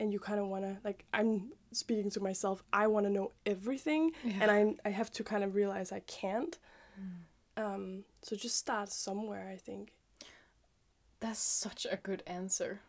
and 0.00 0.12
you 0.12 0.18
kind 0.18 0.40
of 0.40 0.46
want 0.46 0.64
to 0.64 0.76
like 0.84 1.04
i'm 1.12 1.50
speaking 1.72 2.10
to 2.10 2.20
myself 2.20 2.62
i 2.72 2.86
want 2.86 3.04
to 3.04 3.10
know 3.10 3.32
everything 3.46 4.10
yeah. 4.24 4.34
and 4.40 4.50
I, 4.50 4.88
I 4.88 4.90
have 4.90 5.10
to 5.12 5.24
kind 5.24 5.44
of 5.44 5.54
realize 5.54 5.92
i 5.92 6.00
can't 6.00 6.58
mm. 7.00 7.62
um, 7.62 8.04
so 8.22 8.36
just 8.36 8.56
start 8.56 8.90
somewhere 8.90 9.50
i 9.52 9.56
think 9.56 9.92
that's 11.20 11.40
such 11.40 11.86
a 11.90 11.96
good 11.96 12.22
answer. 12.26 12.80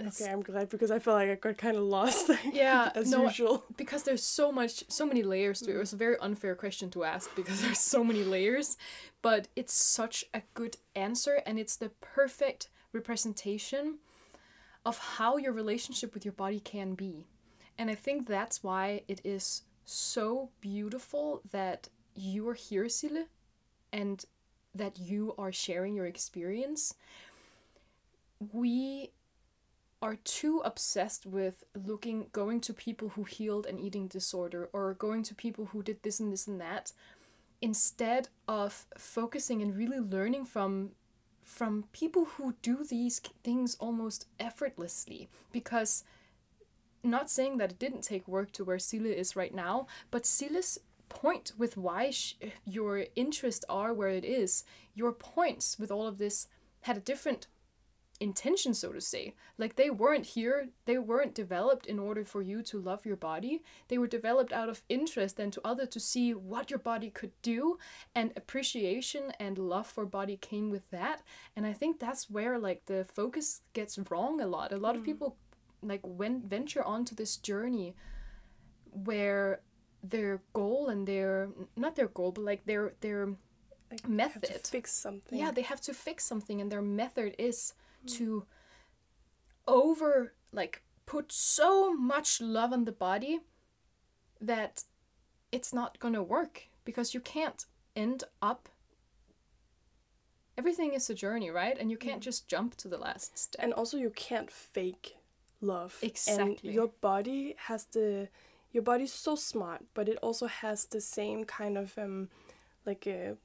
It's, 0.00 0.20
okay, 0.20 0.30
I'm 0.30 0.42
glad 0.42 0.68
because 0.68 0.92
I 0.92 1.00
feel 1.00 1.14
like 1.14 1.28
I 1.28 1.34
got 1.34 1.56
kind 1.58 1.76
of 1.76 1.82
lost. 1.82 2.30
yeah, 2.52 2.92
as 2.94 3.10
no, 3.10 3.24
usual. 3.24 3.64
Because 3.76 4.04
there's 4.04 4.22
so 4.22 4.52
much, 4.52 4.84
so 4.88 5.04
many 5.04 5.24
layers 5.24 5.60
to 5.62 5.70
it. 5.70 5.74
It 5.74 5.78
was 5.78 5.92
a 5.92 5.96
very 5.96 6.16
unfair 6.20 6.54
question 6.54 6.88
to 6.90 7.02
ask 7.02 7.34
because 7.34 7.62
there's 7.62 7.80
so 7.80 8.04
many 8.04 8.22
layers, 8.22 8.76
but 9.22 9.48
it's 9.56 9.74
such 9.74 10.24
a 10.32 10.42
good 10.54 10.76
answer 10.94 11.42
and 11.44 11.58
it's 11.58 11.76
the 11.76 11.88
perfect 12.00 12.68
representation 12.92 13.98
of 14.86 14.98
how 14.98 15.36
your 15.36 15.52
relationship 15.52 16.14
with 16.14 16.24
your 16.24 16.32
body 16.32 16.60
can 16.60 16.94
be. 16.94 17.26
And 17.76 17.90
I 17.90 17.94
think 17.96 18.26
that's 18.26 18.62
why 18.62 19.02
it 19.08 19.20
is 19.24 19.62
so 19.84 20.50
beautiful 20.60 21.42
that 21.50 21.88
you 22.14 22.48
are 22.48 22.54
here, 22.54 22.84
Sille, 22.84 23.26
and 23.92 24.24
that 24.74 24.98
you 24.98 25.34
are 25.38 25.52
sharing 25.52 25.94
your 25.94 26.06
experience 26.06 26.94
we 28.52 29.10
are 30.00 30.16
too 30.16 30.62
obsessed 30.64 31.26
with 31.26 31.64
looking 31.74 32.28
going 32.32 32.60
to 32.60 32.72
people 32.72 33.10
who 33.10 33.24
healed 33.24 33.66
an 33.66 33.78
eating 33.78 34.06
disorder 34.06 34.68
or 34.72 34.94
going 34.94 35.22
to 35.24 35.34
people 35.34 35.66
who 35.66 35.82
did 35.82 36.02
this 36.02 36.20
and 36.20 36.32
this 36.32 36.46
and 36.46 36.60
that 36.60 36.92
instead 37.60 38.28
of 38.46 38.86
focusing 38.96 39.60
and 39.60 39.76
really 39.76 39.98
learning 39.98 40.44
from 40.44 40.90
from 41.42 41.84
people 41.92 42.26
who 42.36 42.54
do 42.62 42.84
these 42.84 43.20
things 43.42 43.74
almost 43.80 44.26
effortlessly. 44.38 45.30
Because 45.50 46.04
not 47.02 47.30
saying 47.30 47.56
that 47.56 47.72
it 47.72 47.78
didn't 47.78 48.02
take 48.02 48.28
work 48.28 48.52
to 48.52 48.64
where 48.64 48.76
Sille 48.76 49.06
is 49.06 49.36
right 49.36 49.54
now 49.54 49.86
but 50.10 50.24
Sille's 50.24 50.78
point 51.08 51.52
with 51.56 51.76
why 51.76 52.10
sh- 52.10 52.36
your 52.64 53.06
interests 53.16 53.64
are 53.68 53.94
where 53.94 54.08
it 54.08 54.24
is 54.24 54.64
your 54.94 55.12
points 55.12 55.78
with 55.78 55.90
all 55.90 56.06
of 56.06 56.18
this 56.18 56.48
had 56.82 56.96
a 56.96 57.00
different 57.00 57.46
intention 58.20 58.74
so 58.74 58.92
to 58.92 59.00
say. 59.00 59.34
Like 59.58 59.76
they 59.76 59.90
weren't 59.90 60.26
here. 60.26 60.68
They 60.86 60.98
weren't 60.98 61.34
developed 61.34 61.86
in 61.86 61.98
order 61.98 62.24
for 62.24 62.42
you 62.42 62.62
to 62.64 62.78
love 62.80 63.06
your 63.06 63.16
body. 63.16 63.62
They 63.88 63.98
were 63.98 64.06
developed 64.06 64.52
out 64.52 64.68
of 64.68 64.82
interest 64.88 65.38
and 65.38 65.52
to 65.52 65.60
other 65.64 65.86
to 65.86 66.00
see 66.00 66.34
what 66.34 66.70
your 66.70 66.78
body 66.80 67.10
could 67.10 67.32
do. 67.42 67.78
And 68.14 68.32
appreciation 68.36 69.32
and 69.38 69.58
love 69.58 69.86
for 69.86 70.04
body 70.06 70.36
came 70.36 70.70
with 70.70 70.90
that. 70.90 71.22
And 71.56 71.66
i 71.66 71.72
think 71.72 71.98
that's 71.98 72.28
where 72.30 72.58
like 72.58 72.82
the 72.86 73.06
focus 73.12 73.60
gets 73.72 73.98
wrong 74.10 74.40
a 74.40 74.46
lot. 74.46 74.72
A 74.72 74.76
lot 74.76 74.96
of 74.96 75.02
mm. 75.02 75.06
people 75.06 75.36
like 75.82 76.00
when 76.02 76.42
venture 76.42 76.82
onto 76.82 77.14
this 77.14 77.36
journey 77.36 77.94
where 78.90 79.60
their 80.02 80.40
goal 80.52 80.88
and 80.88 81.06
their 81.06 81.48
not 81.76 81.96
their 81.96 82.08
goal 82.08 82.32
but 82.32 82.44
like 82.44 82.64
their 82.66 82.94
their 83.00 83.26
Like, 83.90 84.06
you 84.06 84.18
have 84.18 84.32
to 84.32 84.40
Method. 84.40 84.66
fix 84.66 84.92
something. 84.92 85.38
yeah 85.38 85.50
they 85.50 85.62
have 85.62 85.80
to 85.82 85.94
fix 85.94 86.24
something 86.24 86.60
and 86.60 86.70
their 86.70 86.82
method 86.82 87.34
is 87.38 87.74
to 88.08 88.44
over 89.66 90.32
like 90.52 90.82
put 91.06 91.32
so 91.32 91.92
much 91.94 92.40
love 92.40 92.72
on 92.72 92.84
the 92.84 92.92
body 92.92 93.40
that 94.40 94.84
it's 95.52 95.72
not 95.72 95.98
gonna 95.98 96.22
work 96.22 96.64
because 96.84 97.14
you 97.14 97.20
can't 97.20 97.66
end 97.96 98.24
up 98.40 98.68
everything 100.56 100.92
is 100.94 101.08
a 101.10 101.14
journey 101.14 101.50
right? 101.50 101.76
And 101.78 101.90
you 101.90 101.96
can't 101.96 102.20
just 102.22 102.48
jump 102.48 102.76
to 102.76 102.88
the 102.88 102.98
last 102.98 103.38
step. 103.38 103.64
And 103.64 103.72
also 103.72 103.96
you 103.96 104.10
can't 104.10 104.50
fake 104.50 105.16
love. 105.60 105.96
Exactly. 106.02 106.58
and 106.64 106.74
your 106.74 106.88
body 107.00 107.54
has 107.58 107.84
the 107.86 108.28
your 108.72 108.82
body's 108.82 109.12
so 109.12 109.34
smart 109.34 109.82
but 109.94 110.08
it 110.08 110.18
also 110.22 110.46
has 110.46 110.84
the 110.86 111.00
same 111.00 111.44
kind 111.44 111.78
of 111.78 111.96
um 111.98 112.28
like 112.84 113.06
a 113.06 113.36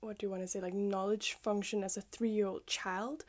what 0.00 0.18
do 0.18 0.26
you 0.26 0.30
want 0.30 0.42
to 0.42 0.48
say 0.48 0.60
like 0.60 0.74
knowledge 0.74 1.32
function 1.40 1.82
as 1.82 1.96
a 1.96 2.02
three-year-old 2.02 2.66
child 2.66 3.24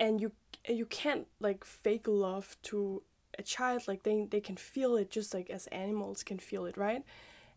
and 0.00 0.20
you 0.20 0.32
you 0.68 0.86
can't 0.86 1.26
like 1.40 1.64
fake 1.64 2.06
love 2.08 2.56
to 2.62 3.02
a 3.38 3.42
child 3.42 3.82
like 3.88 4.02
they 4.02 4.26
they 4.30 4.40
can 4.40 4.56
feel 4.56 4.96
it 4.96 5.10
just 5.10 5.34
like 5.34 5.50
as 5.50 5.66
animals 5.68 6.22
can 6.22 6.38
feel 6.38 6.64
it 6.66 6.76
right 6.76 7.02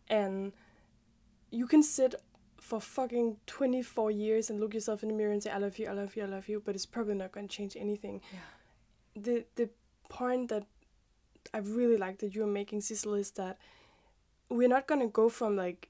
and 0.10 0.52
you 1.52 1.68
can 1.68 1.84
sit 1.84 2.16
for 2.60 2.82
fucking 2.82 3.38
24 3.46 4.12
years 4.12 4.50
and 4.50 4.60
look 4.60 4.74
yourself 4.74 5.04
in 5.04 5.10
the 5.10 5.16
mirror 5.16 5.32
and 5.32 5.44
say 5.44 5.52
i 5.52 5.58
love 5.58 5.78
you 5.78 5.88
i 5.88 5.92
love 5.92 6.16
you 6.16 6.24
i 6.24 6.26
love 6.26 6.50
you 6.50 6.62
but 6.66 6.76
it's 6.76 6.86
probably 6.86 7.14
not 7.14 7.32
going 7.32 7.48
to 7.48 7.56
change 7.56 7.78
anything 7.78 8.22
Yeah. 8.34 8.40
the 9.24 9.46
the 9.56 9.70
point 10.10 10.50
that 10.50 10.66
i 11.54 11.60
really 11.60 11.98
like 11.98 12.18
that 12.20 12.34
you're 12.34 12.48
making 12.48 12.82
Sissel 12.82 13.14
is 13.14 13.32
that 13.32 13.58
we're 14.50 14.68
not 14.68 14.88
going 14.88 15.02
to 15.02 15.08
go 15.08 15.30
from 15.30 15.56
like 15.56 15.90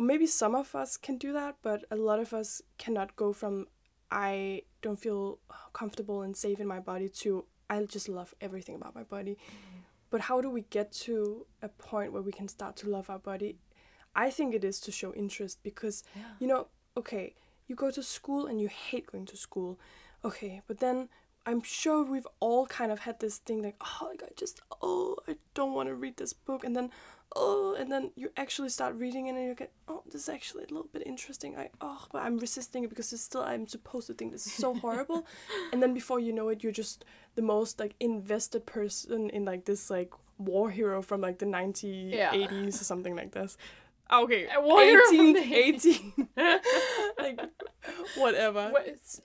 maybe 0.00 0.26
some 0.26 0.54
of 0.54 0.74
us 0.74 0.96
can 0.96 1.18
do 1.18 1.32
that 1.32 1.56
but 1.62 1.84
a 1.90 1.96
lot 1.96 2.18
of 2.18 2.32
us 2.32 2.62
cannot 2.78 3.14
go 3.16 3.32
from 3.32 3.66
i 4.10 4.62
don't 4.82 4.98
feel 4.98 5.38
comfortable 5.72 6.22
and 6.22 6.36
safe 6.36 6.60
in 6.60 6.66
my 6.66 6.80
body 6.80 7.08
to 7.08 7.44
i 7.70 7.82
just 7.84 8.08
love 8.08 8.34
everything 8.40 8.74
about 8.74 8.94
my 8.94 9.02
body. 9.02 9.36
But 10.10 10.22
how 10.22 10.40
do 10.40 10.50
we 10.50 10.62
get 10.62 10.92
to 10.92 11.46
a 11.62 11.68
point 11.68 12.12
where 12.12 12.22
we 12.22 12.32
can 12.32 12.48
start 12.48 12.76
to 12.76 12.88
love 12.88 13.10
our 13.10 13.18
body? 13.18 13.56
I 14.14 14.30
think 14.30 14.54
it 14.54 14.64
is 14.64 14.80
to 14.80 14.92
show 14.92 15.12
interest 15.12 15.58
because 15.62 16.02
yeah. 16.16 16.22
you 16.40 16.46
know, 16.46 16.68
okay, 16.96 17.34
you 17.66 17.74
go 17.74 17.90
to 17.90 18.02
school 18.02 18.46
and 18.46 18.60
you 18.60 18.68
hate 18.68 19.12
going 19.12 19.26
to 19.26 19.36
school. 19.36 19.78
Okay, 20.24 20.62
but 20.66 20.78
then 20.78 21.08
I'm 21.48 21.62
sure 21.62 22.04
we've 22.04 22.26
all 22.40 22.66
kind 22.66 22.92
of 22.92 22.98
had 23.00 23.20
this 23.20 23.38
thing 23.38 23.62
like, 23.62 23.76
oh, 23.80 24.08
like 24.10 24.22
I 24.22 24.28
just, 24.36 24.60
oh, 24.82 25.16
I 25.26 25.36
don't 25.54 25.72
want 25.72 25.88
to 25.88 25.94
read 25.94 26.18
this 26.18 26.34
book. 26.34 26.62
And 26.62 26.76
then, 26.76 26.90
oh, 27.34 27.74
and 27.78 27.90
then 27.90 28.10
you 28.16 28.30
actually 28.36 28.68
start 28.68 28.94
reading 28.96 29.28
it 29.28 29.30
and 29.30 29.44
you 29.46 29.54
get, 29.54 29.72
oh, 29.88 30.02
this 30.04 30.22
is 30.22 30.28
actually 30.28 30.64
a 30.64 30.66
little 30.66 30.90
bit 30.92 31.06
interesting. 31.06 31.56
I, 31.56 31.70
oh, 31.80 32.04
but 32.12 32.22
I'm 32.22 32.36
resisting 32.36 32.84
it 32.84 32.90
because 32.90 33.10
it's 33.14 33.22
still, 33.22 33.40
I'm 33.40 33.66
supposed 33.66 34.08
to 34.08 34.12
think 34.12 34.32
this 34.32 34.46
is 34.46 34.52
so 34.52 34.74
horrible. 34.74 35.26
and 35.72 35.82
then 35.82 35.94
before 35.94 36.20
you 36.20 36.34
know 36.34 36.50
it, 36.50 36.62
you're 36.62 36.70
just 36.70 37.06
the 37.34 37.40
most 37.40 37.80
like 37.80 37.94
invested 37.98 38.66
person 38.66 39.30
in 39.30 39.46
like 39.46 39.64
this 39.64 39.88
like 39.88 40.12
war 40.36 40.70
hero 40.70 41.00
from 41.00 41.22
like 41.22 41.38
the 41.38 41.46
1980s 41.46 42.78
or 42.78 42.84
something 42.84 43.16
like 43.16 43.32
this. 43.32 43.56
Okay, 44.10 44.48
A 44.56 44.60
war 44.60 44.80
18, 44.80 45.36
18, 45.36 46.28
like 47.18 47.40
whatever. 48.16 48.72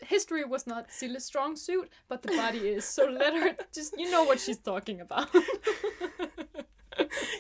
History 0.02 0.44
was 0.44 0.68
not 0.68 0.92
Sille's 0.92 1.24
strong 1.26 1.56
suit, 1.56 1.90
but 2.10 2.22
the 2.22 2.30
body 2.36 2.68
is. 2.68 2.84
So 2.86 3.06
let 3.06 3.34
her 3.34 3.56
just 3.74 3.96
you 3.98 4.12
know 4.12 4.24
what 4.24 4.40
she's 4.40 4.58
talking 4.58 5.00
about. 5.02 5.30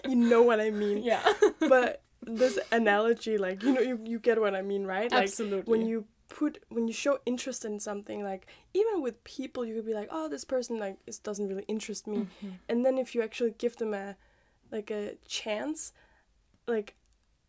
You 0.07 0.15
know 0.15 0.41
what 0.41 0.59
I 0.59 0.69
mean. 0.71 1.03
yeah. 1.03 1.21
But 1.59 2.01
this 2.21 2.57
analogy, 2.71 3.37
like 3.37 3.61
you 3.63 3.73
know, 3.73 3.81
you, 3.81 3.99
you 4.03 4.19
get 4.19 4.39
what 4.39 4.55
I 4.55 4.61
mean, 4.61 4.85
right? 4.85 5.11
Like 5.11 5.23
Absolutely. 5.23 5.69
when 5.71 5.85
you 5.85 6.05
put 6.29 6.63
when 6.69 6.87
you 6.87 6.93
show 6.93 7.19
interest 7.25 7.63
in 7.65 7.79
something, 7.79 8.23
like 8.23 8.47
even 8.73 9.01
with 9.01 9.23
people, 9.23 9.65
you 9.65 9.75
could 9.75 9.85
be 9.85 9.93
like, 9.93 10.07
oh, 10.11 10.27
this 10.29 10.43
person 10.45 10.79
like 10.79 10.97
it 11.07 11.19
doesn't 11.23 11.47
really 11.47 11.65
interest 11.67 12.07
me, 12.07 12.17
Mm-hmm. 12.19 12.49
and 12.69 12.85
then 12.85 12.97
if 12.97 13.13
you 13.15 13.21
actually 13.21 13.51
give 13.57 13.77
them 13.77 13.93
a 13.93 14.15
like 14.71 14.89
a 14.91 15.15
chance, 15.27 15.93
like 16.67 16.95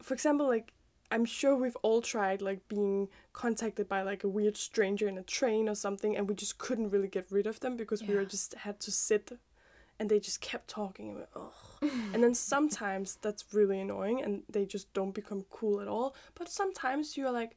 for 0.03 0.15
example, 0.15 0.47
like 0.47 0.73
I'm 1.11 1.25
sure 1.25 1.55
we've 1.55 1.77
all 1.83 2.01
tried 2.03 2.43
like 2.43 2.67
being 2.69 3.09
contacted 3.33 3.89
by 3.89 4.03
like 4.03 4.25
a 4.25 4.29
weird 4.29 4.57
stranger 4.57 5.07
in 5.09 5.19
a 5.19 5.23
train 5.23 5.69
or 5.69 5.75
something, 5.75 6.17
and 6.17 6.29
we 6.29 6.35
just 6.35 6.59
couldn't 6.59 6.91
really 6.91 7.09
get 7.09 7.27
rid 7.31 7.47
of 7.47 7.61
them 7.61 7.77
because 7.77 8.03
we 8.03 8.15
were 8.15 8.25
just 8.25 8.55
had 8.55 8.81
to 8.81 8.91
sit, 8.91 9.33
and 9.99 10.09
they 10.11 10.19
just 10.19 10.41
kept 10.41 10.69
talking. 10.69 11.11
And, 11.11 11.17
we're, 11.19 11.43
Ugh. 11.43 11.91
and 12.13 12.23
then 12.23 12.35
sometimes 12.53 13.19
that's 13.23 13.53
really 13.55 13.81
annoying, 13.81 14.23
and 14.23 14.43
they 14.49 14.65
just 14.67 14.93
don't 14.95 15.15
become 15.15 15.45
cool 15.51 15.81
at 15.81 15.89
all. 15.89 16.15
But 16.35 16.49
sometimes 16.49 17.17
you're 17.17 17.31
like, 17.33 17.57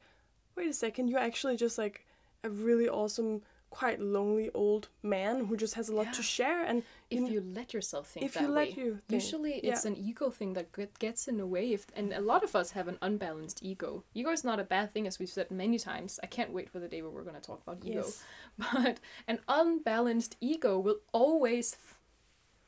wait 0.56 0.68
a 0.68 0.72
second, 0.74 1.08
you're 1.08 1.18
actually 1.20 1.56
just 1.56 1.78
like 1.78 2.06
a 2.44 2.50
really 2.50 2.88
awesome, 2.88 3.42
quite 3.70 4.00
lonely 4.00 4.50
old 4.54 4.88
man 5.02 5.46
who 5.46 5.56
just 5.56 5.74
has 5.74 5.88
a 5.88 5.94
lot 5.94 6.06
Yeah. 6.06 6.12
to 6.12 6.22
share, 6.22 6.62
and 6.64 6.82
if 7.10 7.20
you- 7.20 7.26
you 7.28 7.40
let 7.40 7.72
yourself 7.72 8.08
think 8.10 8.26
if 8.26 8.34
that 8.34 8.42
you 8.42 8.48
let 8.48 8.68
way. 8.68 8.74
you 8.84 8.90
think, 9.08 9.22
Usually 9.22 9.54
it's 9.60 9.84
an 9.84 9.96
ego 9.96 10.30
thing 10.30 10.52
that 10.52 10.72
get- 10.72 10.98
gets 10.98 11.26
in 11.28 11.36
the 11.38 11.46
way 11.46 11.72
if 11.72 11.86
and 11.94 12.12
a 12.12 12.20
lot 12.20 12.44
of 12.44 12.54
us 12.54 12.72
have 12.72 12.86
an 12.88 12.98
unbalanced 13.00 13.62
ego. 13.62 14.04
Ego 14.14 14.30
is 14.30 14.44
not 14.44 14.60
a 14.60 14.64
bad 14.64 14.92
thing 14.92 15.06
as 15.06 15.18
we've 15.18 15.28
said 15.30 15.50
many 15.50 15.78
times. 15.78 16.20
I 16.22 16.26
can't 16.26 16.52
wait 16.52 16.68
for 16.68 16.78
the 16.80 16.88
day 16.88 17.00
where 17.02 17.10
we're 17.10 17.22
going 17.24 17.34
to 17.40 17.40
talk 17.40 17.62
about 17.62 17.84
ego. 17.84 18.02
Yes. 18.04 18.22
But 18.72 19.00
an 19.26 19.40
unbalanced 19.48 20.36
ego 20.40 20.78
will 20.78 21.00
always 21.12 21.76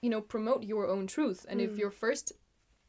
you 0.03 0.09
know 0.09 0.21
promote 0.23 0.63
your 0.65 0.87
own 0.87 1.07
truth 1.07 1.45
and 1.49 1.61
if 1.61 1.73
Mm. 1.73 1.79
your 1.79 1.91
first 1.91 2.33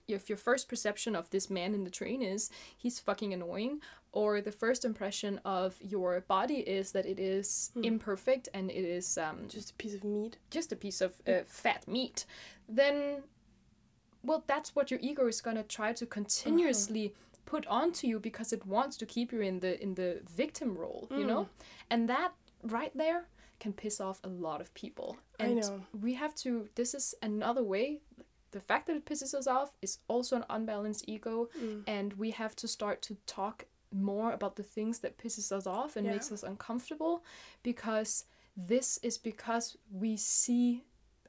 if 0.08 0.28
your 0.30 0.38
first 0.38 0.68
perception 0.68 1.16
of 1.16 1.30
this 1.30 1.50
man 1.50 1.74
in 1.74 1.84
the 1.84 1.90
train 1.90 2.22
is 2.22 2.50
he's 2.78 3.00
fucking 3.00 3.34
annoying 3.34 3.82
or 4.14 4.42
the 4.42 4.52
first 4.52 4.84
impression 4.86 5.40
of 5.46 5.76
your 5.82 6.22
body 6.22 6.56
is 6.56 6.92
that 6.92 7.06
it 7.06 7.20
is 7.20 7.72
Hmm. 7.74 7.84
imperfect 7.86 8.50
and 8.54 8.70
it 8.70 8.84
is 8.84 9.18
um, 9.18 9.48
just 9.48 9.72
a 9.72 9.74
piece 9.76 9.94
of 9.94 10.04
meat. 10.04 10.38
just 10.50 10.72
a 10.72 10.76
piece 10.76 11.00
of 11.02 11.14
uh, 11.28 11.44
fat 11.48 11.88
meat, 11.88 12.26
then, 12.68 13.24
well, 14.24 14.44
that's 14.48 14.76
what 14.76 14.92
your 14.92 15.00
ego 15.02 15.28
is 15.28 15.42
gonna 15.42 15.64
try 15.64 15.94
to 15.94 16.06
continuously 16.06 17.14
put 17.46 17.66
onto 17.68 18.08
you 18.08 18.20
because 18.20 18.54
it 18.54 18.66
wants 18.66 18.98
to 18.98 19.06
keep 19.06 19.32
you 19.32 19.42
in 19.42 19.60
the 19.60 19.82
in 19.82 19.96
the 19.96 20.22
victim 20.36 20.78
role, 20.78 21.08
you 21.12 21.26
know, 21.26 21.48
and 21.90 22.08
that 22.10 22.32
right 22.64 22.96
there 22.96 23.28
can 23.60 23.74
piss 23.74 24.00
off 24.02 24.20
a 24.24 24.28
lot 24.28 24.62
of 24.62 24.74
people. 24.74 25.18
I 25.40 25.46
And 25.46 25.62
know. 25.62 25.82
we 26.02 26.14
have 26.16 26.34
to. 26.44 26.68
This 26.76 26.94
is 26.94 27.16
another 27.22 27.64
way. 27.64 28.02
The 28.52 28.60
fact 28.60 28.88
that 28.88 28.96
it 28.98 29.06
pisses 29.06 29.34
us 29.34 29.48
off 29.48 29.72
is 29.82 30.00
also 30.08 30.36
an 30.36 30.46
unbalanced 30.50 31.06
ego, 31.08 31.50
Mm. 31.58 31.84
and 31.88 32.14
we 32.14 32.32
have 32.32 32.56
to 32.58 32.68
start 32.68 33.02
to 33.04 33.16
talk 33.26 33.66
more 33.92 34.32
about 34.32 34.56
the 34.56 34.64
things 34.64 35.00
that 35.00 35.18
pisses 35.18 35.52
us 35.52 35.68
off 35.68 35.96
and 35.96 36.06
Yeah. 36.06 36.14
makes 36.14 36.32
us 36.32 36.44
uncomfortable 36.44 37.24
because 37.64 38.26
this 38.56 38.98
is 39.04 39.18
because 39.18 39.78
we 39.92 40.18
see 40.18 40.84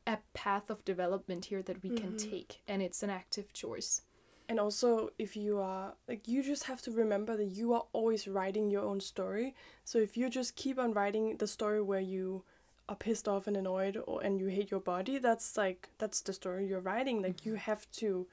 a 0.07 0.19
path 0.35 0.71
of 0.71 0.85
development 0.85 1.45
here 1.47 1.63
that 1.63 1.83
we 1.83 1.91
can 1.91 2.13
Mhm. 2.15 2.31
take 2.31 2.63
and 2.67 2.83
it's 2.83 3.03
an 3.03 3.11
active 3.11 3.53
choice 3.53 4.03
And 4.49 4.59
also, 4.61 5.11
if 5.19 5.35
you 5.37 5.61
are 5.61 5.95
like, 6.09 6.27
you 6.29 6.43
just 6.43 6.65
have 6.65 6.83
to 6.83 6.91
remember 6.91 7.37
that 7.37 7.47
you 7.61 7.73
are 7.73 7.87
always 7.93 8.27
writing 8.29 8.71
your 8.71 8.83
own 8.85 9.01
story. 9.01 9.55
So 9.85 9.99
if 9.99 10.17
you 10.17 10.29
just 10.29 10.57
keep 10.57 10.79
on 10.79 10.93
writing 10.93 11.37
the 11.39 11.47
story 11.47 11.81
where 11.81 12.01
you 12.01 12.45
are 12.89 12.97
pissed 12.97 13.29
off 13.29 13.47
and 13.47 13.57
annoyed, 13.57 13.97
or 14.07 14.21
and 14.23 14.41
you 14.41 14.49
hate 14.49 14.71
your 14.71 14.81
body, 14.81 15.17
that's 15.19 15.57
like 15.57 15.89
that's 15.99 16.21
the 16.21 16.33
story 16.33 16.67
you're 16.67 16.81
writing. 16.81 17.23
Like 17.23 17.47
you 17.47 17.55
have 17.55 17.91
to 17.93 18.27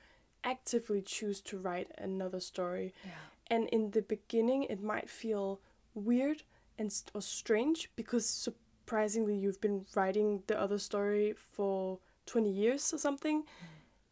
actively 0.43 1.01
choose 1.01 1.39
to 1.41 1.57
write 1.59 1.91
another 1.97 2.39
story. 2.39 2.93
yeah 3.05 3.11
And 3.49 3.67
in 3.69 3.91
the 3.91 4.01
beginning, 4.01 4.63
it 4.63 4.81
might 4.81 5.09
feel 5.09 5.59
weird 5.93 6.43
and 6.77 6.93
or 7.13 7.21
strange 7.21 7.89
because 7.95 8.25
surprisingly, 8.25 9.35
you've 9.35 9.61
been 9.61 9.85
writing 9.95 10.43
the 10.47 10.59
other 10.59 10.77
story 10.77 11.33
for 11.33 11.99
twenty 12.25 12.51
years 12.51 12.93
or 12.93 12.97
something 12.97 13.41
mm. 13.41 13.45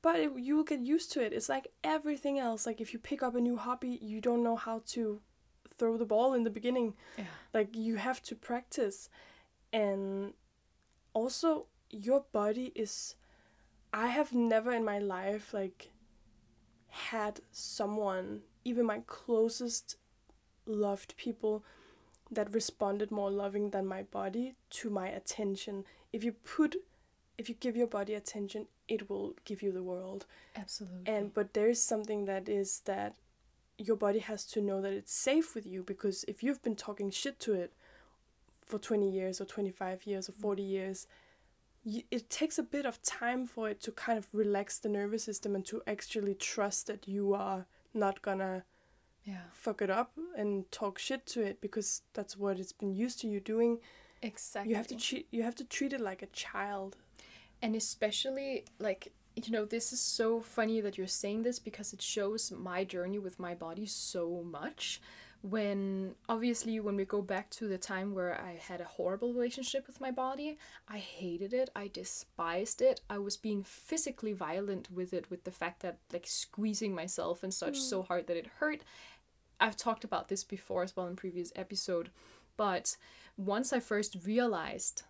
but 0.01 0.19
it, 0.19 0.31
you 0.37 0.55
will 0.55 0.63
get 0.63 0.79
used 0.79 1.11
to 1.11 1.21
it. 1.23 1.33
It's 1.33 1.49
like 1.49 1.67
everything 1.83 2.39
else. 2.39 2.65
Like 2.65 2.81
if 2.81 2.93
you 2.93 2.99
pick 2.99 3.21
up 3.21 3.35
a 3.35 3.41
new 3.41 3.57
hobby, 3.57 3.99
you 4.01 4.21
don't 4.21 4.43
know 4.43 4.55
how 4.55 4.81
to 4.87 5.21
throw 5.77 5.97
the 5.97 6.05
ball 6.05 6.33
in 6.33 6.43
the 6.43 6.49
beginning. 6.49 6.95
yeah 7.17 7.25
Like 7.53 7.75
you 7.75 7.97
have 7.97 8.21
to 8.23 8.35
practice. 8.35 9.09
And 9.71 10.33
also 11.13 11.67
your 11.89 12.25
body 12.31 12.71
is 12.75 13.15
I 13.93 14.07
have 14.07 14.33
never 14.33 14.71
in 14.71 14.83
my 14.83 14.99
life 14.99 15.53
like 15.53 15.91
had 16.89 17.41
someone, 17.51 18.41
even 18.67 18.85
my 18.85 19.01
closest 19.07 19.95
loved 20.65 21.15
people 21.15 21.63
that 22.29 22.53
responded 22.53 23.09
more 23.11 23.31
loving 23.31 23.69
than 23.69 23.85
my 23.85 24.03
body 24.03 24.55
to 24.69 24.89
my 24.89 25.07
attention. 25.07 25.85
If 26.11 26.23
you 26.23 26.33
put 26.33 26.75
if 27.37 27.47
you 27.47 27.55
give 27.55 27.77
your 27.77 27.87
body 27.87 28.15
attention, 28.15 28.65
it 28.87 29.09
will 29.09 29.35
give 29.45 29.61
you 29.61 29.71
the 29.71 29.83
world. 29.83 30.25
Absolutely. 30.55 31.13
And 31.13 31.33
but 31.33 31.53
there 31.53 31.69
is 31.69 31.81
something 31.81 32.25
that 32.25 32.49
is 32.49 32.81
that 32.85 33.15
your 33.77 33.95
body 33.95 34.19
has 34.19 34.43
to 34.43 34.61
know 34.61 34.81
that 34.81 34.91
it's 34.91 35.13
safe 35.13 35.55
with 35.55 35.65
you 35.65 35.83
because 35.83 36.25
if 36.27 36.43
you've 36.43 36.63
been 36.63 36.75
talking 36.75 37.11
shit 37.11 37.39
to 37.39 37.53
it 37.53 37.71
for 38.65 38.79
20 38.79 39.09
years 39.09 39.39
or 39.39 39.45
25 39.45 40.05
years 40.05 40.27
or 40.27 40.31
40 40.31 40.63
mm. 40.63 40.69
years, 40.69 41.07
you, 41.83 42.01
it 42.09 42.29
takes 42.29 42.57
a 42.57 42.63
bit 42.63 42.87
of 42.87 43.01
time 43.03 43.45
for 43.45 43.69
it 43.69 43.79
to 43.81 43.91
kind 43.91 44.17
of 44.17 44.27
relax 44.33 44.79
the 44.79 44.89
nervous 44.89 45.23
system 45.23 45.55
and 45.55 45.65
to 45.67 45.81
actually 45.85 46.33
trust 46.33 46.87
that 46.87 47.07
you 47.07 47.35
are 47.35 47.67
not 47.93 48.21
gonna 48.21 48.63
yeah. 49.23 49.41
fuck 49.53 49.81
it 49.81 49.89
up 49.89 50.11
and 50.37 50.69
talk 50.71 50.97
shit 50.99 51.25
to 51.27 51.41
it 51.41 51.59
because 51.61 52.01
that's 52.13 52.37
what 52.37 52.59
it's 52.59 52.71
been 52.71 52.93
used 52.93 53.19
to 53.21 53.27
you 53.27 53.39
doing. 53.39 53.79
Exactly. 54.21 54.71
You 54.71 54.75
have 54.77 54.87
to 54.87 54.95
treat 54.95 55.27
you 55.31 55.43
have 55.43 55.55
to 55.55 55.65
treat 55.65 55.93
it 55.93 56.01
like 56.01 56.21
a 56.21 56.27
child. 56.27 56.95
and 57.61 57.75
especially 57.75 58.65
like 58.79 59.11
you 59.35 59.51
know 59.51 59.65
this 59.65 59.91
is 59.93 59.99
so 59.99 60.39
funny 60.39 60.81
that 60.81 60.97
you're 60.97 61.07
saying 61.07 61.43
this 61.43 61.59
because 61.59 61.93
it 61.93 62.01
shows 62.01 62.51
my 62.51 62.83
journey 62.83 63.19
with 63.19 63.39
my 63.39 63.53
body 63.55 63.85
so 63.85 64.43
much 64.43 65.01
when 65.49 66.15
obviously 66.27 66.79
when 66.79 66.95
we 66.95 67.05
go 67.05 67.21
back 67.21 67.49
to 67.49 67.67
the 67.67 67.77
time 67.77 68.13
where 68.13 68.39
i 68.41 68.59
had 68.67 68.81
a 68.81 68.85
horrible 68.85 69.33
relationship 69.33 69.87
with 69.87 70.01
my 70.01 70.11
body 70.11 70.57
i 70.89 70.97
hated 70.97 71.53
it. 71.53 71.69
I 71.75 71.87
despised 71.87 72.81
it. 72.81 73.01
I 73.09 73.17
was 73.17 73.37
being 73.37 73.63
physically 73.63 74.33
violent 74.33 74.89
with 74.91 75.13
it 75.13 75.29
with 75.29 75.43
the 75.43 75.51
fact 75.51 75.81
that 75.81 75.97
like 76.11 76.25
squeezing 76.25 76.93
myself 76.93 77.43
and 77.43 77.53
such 77.53 77.79
so 77.79 78.01
hmm. 78.01 78.07
hard 78.07 78.27
that 78.27 78.37
it 78.37 78.47
hurt. 78.59 78.81
I've 79.59 79.75
talked 79.75 80.03
about 80.03 80.27
this 80.27 80.43
before 80.43 80.83
as 80.83 80.95
well 80.95 81.07
in 81.07 81.15
previous 81.15 81.51
episode 81.55 82.09
but 82.55 82.97
once 83.37 83.71
i 83.71 83.79
first 83.79 84.17
realized 84.25 85.03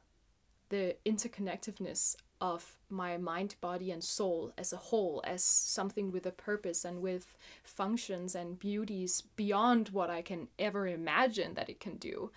the 0.70 0.96
interconnectedness 1.06 2.16
of 2.40 2.78
my 2.90 3.18
mind, 3.18 3.56
body, 3.62 3.92
and 3.92 4.04
soul 4.04 4.54
as 4.58 4.72
a 4.72 4.78
whole, 4.78 5.22
as 5.26 5.44
something 5.44 6.12
with 6.12 6.26
a 6.26 6.32
purpose 6.32 6.86
and 6.86 7.02
with 7.02 7.36
functions 7.64 8.36
and 8.36 8.60
beauties 8.60 9.24
beyond 9.36 9.90
what 9.90 10.10
I 10.10 10.22
can 10.22 10.48
ever 10.60 10.88
imagine 10.88 11.56
that 11.56 11.70
it 11.70 11.80
can 11.80 11.98
do. 11.98 12.32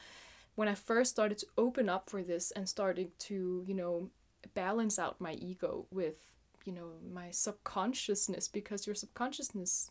When 0.55 0.69
I 0.69 0.75
first 0.75 1.11
started 1.11 1.39
to 1.39 1.47
open 1.57 1.89
up 1.89 2.11
for 2.11 2.23
this 2.23 2.51
and 2.51 2.69
started 2.69 3.19
to, 3.21 3.65
you 3.67 3.75
know, 3.75 4.11
balance 4.55 4.99
out 4.99 5.21
my 5.21 5.35
ego 5.35 5.87
with, 5.91 6.17
you 6.65 6.73
know, 6.73 6.93
my 7.13 7.31
subconsciousness, 7.31 8.49
because 8.49 8.87
your 8.87 8.95
subconsciousness 8.95 9.91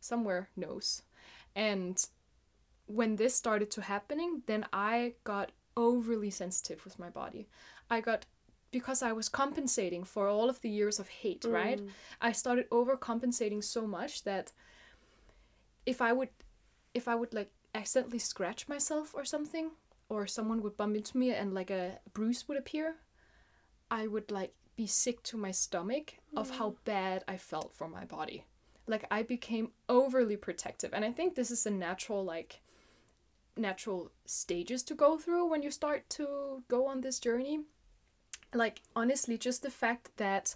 somewhere 0.00 0.48
knows. 0.56 1.02
And 1.54 2.04
when 2.86 3.16
this 3.16 3.34
started 3.34 3.70
to 3.72 3.82
happening, 3.82 4.42
then 4.46 4.66
I 4.72 5.14
got 5.24 5.52
overly 5.76 6.30
sensitive 6.30 6.84
with 6.84 6.98
my 6.98 7.08
body. 7.08 7.48
I 7.88 8.00
got 8.00 8.26
because 8.72 9.02
I 9.02 9.12
was 9.12 9.28
compensating 9.28 10.04
for 10.04 10.28
all 10.28 10.48
of 10.48 10.60
the 10.60 10.70
years 10.70 10.98
of 10.98 11.08
hate, 11.08 11.44
right? 11.44 11.80
Mm. 11.80 11.88
I 12.20 12.32
started 12.32 12.70
overcompensating 12.70 13.64
so 13.64 13.86
much 13.86 14.24
that 14.24 14.52
if 15.86 16.00
I 16.00 16.12
would 16.12 16.28
if 16.94 17.08
I 17.08 17.14
would 17.14 17.32
like 17.34 17.50
accidentally 17.74 18.18
scratch 18.18 18.68
myself 18.68 19.14
or 19.14 19.24
something 19.24 19.70
or 20.08 20.26
someone 20.26 20.60
would 20.62 20.76
bump 20.76 20.96
into 20.96 21.16
me 21.16 21.30
and 21.32 21.54
like 21.54 21.70
a 21.70 22.00
bruise 22.12 22.46
would 22.48 22.58
appear, 22.58 22.96
I 23.90 24.06
would 24.06 24.30
like 24.30 24.54
be 24.76 24.86
sick 24.86 25.22
to 25.24 25.36
my 25.36 25.50
stomach 25.50 26.14
of 26.36 26.58
how 26.58 26.70
mm. 26.70 26.76
bad 26.84 27.24
I 27.28 27.36
felt 27.36 27.74
for 27.74 27.88
my 27.88 28.04
body. 28.04 28.44
Like 28.86 29.04
I 29.10 29.22
became 29.22 29.70
overly 29.88 30.36
protective 30.36 30.92
and 30.92 31.04
I 31.04 31.12
think 31.12 31.34
this 31.34 31.50
is 31.50 31.66
a 31.66 31.70
natural 31.70 32.24
like 32.24 32.60
natural 33.56 34.10
stages 34.24 34.82
to 34.84 34.94
go 34.94 35.18
through 35.18 35.46
when 35.46 35.62
you 35.62 35.70
start 35.70 36.08
to 36.08 36.62
go 36.68 36.86
on 36.86 37.00
this 37.00 37.18
journey 37.18 37.60
like 38.54 38.82
honestly 38.94 39.38
just 39.38 39.62
the 39.62 39.70
fact 39.70 40.10
that 40.16 40.54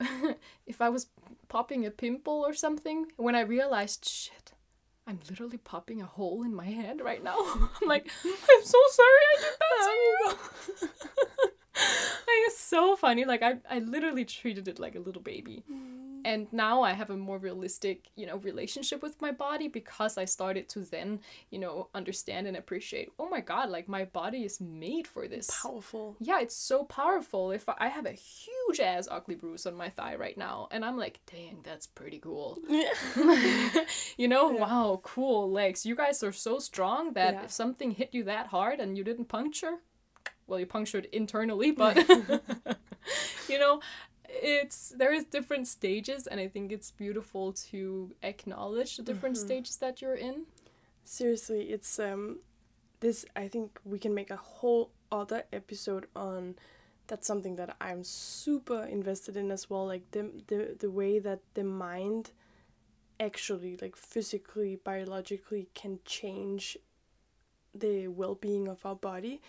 if 0.66 0.80
i 0.80 0.88
was 0.88 1.06
popping 1.48 1.86
a 1.86 1.90
pimple 1.90 2.44
or 2.46 2.54
something 2.54 3.06
when 3.16 3.34
i 3.34 3.40
realized 3.40 4.04
shit 4.04 4.52
i'm 5.06 5.18
literally 5.28 5.58
popping 5.58 6.00
a 6.00 6.06
hole 6.06 6.42
in 6.42 6.54
my 6.54 6.66
head 6.66 7.00
right 7.00 7.22
now 7.22 7.36
i'm 7.80 7.88
like 7.88 8.08
i'm 8.24 8.64
so 8.64 8.78
sorry 8.90 9.24
i 9.32 9.40
did 9.40 9.54
that 9.60 9.84
to 9.84 9.92
you. 10.82 10.88
Like 12.34 12.46
it's 12.46 12.58
so 12.58 12.96
funny. 12.96 13.24
Like 13.24 13.42
I, 13.42 13.56
I 13.68 13.80
literally 13.80 14.24
treated 14.24 14.68
it 14.68 14.78
like 14.78 14.94
a 14.94 15.00
little 15.00 15.22
baby 15.22 15.64
mm. 15.70 16.03
And 16.24 16.46
now 16.52 16.82
i 16.82 16.92
have 16.92 17.10
a 17.10 17.16
more 17.16 17.38
realistic 17.38 18.08
you 18.16 18.26
know 18.26 18.36
relationship 18.38 19.02
with 19.02 19.20
my 19.20 19.30
body 19.30 19.68
because 19.68 20.16
i 20.18 20.24
started 20.24 20.68
to 20.68 20.80
then 20.80 21.20
you 21.50 21.58
know 21.58 21.88
understand 21.94 22.46
and 22.46 22.56
appreciate 22.56 23.10
oh 23.18 23.28
my 23.28 23.40
god 23.40 23.68
like 23.70 23.88
my 23.88 24.04
body 24.04 24.44
is 24.44 24.60
made 24.60 25.06
for 25.06 25.28
this 25.28 25.48
Powerful. 25.62 26.16
yeah, 26.20 26.40
it's 26.40 26.56
so 26.56 26.84
powerful. 26.84 27.50
If 27.50 27.68
I, 27.68 27.74
I 27.78 27.88
have 27.88 28.06
a 28.06 28.12
huge 28.12 28.80
ass 28.80 29.08
ugly 29.10 29.34
bruise 29.34 29.66
on 29.66 29.74
my 29.74 29.88
thigh 29.88 30.14
right 30.16 30.36
now, 30.36 30.68
and 30.70 30.84
I'm 30.84 30.96
like, 30.96 31.20
dang, 31.30 31.58
that's 31.62 31.86
pretty 31.86 32.18
cool. 32.18 32.58
you 34.16 34.28
know, 34.28 34.48
wow, 34.48 35.00
cool 35.02 35.50
legs. 35.50 35.84
You 35.86 35.94
guys 35.94 36.22
are 36.22 36.32
so 36.32 36.58
strong 36.58 37.12
that 37.14 37.34
Yeah. 37.34 37.44
if 37.44 37.50
something 37.50 37.90
hit 37.92 38.10
you 38.12 38.24
that 38.24 38.48
hard 38.48 38.80
and 38.80 38.96
you 38.96 39.04
didn't 39.04 39.26
puncture, 39.26 39.76
well, 40.46 40.58
you 40.60 40.66
punctured 40.66 41.06
internally, 41.12 41.70
but 41.70 41.96
you 43.48 43.58
know, 43.58 43.80
it's 44.42 44.94
there 44.96 45.12
is 45.12 45.24
different 45.24 45.66
stages, 45.66 46.26
and 46.26 46.40
I 46.40 46.48
think 46.48 46.72
it's 46.72 46.90
beautiful 46.90 47.52
to 47.70 48.12
acknowledge 48.22 48.96
the 48.96 49.02
different 49.02 49.36
stages 49.36 49.76
that 49.76 50.02
you're 50.02 50.14
in. 50.14 50.46
Seriously, 51.04 51.70
it's 51.70 51.98
um 51.98 52.40
this 53.00 53.24
I 53.36 53.48
think 53.48 53.80
we 53.84 53.98
can 53.98 54.14
make 54.14 54.30
a 54.30 54.36
whole 54.36 54.90
other 55.12 55.44
episode 55.52 56.06
on 56.16 56.56
that's 57.06 57.26
something 57.26 57.56
that 57.56 57.76
I'm 57.80 58.02
super 58.02 58.84
invested 58.84 59.36
in 59.36 59.50
as 59.50 59.68
well 59.68 59.86
like 59.86 60.10
the 60.12 60.30
the 60.46 60.76
the 60.78 60.90
way 60.90 61.18
that 61.18 61.40
the 61.52 61.64
mind 61.64 62.32
actually 63.20 63.76
like 63.80 63.94
physically 63.94 64.76
biologically 64.76 65.68
can 65.74 65.98
change 66.04 66.78
the 67.74 68.08
well-being 68.08 68.68
of 68.68 68.84
our 68.86 68.96
body 68.96 69.40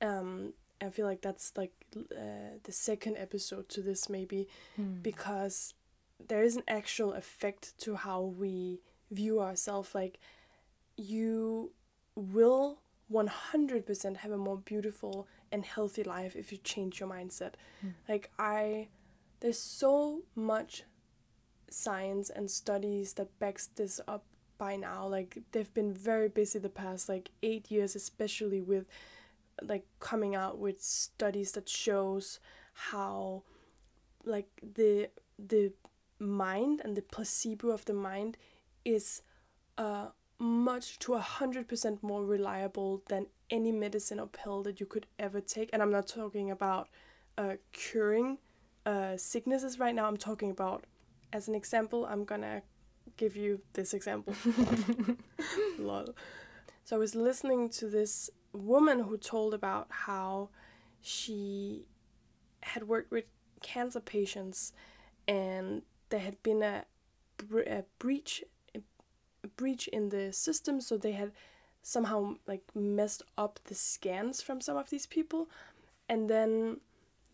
um 0.00 0.54
I 0.80 0.90
feel 0.90 1.06
like 1.06 1.20
that's 1.20 1.52
like 1.56 1.72
uh, 1.96 2.58
the 2.62 2.72
second 2.72 3.16
episode 3.16 3.68
to 3.68 3.80
this 3.80 4.08
maybe 4.08 4.48
because 5.02 5.74
there 6.28 6.42
is 6.42 6.56
an 6.56 6.62
actual 6.68 7.12
effect 7.12 7.76
to 7.78 7.96
how 7.96 8.22
we 8.22 8.80
view 9.10 9.40
ourselves 9.40 9.94
like 9.94 10.18
you 10.96 11.72
will 12.16 12.78
100% 13.12 14.16
have 14.18 14.32
a 14.32 14.36
more 14.36 14.56
beautiful 14.58 15.28
and 15.52 15.64
healthy 15.64 16.02
life 16.02 16.34
if 16.36 16.50
you 16.52 16.58
change 16.58 17.00
your 17.00 17.08
mindset. 17.08 17.52
Like, 18.08 18.30
I, 18.38 18.88
there's 19.40 19.58
so 19.58 20.22
much 20.34 20.84
science 21.70 22.30
and 22.30 22.50
studies 22.50 23.14
that 23.14 23.38
backs 23.38 23.66
this 23.66 24.00
up 24.08 24.24
by 24.58 24.76
now. 24.76 25.06
Like, 25.06 25.38
they've 25.52 25.72
been 25.74 25.92
very 25.92 26.28
busy 26.28 26.58
the 26.58 26.68
past, 26.68 27.08
like, 27.08 27.30
eight 27.42 27.70
years, 27.70 27.94
especially 27.94 28.60
with, 28.60 28.86
like, 29.62 29.86
coming 30.00 30.34
out 30.34 30.58
with 30.58 30.82
studies 30.82 31.52
that 31.52 31.68
shows 31.68 32.40
how, 32.72 33.42
like, 34.24 34.48
the, 34.74 35.08
the 35.38 35.72
mind 36.18 36.80
and 36.84 36.96
the 36.96 37.02
placebo 37.02 37.70
of 37.70 37.84
the 37.84 37.94
mind 37.94 38.36
is, 38.84 39.22
uh, 39.78 40.06
much 40.38 40.98
to 40.98 41.14
a 41.14 41.20
hundred 41.20 41.68
percent 41.68 42.02
more 42.02 42.24
reliable 42.24 43.02
than 43.08 43.26
any 43.50 43.72
medicine 43.72 44.18
or 44.18 44.26
pill 44.26 44.62
that 44.62 44.80
you 44.80 44.86
could 44.86 45.06
ever 45.18 45.40
take. 45.40 45.70
And 45.72 45.82
I'm 45.82 45.92
not 45.92 46.06
talking 46.06 46.50
about 46.50 46.88
uh, 47.38 47.54
curing 47.72 48.38
uh, 48.84 49.16
sicknesses 49.16 49.78
right 49.78 49.94
now. 49.94 50.06
I'm 50.06 50.16
talking 50.16 50.50
about, 50.50 50.84
as 51.32 51.48
an 51.48 51.54
example, 51.54 52.06
I'm 52.06 52.24
gonna 52.24 52.62
give 53.16 53.36
you 53.36 53.60
this 53.74 53.94
example. 53.94 54.34
Lol. 55.78 56.14
So 56.84 56.96
I 56.96 56.98
was 56.98 57.14
listening 57.14 57.68
to 57.70 57.88
this 57.88 58.30
woman 58.56 59.00
who 59.00 59.16
told 59.16 59.54
about 59.54 59.88
how 59.90 60.50
she 61.00 61.86
had 62.62 62.88
worked 62.88 63.10
with 63.10 63.24
cancer 63.62 64.00
patients 64.00 64.72
and 65.26 65.82
there 66.10 66.20
had 66.20 66.42
been 66.42 66.62
a, 66.62 66.84
bre- 67.36 67.60
a 67.60 67.84
breach 67.98 68.42
a 68.74 69.48
breach 69.56 69.88
in 69.88 70.08
the 70.08 70.32
system 70.32 70.80
so 70.80 70.96
they 70.96 71.12
had 71.12 71.32
somehow 71.84 72.34
like 72.46 72.62
messed 72.74 73.22
up 73.36 73.60
the 73.64 73.74
scans 73.74 74.40
from 74.40 74.60
some 74.60 74.76
of 74.76 74.90
these 74.90 75.06
people. 75.06 75.48
And 76.08 76.28
then 76.28 76.80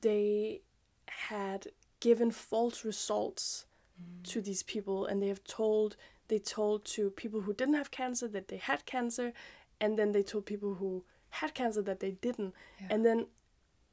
they 0.03 0.61
had 1.07 1.69
given 2.01 2.31
false 2.33 2.85
results 2.85 3.67
mm. 4.01 4.29
to 4.31 4.41
these 4.41 4.63
people 4.65 5.07
and 5.07 5.23
they 5.23 5.29
have 5.29 5.45
told 5.45 5.97
they 6.29 6.39
told 6.39 6.85
to 6.85 7.11
people 7.11 7.41
who 7.41 7.53
didn't 7.53 7.75
have 7.75 7.91
cancer 7.91 8.29
that 8.29 8.49
they 8.49 8.57
had 8.57 8.87
cancer 8.87 9.33
and 9.81 9.99
then 9.99 10.13
they 10.13 10.23
told 10.23 10.47
people 10.47 10.75
who 10.75 11.05
had 11.31 11.55
cancer 11.55 11.83
that 11.83 12.01
they 12.01 12.13
didn't. 12.13 12.55
And 12.89 13.05
then 13.05 13.27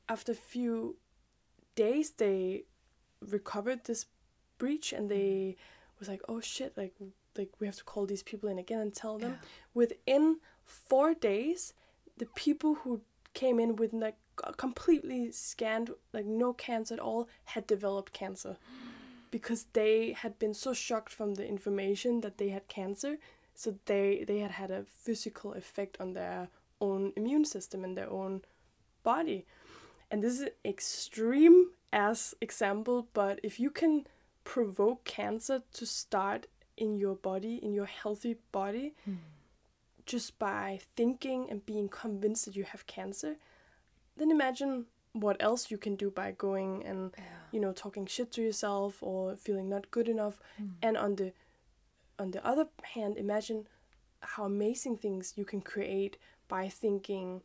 after 0.10 0.32
a 0.32 0.36
few 0.36 0.98
days 1.76 2.12
they 2.12 2.64
recovered 3.22 3.86
this 3.86 4.06
breach 4.58 4.92
and 4.94 5.10
they 5.10 5.56
mm-hmm. 5.56 6.00
was 6.00 6.08
like 6.08 6.22
oh 6.28 6.40
shit 6.40 6.76
like 6.78 6.94
like 7.38 7.50
we 7.60 7.68
have 7.68 7.76
to 7.76 7.84
call 7.84 8.06
these 8.06 8.24
people 8.24 8.50
in 8.50 8.58
again 8.58 8.80
and 8.80 8.94
tell 8.94 9.18
them. 9.18 9.40
Within 9.74 10.38
four 10.66 11.14
days, 11.14 11.74
the 12.18 12.26
people 12.36 12.76
who 12.76 13.02
came 13.34 13.60
in 13.60 13.76
with 13.76 13.94
like 13.94 14.18
completely 14.58 15.32
scanned, 15.32 15.92
like 16.14 16.26
no 16.26 16.54
cancer 16.54 16.96
at 16.96 17.00
all, 17.00 17.28
had 17.46 17.68
developed 17.68 18.14
cancer. 18.14 18.58
Because 19.30 19.66
they 19.74 20.14
had 20.14 20.40
been 20.40 20.54
so 20.54 20.74
shocked 20.74 21.12
from 21.12 21.34
the 21.34 21.46
information 21.46 22.22
that 22.22 22.38
they 22.38 22.48
had 22.48 22.70
cancer. 22.70 23.18
So 23.58 23.68
they 23.86 24.24
they 24.28 24.40
had 24.46 24.52
had 24.52 24.72
a 24.72 24.84
physical 25.06 25.54
effect 25.54 25.98
on 26.00 26.14
their 26.14 26.48
own 26.80 27.12
immune 27.16 27.46
system 27.46 27.84
and 27.84 27.98
their 27.98 28.10
own 28.10 28.42
body. 29.04 29.46
And 30.12 30.22
this 30.22 30.34
is 30.34 30.42
an 30.42 30.50
extreme 30.64 31.72
as 31.92 32.36
example, 32.40 33.08
but 33.14 33.40
if 33.44 33.60
you 33.60 33.72
can 33.72 34.06
provoke 34.44 35.04
cancer 35.06 35.64
to 35.74 35.86
start 35.86 36.46
in 36.76 36.98
your 36.98 37.16
body, 37.16 37.56
in 37.66 37.74
your 37.74 37.88
healthy 38.02 38.36
body, 38.52 38.94
Mm. 39.08 39.18
just 40.06 40.38
by 40.40 40.80
thinking 40.96 41.50
and 41.52 41.66
being 41.66 41.90
convinced 41.90 42.46
that 42.46 42.56
you 42.56 42.64
have 42.64 42.86
cancer, 42.86 43.36
then 44.18 44.30
imagine 44.32 44.86
what 45.14 45.36
else 45.40 45.72
you 45.72 45.78
can 45.80 45.96
do 45.96 46.12
by 46.12 46.32
going 46.32 46.86
and 46.86 47.12
you 47.52 47.60
know 47.60 47.74
talking 47.74 48.06
shit 48.06 48.32
to 48.32 48.42
yourself 48.42 49.02
or 49.02 49.36
feeling 49.36 49.68
not 49.68 49.90
good 49.90 50.08
enough. 50.08 50.36
Mm. 50.62 50.70
And 50.84 50.98
on 50.98 51.16
the 51.16 51.34
on 52.20 52.32
the 52.32 52.46
other 52.46 52.68
hand, 52.84 53.18
imagine 53.18 53.68
how 54.22 54.46
amazing 54.46 54.98
things 54.98 55.34
you 55.36 55.46
can 55.46 55.62
create 55.62 56.18
by 56.48 56.70
thinking 56.70 57.42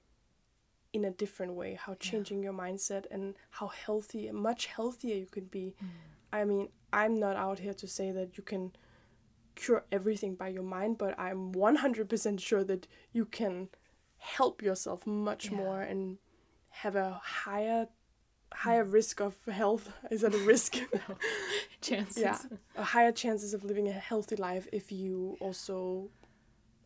in 0.93 1.05
a 1.05 1.11
different 1.11 1.55
way, 1.55 1.75
how 1.75 1.95
changing 1.95 2.43
your 2.43 2.53
mindset 2.53 3.05
and 3.11 3.35
how 3.51 3.68
healthy, 3.68 4.31
much 4.31 4.66
healthier 4.66 5.16
you 5.16 5.27
could 5.27 5.51
be. 5.51 5.75
Mm. 5.83 5.89
I 6.33 6.45
mean, 6.45 6.68
I'm 6.93 7.18
not 7.18 7.37
out 7.37 7.59
here 7.59 7.75
to 7.75 7.87
say 7.87 8.11
that 8.11 8.37
you 8.37 8.43
can 8.43 8.73
cure 9.55 9.85
everything 9.91 10.35
by 10.35 10.49
your 10.49 10.62
mind, 10.62 10.99
but 10.99 11.18
I'm 11.18 11.53
100% 11.53 12.41
sure 12.41 12.64
that 12.64 12.87
you 13.12 13.25
can 13.25 13.68
help 14.18 14.62
yourself 14.62 15.07
much 15.07 15.51
Yeah. 15.51 15.57
more 15.59 15.81
and 15.81 16.18
have 16.68 16.97
a 16.97 17.20
higher 17.23 17.89
higher 18.55 18.84
risk 18.84 19.20
of 19.20 19.34
health 19.46 19.90
is 20.11 20.20
that 20.22 20.34
a 20.34 20.38
risk 20.38 20.76
chances. 21.80 22.22
yeah 22.22 22.38
a 22.76 22.84
higher 22.84 23.12
chances 23.12 23.55
of 23.55 23.64
living 23.64 23.88
a 23.88 23.92
healthy 23.92 24.36
life 24.36 24.68
if 24.72 24.92
you 24.92 25.36
also 25.40 26.09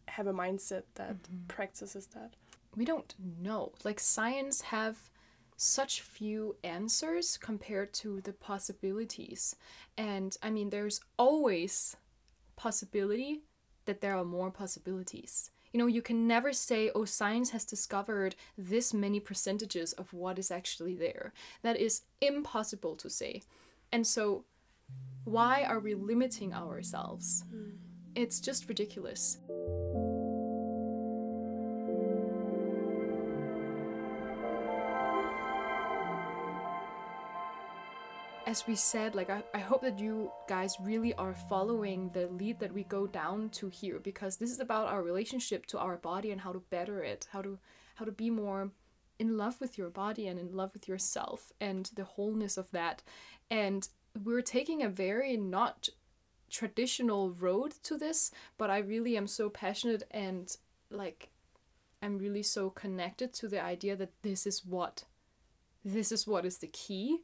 have 0.08 0.26
a 0.26 0.32
mindset 0.32 0.82
that 0.94 1.22
mm-hmm. 1.22 1.46
practices 1.48 2.06
that 2.14 2.34
we 2.76 2.84
don't 2.84 3.14
know. 3.40 3.72
Like 3.84 3.98
science 3.98 4.60
have 4.60 5.10
such 5.56 6.02
few 6.02 6.56
answers 6.62 7.38
compared 7.38 7.94
to 7.94 8.20
the 8.20 8.34
possibilities. 8.34 9.56
And 9.96 10.36
I 10.42 10.50
mean 10.50 10.70
there's 10.70 11.00
always 11.18 11.96
possibility 12.56 13.40
that 13.86 14.00
there 14.00 14.16
are 14.16 14.24
more 14.24 14.50
possibilities. 14.50 15.50
You 15.76 15.82
know, 15.82 15.88
you 15.88 16.00
can 16.00 16.26
never 16.26 16.54
say, 16.54 16.90
oh, 16.94 17.04
science 17.04 17.50
has 17.50 17.66
discovered 17.66 18.34
this 18.56 18.94
many 18.94 19.20
percentages 19.20 19.92
of 19.92 20.10
what 20.10 20.38
is 20.38 20.50
actually 20.50 20.94
there. 20.94 21.34
That 21.60 21.76
is 21.78 22.00
impossible 22.22 22.96
to 22.96 23.10
say. 23.10 23.42
And 23.92 24.06
so, 24.06 24.46
why 25.24 25.64
are 25.64 25.78
we 25.78 25.92
limiting 25.92 26.54
ourselves? 26.54 27.44
Mm. 27.54 27.72
It's 28.14 28.40
just 28.40 28.70
ridiculous. 28.70 29.36
As 38.46 38.64
we 38.68 38.76
said, 38.76 39.16
like 39.16 39.28
I, 39.28 39.42
I 39.52 39.58
hope 39.58 39.82
that 39.82 39.98
you 39.98 40.30
guys 40.48 40.76
really 40.80 41.12
are 41.14 41.34
following 41.34 42.10
the 42.10 42.28
lead 42.28 42.60
that 42.60 42.72
we 42.72 42.84
go 42.84 43.08
down 43.08 43.50
to 43.50 43.68
here 43.68 43.98
because 43.98 44.36
this 44.36 44.52
is 44.52 44.60
about 44.60 44.86
our 44.86 45.02
relationship 45.02 45.66
to 45.66 45.78
our 45.80 45.96
body 45.96 46.30
and 46.30 46.40
how 46.40 46.52
to 46.52 46.62
better 46.70 47.02
it, 47.02 47.26
how 47.32 47.42
to 47.42 47.58
how 47.96 48.04
to 48.04 48.12
be 48.12 48.30
more 48.30 48.70
in 49.18 49.36
love 49.36 49.60
with 49.60 49.76
your 49.76 49.90
body 49.90 50.28
and 50.28 50.38
in 50.38 50.54
love 50.54 50.72
with 50.74 50.86
yourself 50.86 51.52
and 51.60 51.90
the 51.96 52.04
wholeness 52.04 52.56
of 52.56 52.70
that. 52.70 53.02
And 53.50 53.88
we're 54.22 54.42
taking 54.42 54.82
a 54.82 54.88
very 54.88 55.36
not 55.36 55.88
traditional 56.48 57.30
road 57.30 57.72
to 57.82 57.96
this, 57.96 58.30
but 58.58 58.70
I 58.70 58.78
really 58.78 59.16
am 59.16 59.26
so 59.26 59.50
passionate 59.50 60.04
and 60.12 60.56
like 60.88 61.30
I'm 62.00 62.18
really 62.18 62.44
so 62.44 62.70
connected 62.70 63.32
to 63.34 63.48
the 63.48 63.60
idea 63.60 63.96
that 63.96 64.22
this 64.22 64.46
is 64.46 64.64
what 64.64 65.04
this 65.84 66.12
is 66.12 66.28
what 66.28 66.44
is 66.44 66.58
the 66.58 66.68
key 66.68 67.22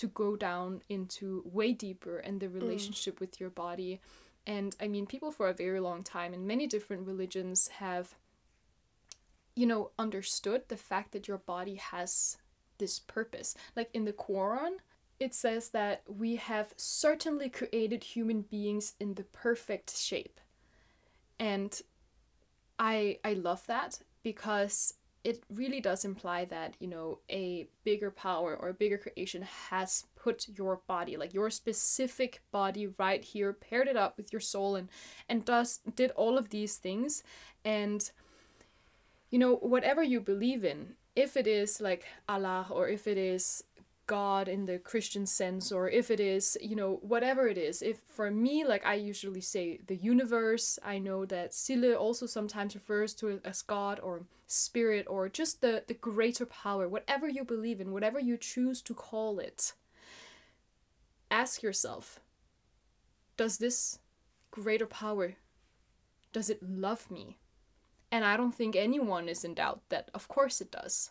to 0.00 0.08
go 0.08 0.34
down 0.34 0.80
into 0.88 1.42
way 1.44 1.72
deeper 1.74 2.18
and 2.18 2.40
the 2.40 2.46
mm. 2.46 2.54
relationship 2.54 3.20
with 3.20 3.38
your 3.38 3.50
body. 3.50 4.00
And 4.46 4.74
I 4.80 4.88
mean, 4.88 5.06
people 5.06 5.30
for 5.30 5.48
a 5.48 5.54
very 5.54 5.78
long 5.78 6.02
time 6.02 6.32
in 6.32 6.46
many 6.46 6.66
different 6.66 7.06
religions 7.06 7.68
have, 7.68 8.14
you 9.54 9.66
know, 9.66 9.90
understood 9.98 10.62
the 10.68 10.78
fact 10.78 11.12
that 11.12 11.28
your 11.28 11.36
body 11.36 11.74
has 11.74 12.38
this 12.78 12.98
purpose. 12.98 13.54
Like 13.76 13.90
in 13.92 14.06
the 14.06 14.14
Quran, 14.14 14.76
it 15.18 15.34
says 15.34 15.68
that 15.68 16.02
we 16.08 16.36
have 16.36 16.72
certainly 16.78 17.50
created 17.50 18.02
human 18.02 18.40
beings 18.40 18.94
in 18.98 19.14
the 19.14 19.24
perfect 19.24 19.94
shape. 19.94 20.40
And 21.38 21.78
I 22.78 23.18
I 23.22 23.34
love 23.34 23.66
that 23.66 23.98
because 24.22 24.94
it 25.22 25.42
really 25.52 25.80
does 25.80 26.04
imply 26.04 26.44
that 26.46 26.74
you 26.80 26.88
know 26.88 27.18
a 27.30 27.68
bigger 27.84 28.10
power 28.10 28.56
or 28.56 28.68
a 28.68 28.74
bigger 28.74 28.96
creation 28.96 29.42
has 29.42 30.06
put 30.16 30.46
your 30.56 30.80
body 30.86 31.16
like 31.16 31.34
your 31.34 31.50
specific 31.50 32.40
body 32.50 32.88
right 32.98 33.22
here 33.24 33.52
paired 33.52 33.88
it 33.88 33.96
up 33.96 34.16
with 34.16 34.32
your 34.32 34.40
soul 34.40 34.76
and 34.76 34.88
and 35.28 35.44
does 35.44 35.80
did 35.94 36.10
all 36.12 36.38
of 36.38 36.50
these 36.50 36.76
things. 36.76 37.22
And 37.64 38.10
you 39.30 39.38
know 39.38 39.56
whatever 39.56 40.02
you 40.02 40.20
believe 40.20 40.64
in 40.64 40.94
if 41.16 41.36
it 41.36 41.46
is 41.46 41.80
like 41.80 42.04
allah 42.28 42.66
or 42.70 42.88
if 42.88 43.06
it 43.06 43.16
is 43.18 43.64
god 44.10 44.48
in 44.48 44.66
the 44.66 44.76
christian 44.76 45.24
sense 45.24 45.70
or 45.70 45.88
if 45.88 46.10
it 46.10 46.18
is 46.18 46.58
you 46.60 46.74
know 46.74 46.98
whatever 47.02 47.46
it 47.46 47.56
is. 47.56 47.80
If 47.80 47.98
for 48.08 48.28
me 48.28 48.64
like 48.64 48.84
i 48.84 48.94
usually 48.94 49.40
say 49.40 49.78
the 49.86 49.94
universe. 50.12 50.80
I 50.94 50.98
know 50.98 51.24
that 51.26 51.52
Sille 51.52 51.96
also 51.96 52.26
sometimes 52.26 52.74
refers 52.74 53.14
to 53.14 53.28
it 53.28 53.40
as 53.44 53.62
god 53.62 54.00
or 54.00 54.26
spirit 54.48 55.06
or 55.08 55.28
just 55.28 55.60
the 55.60 55.84
the 55.86 55.94
greater 55.94 56.44
power 56.44 56.88
whatever 56.88 57.28
you 57.28 57.44
believe 57.44 57.80
in 57.80 57.92
whatever 57.92 58.18
you 58.18 58.36
choose 58.36 58.82
to 58.82 58.94
call 58.94 59.38
it. 59.38 59.74
Ask 61.30 61.62
yourself 61.62 62.18
does 63.36 63.58
this 63.58 64.00
greater 64.50 64.86
power 64.86 65.36
does 66.32 66.50
it 66.50 66.60
love 66.62 67.10
me? 67.10 67.38
And 68.10 68.24
i 68.24 68.36
don't 68.36 68.56
think 68.58 68.74
anyone 68.74 69.28
is 69.28 69.44
in 69.44 69.54
doubt 69.54 69.82
that 69.88 70.10
of 70.18 70.26
course 70.26 70.60
it 70.60 70.72
does 70.72 71.10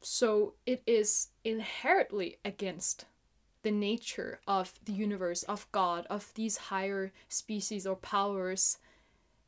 so 0.00 0.54
it 0.66 0.82
is 0.86 1.28
inherently 1.44 2.38
against 2.44 3.06
the 3.62 3.70
nature 3.70 4.40
of 4.46 4.74
the 4.84 4.92
universe 4.92 5.42
of 5.44 5.70
god 5.72 6.06
of 6.08 6.32
these 6.34 6.56
higher 6.56 7.12
species 7.28 7.86
or 7.86 7.96
powers 7.96 8.78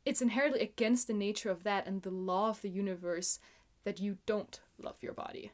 it's 0.05 0.23
inherently 0.23 0.61
against 0.61 1.07
the 1.07 1.15
nature 1.15 1.51
of 1.51 1.63
that 1.65 1.87
and 1.87 2.03
the 2.03 2.11
law 2.11 2.49
of 2.49 2.63
the 2.63 2.71
universe 2.71 3.39
that 3.85 4.01
you 4.01 4.19
don't 4.27 4.61
love 4.79 4.97
your 5.03 5.13
body. 5.13 5.53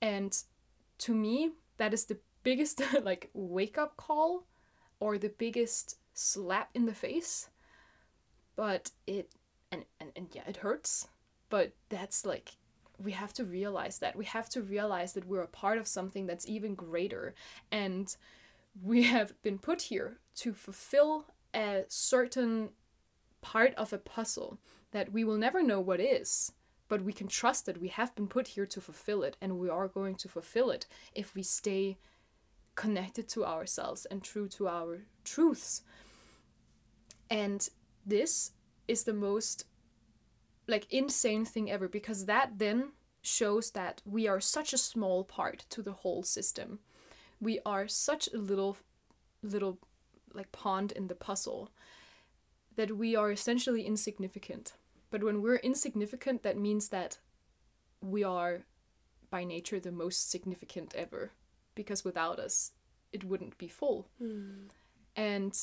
And 0.00 0.36
to 0.98 1.14
me, 1.14 1.52
that 1.78 1.92
is 1.92 2.04
the 2.04 2.18
biggest 2.42 2.82
like 3.02 3.30
wake 3.34 3.78
up 3.78 3.96
call 3.96 4.46
or 5.00 5.18
the 5.18 5.30
biggest 5.30 5.96
slap 6.14 6.70
in 6.74 6.86
the 6.86 6.94
face. 6.94 7.48
But 8.56 8.90
it 9.06 9.30
and, 9.70 9.84
and, 10.00 10.10
and 10.14 10.28
yeah, 10.32 10.42
it 10.46 10.58
hurts. 10.58 11.08
But 11.48 11.72
that's 11.88 12.24
like 12.24 12.52
we 13.02 13.12
have 13.12 13.32
to 13.34 13.44
realize 13.44 13.98
that. 13.98 14.16
We 14.16 14.24
have 14.26 14.48
to 14.50 14.62
realize 14.62 15.12
that 15.14 15.26
we're 15.26 15.42
a 15.42 15.48
part 15.48 15.78
of 15.78 15.86
something 15.86 16.26
that's 16.26 16.48
even 16.48 16.74
greater. 16.74 17.34
And 17.70 18.14
we 18.82 19.02
have 19.14 19.40
been 19.42 19.58
put 19.58 19.82
here 19.82 20.18
to 20.36 20.52
fulfill 20.52 21.26
a 21.54 21.84
certain 21.88 22.70
part 23.40 23.74
of 23.74 23.92
a 23.92 23.98
puzzle 23.98 24.58
that 24.92 25.12
we 25.12 25.24
will 25.24 25.36
never 25.36 25.62
know 25.62 25.80
what 25.80 26.00
is, 26.00 26.52
but 26.88 27.02
we 27.02 27.12
can 27.12 27.26
trust 27.26 27.66
that 27.66 27.80
we 27.80 27.88
have 27.88 28.14
been 28.14 28.28
put 28.28 28.48
here 28.48 28.66
to 28.66 28.80
fulfill 28.80 29.22
it 29.22 29.36
and 29.40 29.58
we 29.58 29.68
are 29.68 29.88
going 29.88 30.14
to 30.14 30.28
fulfill 30.28 30.70
it 30.70 30.86
if 31.14 31.34
we 31.34 31.42
stay 31.42 31.98
connected 32.74 33.28
to 33.28 33.44
ourselves 33.44 34.06
and 34.06 34.22
true 34.22 34.48
to 34.48 34.68
our 34.68 35.02
truths. 35.24 35.82
And 37.30 37.68
this 38.06 38.52
is 38.88 39.04
the 39.04 39.12
most 39.12 39.64
like 40.66 40.86
insane 40.90 41.44
thing 41.44 41.70
ever 41.70 41.88
because 41.88 42.26
that 42.26 42.58
then 42.58 42.92
shows 43.22 43.70
that 43.70 44.02
we 44.04 44.26
are 44.26 44.40
such 44.40 44.72
a 44.72 44.78
small 44.78 45.24
part 45.24 45.64
to 45.70 45.82
the 45.82 45.92
whole 45.92 46.22
system. 46.22 46.80
We 47.40 47.60
are 47.64 47.88
such 47.88 48.28
a 48.32 48.38
little 48.38 48.76
little 49.42 49.78
like 50.34 50.52
pond 50.52 50.92
in 50.92 51.08
the 51.08 51.14
puzzle 51.14 51.70
that 52.76 52.96
we 52.96 53.14
are 53.14 53.30
essentially 53.30 53.84
insignificant. 53.84 54.74
But 55.10 55.22
when 55.22 55.42
we're 55.42 55.56
insignificant, 55.56 56.42
that 56.42 56.56
means 56.56 56.88
that 56.88 57.18
we 58.00 58.24
are 58.24 58.62
by 59.30 59.44
nature 59.44 59.78
the 59.78 59.92
most 59.92 60.30
significant 60.30 60.94
ever 60.94 61.32
because 61.74 62.04
without 62.04 62.38
us, 62.38 62.72
it 63.12 63.24
wouldn't 63.24 63.58
be 63.58 63.68
full. 63.68 64.08
Hmm. 64.18 64.68
And 65.14 65.56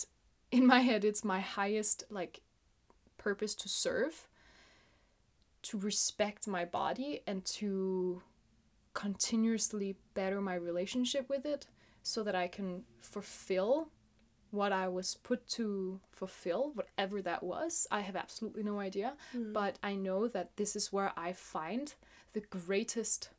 in 0.51 0.65
my 0.65 0.81
head, 0.81 1.03
it's 1.03 1.23
my 1.23 1.39
highest 1.39 2.03
like 2.09 2.41
purpose 3.17 3.55
to 3.55 3.69
serve 3.69 4.28
to 5.63 5.77
respect 5.77 6.47
my 6.47 6.65
body 6.65 7.21
and 7.27 7.43
to 7.45 8.21
continuously 8.93 9.95
better 10.13 10.41
my 10.41 10.55
relationship 10.55 11.29
with 11.29 11.45
it 11.45 11.67
so 12.03 12.23
that 12.23 12.35
I 12.35 12.47
can 12.47 12.83
fulfill 12.99 13.89
what 14.51 14.71
I 14.71 14.87
was 14.87 15.15
put 15.21 15.47
to 15.49 15.99
fulfill, 16.11 16.71
whatever 16.73 17.21
that 17.21 17.43
was. 17.43 17.85
I 17.91 18.01
have 18.01 18.15
absolutely 18.15 18.63
no 18.63 18.79
idea, 18.79 19.15
Mm. 19.33 19.53
but 19.53 19.77
I 19.83 19.95
know 19.95 20.27
that 20.27 20.55
this 20.57 20.75
is 20.75 20.91
where 20.91 21.13
I 21.15 21.33
find 21.33 21.93
the 22.33 22.41
greatest 22.41 23.29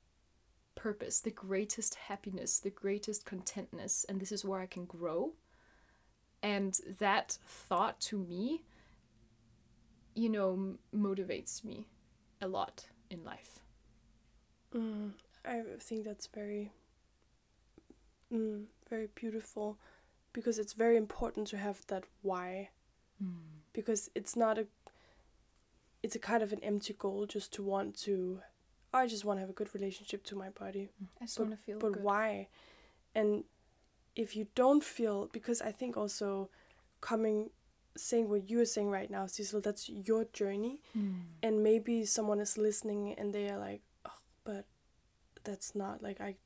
purpose, 0.76 1.20
the 1.20 1.32
greatest 1.32 1.96
happiness, 1.96 2.60
the 2.60 2.70
greatest 2.70 3.24
contentness, 3.24 4.04
and 4.08 4.20
this 4.20 4.30
is 4.30 4.44
where 4.44 4.60
I 4.60 4.66
can 4.66 4.84
grow. 4.84 5.32
And 6.42 6.78
that 6.98 7.38
thought 7.44 8.00
to 8.02 8.16
me, 8.18 8.62
you 10.14 10.28
know, 10.28 10.52
m- 10.52 10.78
motivates 10.94 11.64
me 11.64 11.86
a 12.40 12.48
lot 12.48 12.86
in 13.10 13.24
life. 13.24 13.60
Mm, 14.74 15.12
I 15.44 15.62
think 15.78 16.04
that's 16.04 16.26
very, 16.26 16.72
mm, 18.32 18.64
very 18.88 19.08
beautiful, 19.14 19.78
because 20.32 20.58
it's 20.58 20.72
very 20.72 20.96
important 20.96 21.46
to 21.48 21.56
have 21.56 21.86
that 21.88 22.04
why. 22.22 22.70
Because 23.72 24.10
it's 24.14 24.34
not 24.36 24.58
a. 24.58 24.66
It's 26.02 26.16
a 26.16 26.18
kind 26.18 26.42
of 26.42 26.52
an 26.52 26.60
empty 26.64 26.94
goal 26.98 27.26
just 27.26 27.52
to 27.54 27.62
want 27.62 27.94
to. 28.04 28.40
I 28.94 29.06
just 29.06 29.24
want 29.24 29.36
to 29.36 29.40
have 29.42 29.50
a 29.50 29.52
good 29.52 29.74
relationship 29.74 30.24
to 30.24 30.36
my 30.36 30.48
body. 30.48 30.88
I 31.20 31.26
just 31.26 31.38
want 31.38 31.50
to 31.50 31.56
feel 31.58 31.78
but 31.78 31.92
good. 31.92 32.02
why 32.02 32.48
and 33.14 33.44
if 34.16 34.36
you 34.36 34.46
don't 34.54 34.84
feel 34.84 35.28
because 35.32 35.60
i 35.62 35.72
think 35.72 35.96
also 35.96 36.48
coming 37.00 37.50
saying 37.96 38.28
what 38.28 38.48
you 38.50 38.60
are 38.60 38.64
saying 38.66 38.88
right 38.90 39.10
now 39.10 39.26
Sissel 39.26 39.60
that's 39.60 39.88
your 39.88 40.24
journey 40.32 40.80
Mm. 40.96 41.22
and 41.42 41.62
maybe 41.62 42.04
someone 42.04 42.40
is 42.40 42.56
listening 42.56 43.14
and 43.18 43.32
they 43.34 43.48
are 43.50 43.58
like 43.58 43.82
oh, 44.06 44.18
but 44.44 44.64
that's 45.44 45.74
not 45.74 46.02
like 46.02 46.20
i 46.20 46.36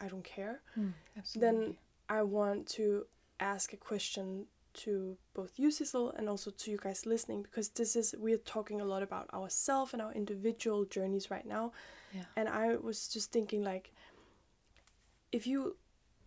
i 0.00 0.08
don't 0.08 0.24
care 0.24 0.60
Mm, 0.78 0.92
Absolutely. 1.18 1.78
i 2.08 2.22
want 2.22 2.66
to 2.78 3.06
ask 3.40 3.72
a 3.72 3.76
question 3.76 4.46
to 4.74 5.16
both 5.34 5.58
you 5.58 5.70
Sissel 5.70 6.10
and 6.16 6.28
also 6.28 6.50
to 6.50 6.70
you 6.70 6.78
guys 6.78 7.04
listening 7.04 7.42
because 7.42 7.68
this 7.70 7.94
is 7.96 8.14
we're 8.18 8.38
talking 8.38 8.80
a 8.80 8.84
lot 8.84 9.02
about 9.02 9.28
ourselves 9.34 9.92
and 9.92 10.00
our 10.00 10.12
individual 10.14 10.84
journeys 10.86 11.30
right 11.30 11.44
now 11.46 11.72
yeah. 12.14 12.24
and 12.36 12.48
i 12.48 12.76
was 12.76 13.08
just 13.08 13.32
thinking 13.32 13.62
like 13.62 13.92
if 15.30 15.46
you 15.46 15.76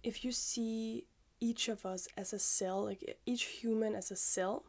if 0.04 0.24
you 0.24 0.32
see 0.32 1.06
each 1.40 1.68
of 1.68 1.86
us 1.86 2.08
as 2.18 2.34
a 2.34 2.40
cell 2.40 2.86
like 2.86 3.18
each 3.26 3.44
human 3.44 3.96
as 3.96 4.12
a 4.12 4.16
cell 4.16 4.64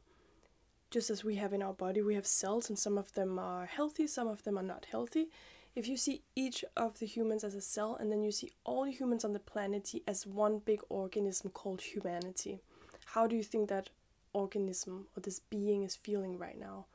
just 0.91 1.11
as 1.11 1.25
we 1.25 1.37
have 1.37 1.53
in 1.53 1.63
our 1.63 1.73
body 1.73 2.03
we 2.03 2.15
have 2.15 2.27
cells 2.27 2.69
and 2.69 2.79
some 2.79 2.99
of 2.99 3.13
them 3.15 3.39
are 3.39 3.67
healthy 3.67 4.07
some 4.07 4.29
of 4.29 4.43
them 4.45 4.59
are 4.59 4.63
not 4.63 4.87
healthy 4.91 5.29
if 5.75 5.87
you 5.87 5.97
see 5.97 6.23
each 6.35 6.65
of 6.77 6.99
the 6.99 7.07
humans 7.07 7.45
as 7.45 7.55
a 7.55 7.61
cell 7.61 7.97
and 8.01 8.11
then 8.11 8.23
you 8.23 8.33
see 8.33 8.51
all 8.65 8.85
the 8.85 8.91
humans 8.91 9.25
on 9.25 9.33
the 9.33 9.39
planet 9.39 9.93
as 10.07 10.27
one 10.27 10.59
big 10.59 10.81
organism 10.89 11.51
called 11.51 11.81
humanity 11.83 12.61
how 13.07 13.27
do 13.27 13.37
you 13.37 13.43
think 13.43 13.69
that 13.69 13.91
organism 14.33 15.07
or 15.17 15.21
this 15.21 15.41
being 15.41 15.83
is 15.83 15.95
feeling 15.97 16.37
right 16.39 16.59
now 16.59 16.87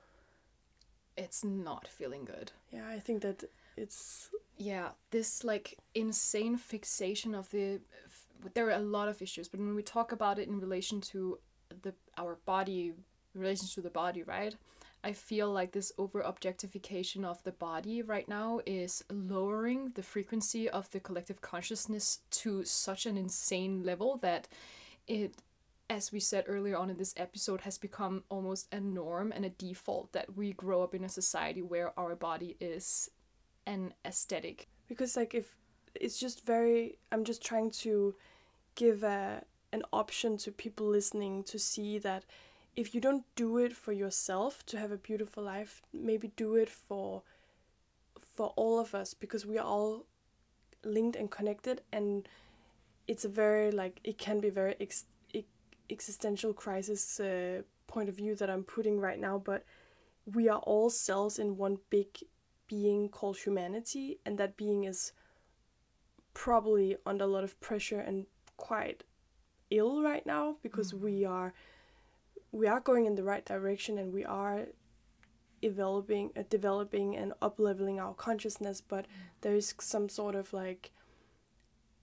It's 1.17 1.43
not 1.43 1.87
feeling 1.87 2.25
good. 2.25 2.51
yeah 2.71 2.87
i 2.87 2.99
think 2.99 3.21
that 3.21 3.43
it's 3.77 4.29
yeah 4.57 4.89
this 5.11 5.43
like 5.43 5.77
insane 5.95 6.57
fixation 6.57 7.33
of 7.35 7.49
the 7.51 7.79
there 8.53 8.67
are 8.67 8.71
a 8.71 8.79
lot 8.79 9.07
of 9.07 9.21
issues 9.21 9.47
but 9.47 9.59
when 9.59 9.75
we 9.75 9.83
talk 9.83 10.11
about 10.11 10.39
it 10.39 10.47
in 10.47 10.59
relation 10.59 11.01
to 11.01 11.39
the 11.81 11.93
our 12.17 12.37
body 12.45 12.93
in 13.35 13.41
relation 13.41 13.67
to 13.67 13.81
the 13.81 13.89
body 13.89 14.23
right 14.23 14.55
i 15.03 15.11
feel 15.11 15.51
like 15.51 15.71
this 15.71 15.91
over 15.97 16.21
objectification 16.21 17.23
of 17.23 17.41
the 17.43 17.51
body 17.51 18.01
right 18.01 18.27
now 18.27 18.59
is 18.65 19.03
lowering 19.11 19.91
the 19.95 20.03
frequency 20.03 20.69
of 20.69 20.89
the 20.91 20.99
collective 20.99 21.41
consciousness 21.41 22.19
to 22.29 22.63
such 22.63 23.05
an 23.05 23.17
insane 23.17 23.83
level 23.83 24.17
that 24.17 24.47
it 25.07 25.35
as 25.89 26.11
we 26.11 26.21
said 26.21 26.45
earlier 26.47 26.77
on 26.77 26.89
in 26.89 26.97
this 26.97 27.13
episode 27.17 27.61
has 27.61 27.77
become 27.77 28.23
almost 28.29 28.67
a 28.71 28.79
norm 28.79 29.33
and 29.35 29.43
a 29.43 29.49
default 29.49 30.13
that 30.13 30.37
we 30.37 30.53
grow 30.53 30.81
up 30.81 30.95
in 30.95 31.03
a 31.03 31.09
society 31.09 31.61
where 31.61 31.91
our 31.99 32.15
body 32.15 32.55
is 32.61 33.09
an 33.67 33.93
aesthetic. 34.05 34.69
Because 34.87 35.17
like 35.17 35.35
if 35.35 35.53
it's 35.99 36.19
just 36.19 36.45
very 36.45 36.97
i'm 37.11 37.23
just 37.23 37.43
trying 37.43 37.69
to 37.69 38.15
give 38.75 39.03
a 39.03 39.43
an 39.73 39.83
option 39.93 40.37
to 40.37 40.51
people 40.51 40.85
listening 40.85 41.43
to 41.43 41.57
see 41.57 41.97
that 41.97 42.25
if 42.75 42.93
you 42.93 43.01
don't 43.01 43.23
do 43.35 43.57
it 43.57 43.73
for 43.73 43.91
yourself 43.91 44.65
to 44.65 44.77
have 44.77 44.91
a 44.91 44.97
beautiful 44.97 45.43
life 45.43 45.81
maybe 45.93 46.31
do 46.35 46.55
it 46.55 46.69
for 46.69 47.23
for 48.21 48.53
all 48.55 48.79
of 48.79 48.93
us 48.95 49.13
because 49.13 49.45
we 49.45 49.57
are 49.57 49.65
all 49.65 50.05
linked 50.83 51.15
and 51.15 51.29
connected 51.29 51.81
and 51.91 52.27
it's 53.07 53.25
a 53.25 53.29
very 53.29 53.71
like 53.71 53.99
it 54.03 54.17
can 54.17 54.39
be 54.39 54.49
very 54.49 54.75
ex- 54.79 55.05
ex- 55.33 55.47
existential 55.89 56.53
crisis 56.53 57.19
uh, 57.19 57.61
point 57.87 58.09
of 58.09 58.15
view 58.15 58.35
that 58.35 58.49
i'm 58.49 58.63
putting 58.63 58.99
right 58.99 59.19
now 59.19 59.37
but 59.37 59.63
we 60.25 60.47
are 60.47 60.59
all 60.59 60.89
cells 60.89 61.39
in 61.39 61.57
one 61.57 61.77
big 61.89 62.07
being 62.67 63.09
called 63.09 63.37
humanity 63.37 64.17
and 64.25 64.37
that 64.37 64.55
being 64.55 64.85
is 64.85 65.11
probably 66.33 66.95
under 67.05 67.25
a 67.25 67.27
lot 67.27 67.43
of 67.43 67.59
pressure 67.59 67.99
and 67.99 68.25
quite 68.69 69.03
ill 69.71 70.01
right 70.03 70.25
now 70.25 70.55
because 70.61 70.93
we 70.93 71.25
are 71.25 71.53
we 72.51 72.67
are 72.67 72.79
going 72.89 73.05
in 73.05 73.15
the 73.15 73.23
right 73.23 73.45
direction 73.45 73.97
and 73.97 74.13
we 74.13 74.23
are 74.25 74.67
developing 75.61 76.31
uh, 76.37 76.43
developing 76.49 77.15
and 77.15 77.33
up 77.41 77.59
leveling 77.59 77.99
our 77.99 78.13
consciousness 78.13 78.81
but 78.81 79.05
there 79.41 79.55
is 79.55 79.73
some 79.79 80.07
sort 80.09 80.35
of 80.35 80.51
like 80.53 80.91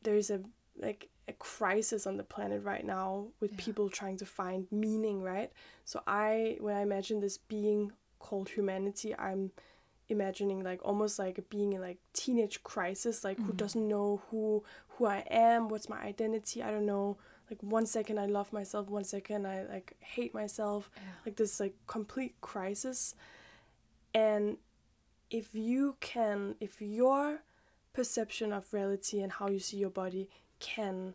there 0.03 0.17
is 0.17 0.31
a 0.31 0.41
like 0.77 1.09
a 1.27 1.33
crisis 1.35 2.07
on 2.07 2.17
the 2.17 2.25
planet 2.25 2.63
right 2.63 2.87
now 2.87 3.27
with 3.41 3.53
Yeah. 3.53 3.65
people 3.67 3.89
trying 3.91 4.17
to 4.19 4.27
find 4.27 4.67
meaning 4.71 5.23
right 5.23 5.51
so 5.85 6.03
i 6.07 6.57
when 6.61 6.77
i 6.77 6.83
imagine 6.83 7.21
this 7.21 7.39
being 7.39 7.93
called 8.19 8.49
humanity 8.49 9.15
i'm 9.19 9.51
imagining 10.09 10.63
like 10.63 10.81
almost 10.85 11.19
like 11.19 11.49
being 11.51 11.73
in 11.75 11.81
like 11.81 11.99
teenage 12.13 12.63
crisis 12.63 13.25
like 13.25 13.39
who 13.39 13.53
Mhm. 13.53 13.57
doesn't 13.57 13.89
know 13.89 14.23
who 14.31 14.65
who 14.97 15.05
i 15.07 15.19
am 15.31 15.69
what's 15.69 15.89
my 15.89 16.01
identity 16.01 16.63
i 16.63 16.71
don't 16.71 16.87
know 16.87 17.17
like 17.51 17.63
one 17.63 17.85
second 17.87 18.19
i 18.19 18.27
love 18.27 18.53
myself 18.53 18.89
one 18.89 19.05
second 19.05 19.47
i 19.47 19.63
like 19.65 19.93
hate 20.01 20.33
myself 20.35 20.91
like 21.27 21.37
this 21.37 21.61
like 21.61 21.75
complete 21.87 22.35
crisis 22.41 23.15
and 24.15 24.57
if 25.31 25.55
you 25.55 25.97
can 26.01 26.55
if 26.61 26.81
your 26.81 27.41
perception 27.93 28.53
of 28.53 28.73
reality 28.73 29.21
and 29.21 29.33
how 29.33 29.49
you 29.49 29.59
see 29.59 29.77
your 29.77 29.91
body 29.91 30.29
can 30.59 31.15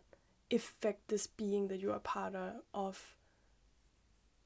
affect 0.52 1.08
this 1.08 1.26
being 1.26 1.66
that 1.68 1.80
you 1.80 1.90
are 1.90 1.98
part 1.98 2.34
of 2.72 3.16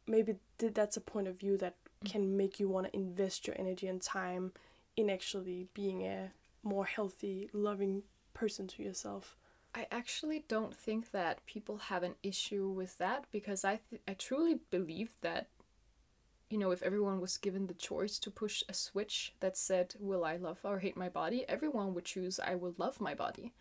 maybe 0.07 0.37
that's 0.59 0.97
a 0.97 1.01
point 1.01 1.29
of 1.29 1.39
view 1.39 1.57
that 1.59 1.75
can 2.05 2.37
make 2.37 2.61
you 2.61 2.69
want 2.69 2.87
to 2.87 2.97
invest 2.97 3.47
your 3.47 3.57
energy 3.59 3.87
and 3.87 4.01
time 4.01 4.53
in 4.97 5.11
actually 5.11 5.67
being 5.75 6.03
a 6.05 6.31
more 6.63 6.85
healthy 6.85 7.49
loving 7.53 8.03
person 8.35 8.67
to 8.67 8.83
yourself 8.83 9.37
I 9.75 9.87
actually 9.91 10.45
don't 10.49 10.75
think 10.75 11.11
that 11.11 11.45
people 11.47 11.77
have 11.77 12.03
an 12.03 12.15
issue 12.23 12.69
with 12.69 12.99
that 12.99 13.27
because 13.31 13.65
I 13.65 13.81
th- 13.89 14.03
I 14.09 14.15
truly 14.15 14.61
believe 14.71 15.11
that 15.21 15.49
you 16.49 16.59
know 16.59 16.71
if 16.71 16.83
everyone 16.83 17.21
was 17.21 17.37
given 17.37 17.67
the 17.67 17.75
choice 17.75 18.19
to 18.21 18.31
push 18.31 18.63
a 18.69 18.75
switch 18.75 19.35
that 19.41 19.57
said 19.57 19.95
will 20.01 20.25
I 20.25 20.37
love 20.37 20.61
or 20.65 20.79
hate 20.79 20.97
my 20.97 21.09
body 21.09 21.45
everyone 21.49 21.95
would 21.95 22.07
choose 22.07 22.41
I 22.41 22.55
will 22.55 22.75
love 22.79 23.01
my 23.01 23.15
body. 23.15 23.55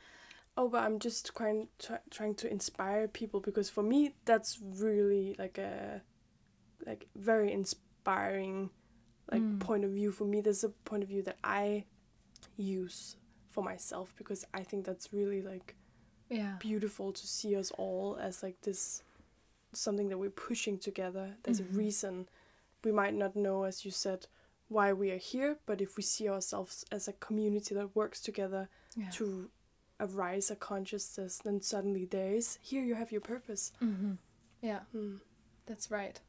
Oh, 0.60 0.70
but 0.70 0.84
I'm 0.84 0.98
just 0.98 1.36
trying 1.36 1.68
try, 1.78 2.00
trying 2.10 2.34
to 2.36 2.52
inspire 2.52 3.08
people 3.08 3.40
because 3.42 3.70
for 3.70 3.84
me 3.84 4.16
that's 4.26 4.60
really 4.62 5.36
like 5.38 5.58
a 5.58 6.02
like 6.86 7.08
very 7.16 7.52
inspiring 8.08 8.70
like 9.32 9.42
Mm. 9.42 9.60
point 9.60 9.84
of 9.84 9.92
view 9.92 10.12
for 10.12 10.24
me. 10.26 10.40
There's 10.42 10.64
a 10.64 10.70
point 10.70 11.04
of 11.04 11.10
view 11.10 11.22
that 11.24 11.38
I 11.44 11.86
use 12.56 13.18
for 13.50 13.62
myself 13.64 14.14
because 14.16 14.46
I 14.54 14.64
think 14.64 14.86
that's 14.86 15.12
really 15.12 15.42
like 15.42 15.76
Yeah. 16.30 16.58
beautiful 16.60 17.12
to 17.12 17.28
see 17.28 17.56
us 17.56 17.72
all 17.72 18.16
as 18.18 18.42
like 18.44 18.62
this 18.62 19.04
something 19.74 20.08
that 20.10 20.18
we're 20.18 20.30
pushing 20.48 20.80
together. 20.80 21.36
There's 21.44 21.60
Mhm. 21.60 21.70
a 21.70 21.78
reason 21.78 22.30
we 22.84 22.92
might 22.94 23.14
not 23.14 23.36
know, 23.36 23.64
as 23.66 23.84
you 23.84 23.92
said, 23.92 24.28
why 24.70 24.94
we 24.94 25.12
are 25.12 25.18
here, 25.20 25.60
but 25.66 25.82
if 25.82 25.98
we 25.98 26.04
see 26.04 26.30
ourselves 26.30 26.86
as 26.92 27.08
a 27.08 27.14
community 27.14 27.76
that 27.76 27.96
works 27.96 28.22
together 28.22 28.70
Yeah. 28.96 29.10
to 29.12 29.52
arise 30.00 30.50
a 30.50 30.56
consciousness, 30.56 31.40
then 31.40 31.62
suddenly 31.62 32.06
there 32.06 32.34
is 32.34 32.58
here 32.62 32.84
you 32.84 32.96
have 32.96 33.12
your 33.12 33.22
purpose. 33.22 33.74
Mm-hmm. 33.82 34.14
Yeah. 34.62 34.84
Hmm. 34.94 35.18
That's 35.66 35.92
right. 35.92 36.22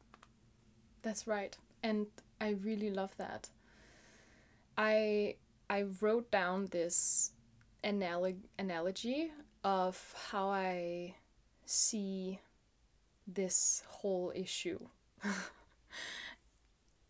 That's 1.01 1.25
right. 1.27 1.57
And 1.83 2.07
I 2.41 2.49
really 2.49 2.89
love 2.89 3.15
that. 3.17 3.49
I 4.77 5.35
I 5.69 5.83
wrote 6.01 6.31
down 6.31 6.67
this 6.71 7.31
analog- 7.83 8.45
analogy 8.57 9.31
of 9.63 10.15
how 10.31 10.49
I 10.49 11.15
see 11.65 12.39
this 13.27 13.83
whole 13.87 14.31
issue. 14.35 14.79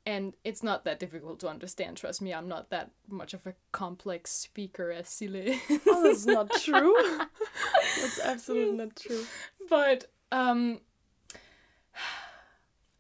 and 0.05 0.36
it's 0.43 0.63
not 0.63 0.84
that 0.86 0.99
difficult 0.99 1.39
to 1.39 1.47
understand. 1.47 1.97
Trust 1.97 2.22
me, 2.22 2.34
I'm 2.34 2.47
not 2.47 2.70
that 2.72 2.91
much 3.07 3.34
of 3.34 3.45
a 3.47 3.53
complex 3.72 4.32
speaker 4.32 4.91
as 4.91 5.07
Sille. 5.07 5.57
oh, 5.88 6.03
that's 6.03 6.26
not 6.26 6.51
true. 6.61 6.95
that's 8.01 8.20
absolutely 8.20 8.78
not 8.78 8.95
true. 8.95 9.24
But 9.70 10.11
um, 10.32 10.82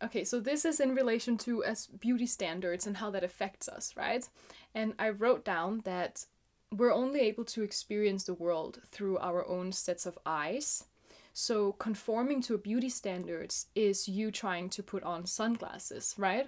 okay, 0.03 0.23
so 0.23 0.39
this 0.39 0.65
is 0.65 0.79
in 0.79 0.95
relation 0.95 1.37
to 1.39 1.63
as 1.63 1.87
beauty 1.87 2.25
standards 2.25 2.87
and 2.87 2.97
how 2.97 3.09
that 3.11 3.23
affects 3.23 3.67
us, 3.67 3.93
right? 3.97 4.27
And 4.73 4.93
I 4.99 5.09
wrote 5.09 5.43
down 5.45 5.81
that 5.85 6.25
we're 6.71 6.93
only 6.93 7.21
able 7.21 7.45
to 7.45 7.63
experience 7.63 8.23
the 8.23 8.33
world 8.33 8.81
through 8.91 9.17
our 9.19 9.47
own 9.47 9.71
sets 9.71 10.05
of 10.05 10.17
eyes. 10.25 10.85
So 11.33 11.73
conforming 11.73 12.41
to 12.43 12.55
a 12.55 12.59
beauty 12.59 12.89
standards 12.89 13.67
is 13.75 14.07
you 14.07 14.31
trying 14.31 14.69
to 14.71 14.83
put 14.83 15.03
on 15.03 15.25
sunglasses, 15.25 16.15
right? 16.17 16.47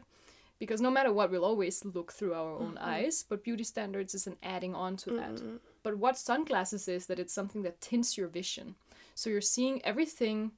Because 0.59 0.79
no 0.79 0.91
matter 0.91 1.11
what, 1.11 1.31
we'll 1.31 1.45
always 1.45 1.83
look 1.83 2.11
through 2.11 2.33
our 2.35 2.53
own 2.53 2.75
Mm-hmm. 2.75 2.89
eyes, 2.89 3.25
but 3.27 3.43
beauty 3.43 3.63
standards 3.63 4.13
is 4.13 4.27
an 4.27 4.37
adding 4.43 4.75
on 4.75 4.95
to 4.97 5.11
that. 5.11 5.35
Mm-mm. 5.35 5.59
But 5.81 5.97
what 5.97 6.17
sunglasses 6.17 6.87
is 6.87 7.07
that 7.07 7.17
it's 7.19 7.33
something 7.33 7.63
that 7.63 7.81
tints 7.81 8.15
your 8.15 8.27
vision. 8.27 8.75
So 9.15 9.29
you're 9.31 9.41
seeing 9.41 9.83
everything 9.83 10.51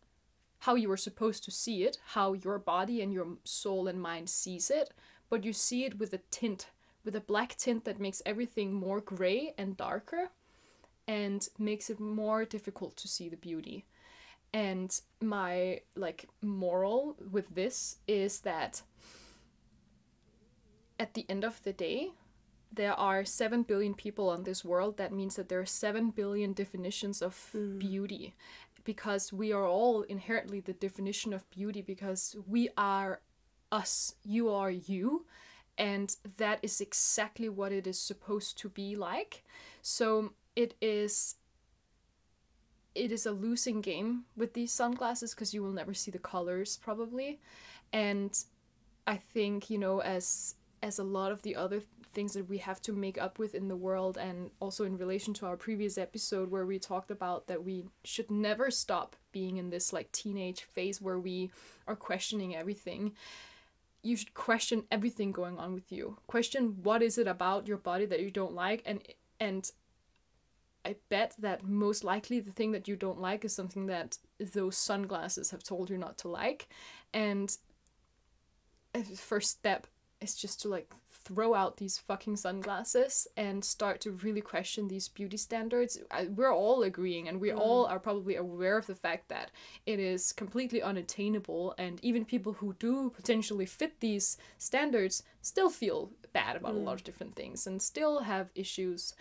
how 0.63 0.75
you 0.75 0.87
were 0.87 0.95
supposed 0.95 1.43
to 1.43 1.51
see 1.51 1.83
it, 1.83 1.97
how 2.13 2.31
your 2.31 2.57
body 2.57 3.01
and 3.01 3.11
your 3.11 3.27
soul 3.43 3.85
and 3.89 4.01
mind 4.01 4.29
sees 4.29 4.71
it, 4.71 4.93
but 5.29 5.43
you 5.43 5.51
see 5.51 5.83
it 5.83 5.99
with 5.99 6.13
a 6.13 6.21
tint, 6.31 6.67
with 7.03 7.13
a 7.17 7.19
black 7.19 7.57
tint 7.57 7.83
that 7.83 7.99
makes 7.99 8.21
everything 8.25 8.73
more 8.73 9.01
gray 9.01 9.53
and 9.57 9.75
darker 9.75 10.29
and 11.05 11.49
makes 11.59 11.89
it 11.89 11.99
more 11.99 12.45
difficult 12.45 12.95
to 12.95 13.09
see 13.09 13.27
the 13.27 13.35
beauty. 13.35 13.83
And 14.53 14.97
my 15.19 15.81
like 15.97 16.29
moral 16.41 17.17
with 17.29 17.53
this 17.53 17.97
is 18.07 18.39
that 18.41 18.83
at 20.97 21.13
the 21.13 21.25
end 21.27 21.43
of 21.43 21.61
the 21.63 21.73
day, 21.73 22.11
there 22.71 22.93
are 22.93 23.25
7 23.25 23.63
billion 23.63 23.93
people 23.93 24.29
on 24.29 24.43
this 24.43 24.63
world. 24.63 24.97
That 24.97 25.11
means 25.11 25.35
that 25.35 25.49
there 25.49 25.59
are 25.59 25.65
7 25.65 26.11
billion 26.11 26.53
definitions 26.53 27.21
of 27.21 27.49
hmm. 27.51 27.77
beauty 27.79 28.33
because 28.83 29.31
we 29.31 29.51
are 29.51 29.67
all 29.67 30.01
inherently 30.03 30.59
the 30.59 30.73
definition 30.73 31.33
of 31.33 31.49
beauty 31.49 31.81
because 31.81 32.35
we 32.47 32.69
are 32.77 33.21
us, 33.71 34.15
you 34.23 34.49
are 34.49 34.71
you, 34.71 35.25
and 35.77 36.15
that 36.37 36.59
is 36.61 36.79
exactly 36.79 37.49
what 37.49 37.71
it 37.71 37.87
is 37.87 37.99
supposed 37.99 38.57
to 38.59 38.69
be 38.69 38.95
like. 38.95 39.43
So 39.81 40.33
it 40.55 40.75
is 40.81 41.35
it 42.95 43.11
is 43.11 43.25
a 43.25 43.31
losing 43.31 43.81
game 43.81 44.25
with 44.35 44.53
these 44.53 44.71
sunglasses 44.71 45.33
because 45.33 45.53
you 45.53 45.63
will 45.63 45.71
never 45.71 45.93
see 45.93 46.11
the 46.11 46.19
colors 46.19 46.77
probably 46.77 47.39
and 47.91 48.43
i 49.07 49.15
think 49.15 49.69
you 49.69 49.77
know 49.77 49.99
as 50.01 50.55
as 50.83 50.99
a 50.99 51.03
lot 51.03 51.31
of 51.31 51.41
the 51.41 51.55
other 51.55 51.81
things 52.13 52.33
that 52.33 52.47
we 52.47 52.57
have 52.59 52.81
to 52.81 52.93
make 52.93 53.17
up 53.17 53.39
with 53.39 53.55
in 53.55 53.67
the 53.67 53.75
world 53.75 54.17
and 54.17 54.51
also 54.59 54.85
in 54.85 54.97
relation 54.97 55.33
to 55.33 55.45
our 55.45 55.57
previous 55.57 55.97
episode 55.97 56.51
where 56.51 56.65
we 56.65 56.79
talked 56.79 57.11
about 57.11 57.47
that 57.47 57.63
we 57.63 57.85
should 58.03 58.29
never 58.29 58.69
stop 58.71 59.15
being 59.31 59.57
in 59.57 59.69
this 59.69 59.91
like 59.91 60.11
teenage 60.11 60.61
phase 60.61 61.01
where 61.01 61.19
we 61.19 61.51
are 61.87 61.95
questioning 61.95 62.55
everything 62.55 63.13
you 64.01 64.15
should 64.15 64.33
question 64.33 64.83
everything 64.91 65.31
going 65.31 65.57
on 65.57 65.73
with 65.73 65.91
you 65.91 66.17
question 66.27 66.77
what 66.83 67.01
is 67.01 67.17
it 67.17 67.27
about 67.27 67.67
your 67.67 67.77
body 67.77 68.05
that 68.05 68.21
you 68.21 68.31
don't 68.31 68.53
like 68.53 68.81
and 68.85 69.01
and 69.39 69.71
I 70.85 70.95
bet 71.09 71.35
that 71.39 71.63
most 71.63 72.03
likely 72.03 72.39
the 72.39 72.51
thing 72.51 72.73
that 72.73 72.87
you 72.87 72.95
don't 72.95 73.21
like 73.21 73.45
is 73.45 73.55
something 73.55 73.85
that 73.87 74.17
those 74.39 74.77
sunglasses 74.77 75.51
have 75.51 75.63
told 75.63 75.89
you 75.89 75.97
not 75.97 76.17
to 76.19 76.27
like. 76.27 76.67
And 77.13 77.55
uh, 78.93 78.99
a 78.99 79.15
first 79.15 79.49
step 79.51 79.87
is 80.19 80.35
just 80.35 80.61
to 80.61 80.69
like 80.69 80.93
throw 81.25 81.53
out 81.53 81.77
these 81.77 81.97
fucking 81.97 82.35
sunglasses 82.35 83.27
and 83.37 83.63
start 83.63 84.01
to 84.01 84.11
really 84.11 84.41
question 84.41 84.87
these 84.87 85.07
beauty 85.07 85.37
standards. 85.37 85.99
I, 86.11 86.25
we're 86.25 86.53
all 86.53 86.83
agreeing 86.83 87.27
and 87.27 87.39
we 87.39 87.49
mm. 87.49 87.57
all 87.57 87.85
are 87.85 87.99
probably 87.99 88.35
aware 88.35 88.77
of 88.77 88.87
the 88.87 88.95
fact 88.95 89.29
that 89.29 89.51
it 89.85 89.99
is 89.99 90.33
completely 90.33 90.81
unattainable 90.81 91.75
and 91.77 92.03
even 92.03 92.25
people 92.25 92.53
who 92.53 92.75
do 92.79 93.09
potentially 93.09 93.65
fit 93.65 93.99
these 93.99 94.37
standards 94.57 95.23
still 95.41 95.69
feel 95.69 96.11
bad 96.33 96.55
about 96.55 96.73
a 96.73 96.77
lot 96.77 96.91
mm. 96.91 96.99
of 96.99 97.03
different 97.03 97.35
things 97.35 97.67
and 97.67 97.81
still 97.81 98.21
have 98.21 98.49
issues 98.55 99.13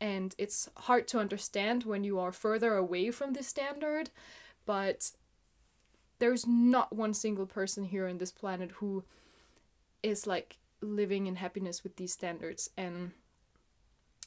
and 0.00 0.34
it's 0.38 0.68
hard 0.76 1.06
to 1.08 1.18
understand 1.18 1.84
when 1.84 2.04
you 2.04 2.18
are 2.18 2.32
further 2.32 2.74
away 2.74 3.10
from 3.10 3.32
this 3.32 3.46
standard 3.46 4.10
but 4.66 5.10
there's 6.18 6.46
not 6.46 6.94
one 6.94 7.14
single 7.14 7.46
person 7.46 7.84
here 7.84 8.06
on 8.06 8.18
this 8.18 8.30
planet 8.30 8.70
who 8.72 9.04
is 10.02 10.26
like 10.26 10.58
living 10.80 11.26
in 11.26 11.36
happiness 11.36 11.82
with 11.84 11.96
these 11.96 12.12
standards 12.12 12.70
and 12.76 13.12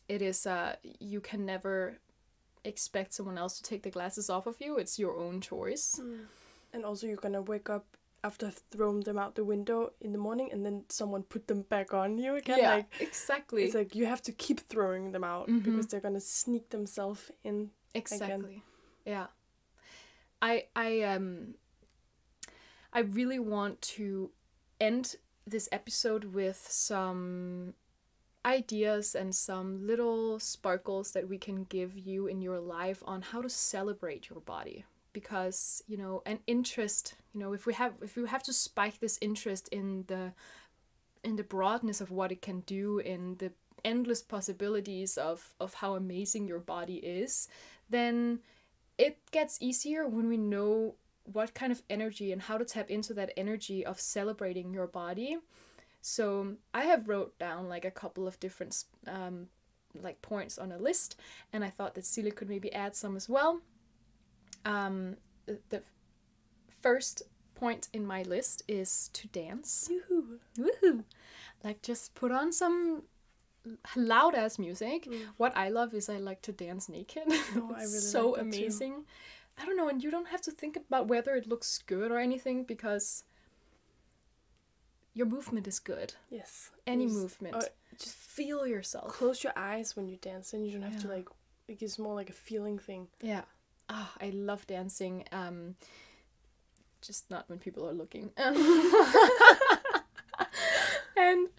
it 0.08 0.22
is 0.22 0.46
uh 0.46 0.76
you 1.00 1.20
can 1.22 1.46
never 1.46 1.98
expect 2.66 3.14
someone 3.14 3.38
else 3.38 3.58
to 3.58 3.64
take 3.64 3.84
the 3.84 3.90
glasses 3.90 4.30
off 4.30 4.46
of 4.48 4.56
you 4.60 4.78
it's 4.78 4.98
your 5.00 5.18
own 5.18 5.42
choice 5.42 6.00
And 6.74 6.86
also, 6.86 7.06
you're 7.08 7.18
gonna 7.22 7.42
wake 7.42 7.70
up 7.70 7.86
after 8.24 8.48
I've 8.48 8.62
thrown 8.72 9.02
them 9.02 9.20
out 9.20 9.36
the 9.36 9.44
window 9.44 9.92
in 10.02 10.12
the 10.12 10.18
morning, 10.18 10.50
and 10.52 10.66
then 10.66 10.86
someone 10.90 11.22
put 11.24 11.46
them 11.48 11.62
back 11.70 11.94
on 11.94 12.18
you 12.18 12.36
again. 12.36 12.58
yeah 12.58 12.70
Like 12.76 12.90
exactly 13.00 13.64
it's 13.64 13.76
like 13.76 13.94
you 13.96 14.06
have 14.08 14.22
to 14.24 14.32
keep 14.32 14.60
throwing 14.62 15.12
them 15.12 15.24
out 15.24 15.48
Mhm. 15.50 15.64
because 15.64 15.86
they're 15.88 16.00
gonna 16.02 16.20
sneak 16.22 16.70
themselves 16.70 17.32
in. 17.44 17.70
exactly 17.94 18.64
yeah 19.06 19.28
i 20.42 20.66
i 20.76 21.02
um 21.02 21.54
i 22.92 23.00
really 23.02 23.40
want 23.40 23.80
to 23.82 24.32
end 24.80 25.16
this 25.46 25.70
episode 25.72 26.26
with 26.26 26.66
some 26.70 27.74
ideas 28.46 29.16
and 29.16 29.34
some 29.34 29.86
little 29.86 30.40
sparkles 30.40 31.12
that 31.12 31.28
we 31.30 31.38
can 31.38 31.64
give 31.66 31.98
you 31.98 32.28
in 32.28 32.42
your 32.42 32.60
life 32.60 33.02
on 33.06 33.22
how 33.22 33.42
to 33.42 33.50
celebrate 33.50 34.30
your 34.30 34.42
body. 34.42 34.86
Because 35.14 35.84
you 35.88 35.96
know 35.96 36.24
an 36.26 36.40
interest 36.48 37.14
you 37.36 37.40
know 37.40 37.54
if 37.54 37.68
we 37.68 37.74
have 37.76 37.94
if 38.02 38.16
we 38.16 38.28
have 38.28 38.42
to 38.44 38.52
spike 38.52 39.00
this 39.00 39.20
interest 39.22 39.70
in 39.72 40.06
the 40.08 40.34
in 41.24 41.36
the 41.36 41.44
broadness 41.44 42.02
of 42.02 42.10
what 42.10 42.32
it 42.32 42.42
can 42.42 42.62
do 42.62 42.98
in 42.98 43.36
the 43.38 43.52
endless 43.86 44.24
possibilities 44.24 45.16
of 45.18 45.54
of 45.60 45.76
how 45.76 45.94
amazing 45.94 46.48
your 46.48 46.58
body 46.58 46.96
is 46.96 47.48
then 47.90 48.40
it 48.98 49.20
gets 49.32 49.62
easier 49.62 50.08
when 50.08 50.28
we 50.28 50.38
know 50.38 50.96
what 51.32 51.54
kind 51.54 51.72
of 51.72 51.82
energy 51.90 52.32
and 52.32 52.44
how 52.44 52.58
to 52.58 52.66
tap 52.66 52.90
into 52.90 53.14
that 53.14 53.32
energy 53.38 53.86
of 53.86 54.00
celebrating 54.00 54.74
your 54.74 54.88
body 54.88 55.38
so 56.02 56.56
i 56.74 56.84
have 56.84 57.08
wrote 57.08 57.38
down 57.40 57.70
like 57.70 57.86
a 57.86 57.92
couple 57.92 58.28
of 58.28 58.40
different 58.40 58.84
um, 59.08 59.48
like 60.02 60.22
points 60.22 60.58
on 60.58 60.72
a 60.72 60.78
list 60.78 61.20
and 61.54 61.64
i 61.64 61.70
thought 61.70 61.96
that 61.96 62.04
Sille 62.04 62.36
could 62.36 62.50
maybe 62.50 62.74
add 62.74 62.96
some 62.96 63.16
as 63.16 63.30
well 63.30 63.62
um, 64.66 65.18
the- 65.70 65.84
first 66.82 67.24
point 67.56 67.88
in 67.94 68.06
my 68.06 68.24
list 68.24 68.64
is 68.68 69.10
to 69.14 69.28
dance 69.28 69.90
Yoo-hoo. 69.90 70.40
Woohoo! 70.58 71.04
Like 71.64 71.82
just 71.82 72.14
put 72.16 72.32
on 72.32 72.52
some 72.52 73.04
loud 73.96 74.36
ass 74.36 74.60
music. 74.60 75.06
Mm. 75.06 75.22
What 75.38 75.56
I 75.56 75.70
love 75.70 75.94
is 75.94 76.10
I 76.10 76.18
like 76.18 76.42
to 76.44 76.52
dance 76.52 76.90
naked. 76.90 77.24
Oh, 77.56 77.74
I 77.76 77.80
really 77.84 77.88
so 77.88 78.32
like 78.32 78.36
that 78.52 78.52
too. 78.52 79.06
I 79.60 79.66
don't 79.66 79.78
know, 79.78 79.88
and 79.90 80.04
you 80.04 80.10
don't 80.12 80.28
have 80.30 80.42
to 80.42 80.52
think 80.52 80.76
about 80.76 81.08
whether 81.08 81.36
it 81.36 81.48
looks 81.48 81.78
good 81.86 82.12
or 82.12 82.20
anything 82.20 82.64
because 82.64 83.24
your 85.14 85.28
movement 85.28 85.68
is 85.68 85.80
good. 85.80 86.16
Yes. 86.30 86.72
Any 86.88 87.06
Just- 87.06 87.16
movement. 87.18 87.56
oh, 87.58 87.68
just 87.98 88.16
feel 88.16 88.66
yourself. 88.66 89.12
Close 89.14 89.44
your 89.44 89.54
eyes 89.56 89.96
when 89.96 90.08
you 90.08 90.18
dance, 90.18 90.54
and 90.54 90.66
you 90.66 90.72
don't 90.74 90.82
have 90.82 91.00
to 91.02 91.08
like. 91.08 91.28
It 91.68 91.78
gives 91.80 91.98
more 92.00 92.16
like 92.16 92.30
a 92.30 92.34
feeling 92.34 92.78
thing. 92.80 93.08
Yeah. 93.22 93.44
Ah, 93.90 94.14
I 94.20 94.30
love 94.32 94.66
dancing. 94.68 95.26
Um 95.32 95.76
just 97.02 97.30
not 97.30 97.48
when 97.50 97.60
people 97.60 97.88
are 97.88 97.94
looking. 97.94 98.32
and 101.18 101.50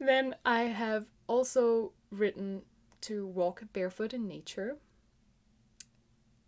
then 0.00 0.34
I 0.44 0.62
have 0.62 1.06
also 1.26 1.92
written 2.10 2.62
to 3.02 3.26
walk 3.26 3.62
barefoot 3.72 4.14
in 4.14 4.26
nature. 4.26 4.76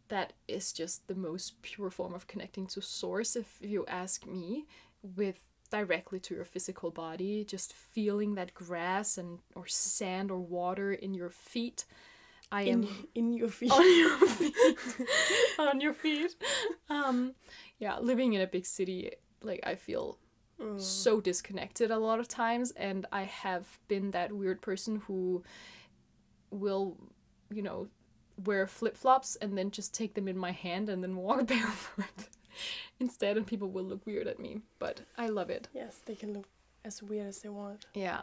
That 0.09 0.33
is 0.47 0.73
just 0.73 1.07
the 1.09 1.15
most 1.15 1.61
pure 1.63 1.91
form 1.91 2.15
of 2.15 2.27
connecting 2.27 2.67
to 2.69 2.81
source 2.81 3.37
if 3.37 3.59
you 3.61 3.85
ask 3.87 4.27
me 4.27 4.67
with 5.03 5.45
directly 5.71 6.19
to 6.19 6.35
your 6.35 6.47
physical 6.47 6.91
body 6.91 7.45
just 7.45 7.75
feeling 7.75 8.35
that 8.37 8.55
grass 8.55 9.19
and 9.19 9.39
or 9.55 9.67
sand 9.67 10.31
or 10.31 10.39
water 10.39 10.93
in 10.95 11.13
your 11.13 11.29
feet 11.29 11.85
I 12.51 12.63
am 12.63 12.85
In 12.85 12.89
in 13.15 13.33
your 13.35 13.49
feet. 13.51 13.71
on 13.73 13.99
your 13.99 14.17
feet 14.29 14.57
on 15.59 15.81
your 15.83 15.93
feet 15.93 16.35
um 16.89 17.35
yeah 17.79 17.99
living 17.99 18.33
in 18.33 18.41
a 18.41 18.47
big 18.47 18.65
city 18.65 19.11
like 19.43 19.61
i 19.65 19.75
feel 19.75 20.19
Mm. 20.61 20.81
so 20.81 21.21
disconnected 21.21 21.93
a 21.93 21.99
lot 21.99 22.19
of 22.19 22.27
times 22.27 22.73
and 22.73 23.07
i 23.13 23.23
have 23.23 23.79
been 23.87 24.11
that 24.11 24.33
weird 24.33 24.61
person 24.61 24.97
who 25.07 25.45
will 26.51 26.97
you 27.51 27.63
know 27.63 27.87
wear 28.45 28.67
flip-flops 28.67 29.37
and 29.37 29.57
then 29.59 29.71
just 29.71 29.95
take 29.95 30.15
them 30.15 30.29
in 30.29 30.39
my 30.39 30.53
hand 30.53 30.89
and 30.89 31.03
then 31.03 31.17
walk 31.17 31.47
barefoot 31.55 32.29
instead 33.01 33.37
and 33.37 33.47
people 33.47 33.69
will 33.69 33.85
look 33.85 34.05
weird 34.07 34.27
at 34.27 34.39
me 34.39 34.61
but 34.79 35.01
i 35.17 35.27
love 35.27 35.51
it 35.51 35.69
Yes, 35.75 36.01
they 36.05 36.15
can 36.15 36.33
look 36.33 36.47
as 36.85 37.03
weird 37.03 37.29
as 37.29 37.41
they 37.41 37.49
want. 37.49 37.87
Yeah. 37.95 38.23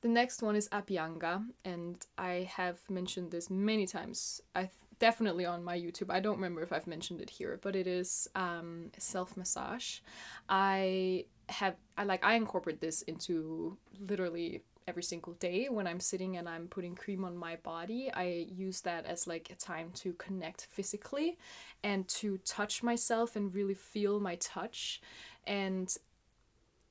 The 0.00 0.08
next 0.08 0.42
one 0.42 0.56
is 0.56 0.68
Abhyanga, 0.68 1.44
and 1.64 2.04
I 2.16 2.48
have 2.54 2.78
mentioned 2.88 3.30
this 3.30 3.50
many 3.50 3.86
times. 3.86 4.40
I 4.54 4.70
definitely 4.98 5.44
on 5.44 5.64
my 5.64 5.76
YouTube. 5.76 6.10
I 6.10 6.20
don't 6.20 6.36
remember 6.36 6.62
if 6.62 6.72
I've 6.72 6.86
mentioned 6.86 7.20
it 7.20 7.30
here, 7.30 7.58
but 7.62 7.74
it 7.74 7.86
is 7.86 8.28
um, 8.34 8.90
self 8.98 9.36
massage. 9.36 10.00
I 10.48 11.24
have 11.48 11.76
I 11.96 12.04
like 12.04 12.24
I 12.24 12.34
incorporate 12.34 12.80
this 12.80 13.02
into 13.02 13.76
literally 13.98 14.62
every 14.86 15.02
single 15.02 15.32
day 15.34 15.68
when 15.68 15.86
I'm 15.86 15.98
sitting 15.98 16.36
and 16.36 16.48
I'm 16.48 16.68
putting 16.68 16.94
cream 16.94 17.24
on 17.24 17.36
my 17.36 17.56
body. 17.56 18.10
I 18.12 18.46
use 18.54 18.82
that 18.82 19.04
as 19.04 19.26
like 19.26 19.50
a 19.50 19.56
time 19.56 19.90
to 19.96 20.12
connect 20.12 20.66
physically 20.70 21.38
and 21.82 22.06
to 22.08 22.38
touch 22.38 22.82
myself 22.82 23.34
and 23.34 23.52
really 23.52 23.74
feel 23.74 24.20
my 24.20 24.36
touch. 24.36 25.00
And 25.44 25.94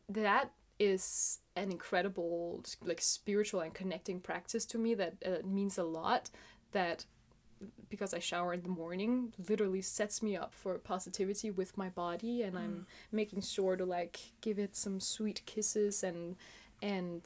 that 0.09 0.51
is 0.77 1.39
an 1.55 1.71
incredible 1.71 2.63
like 2.83 2.99
spiritual 3.01 3.61
and 3.61 3.73
connecting 3.73 4.19
practice 4.19 4.65
to 4.65 4.77
me 4.77 4.93
that 4.93 5.13
uh, 5.25 5.47
means 5.47 5.77
a 5.77 5.83
lot 5.83 6.29
that 6.73 7.05
because 7.89 8.13
I 8.13 8.19
shower 8.19 8.53
in 8.53 8.61
the 8.61 8.69
morning 8.69 9.31
literally 9.47 9.81
sets 9.81 10.21
me 10.21 10.35
up 10.35 10.53
for 10.53 10.77
positivity 10.77 11.49
with 11.49 11.77
my 11.77 11.87
body 11.87 12.41
and 12.41 12.57
I'm 12.57 12.85
making 13.13 13.41
sure 13.41 13.77
to 13.77 13.85
like 13.85 14.19
give 14.41 14.59
it 14.59 14.75
some 14.75 14.99
sweet 14.99 15.41
kisses 15.45 16.03
and 16.03 16.35
and 16.81 17.25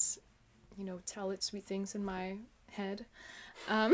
you 0.80 0.86
know 0.86 1.00
tell 1.06 1.32
it 1.32 1.44
sweet 1.44 1.66
things 1.66 1.94
in 1.94 2.04
my 2.04 2.38
head 2.72 3.06
um, 3.68 3.94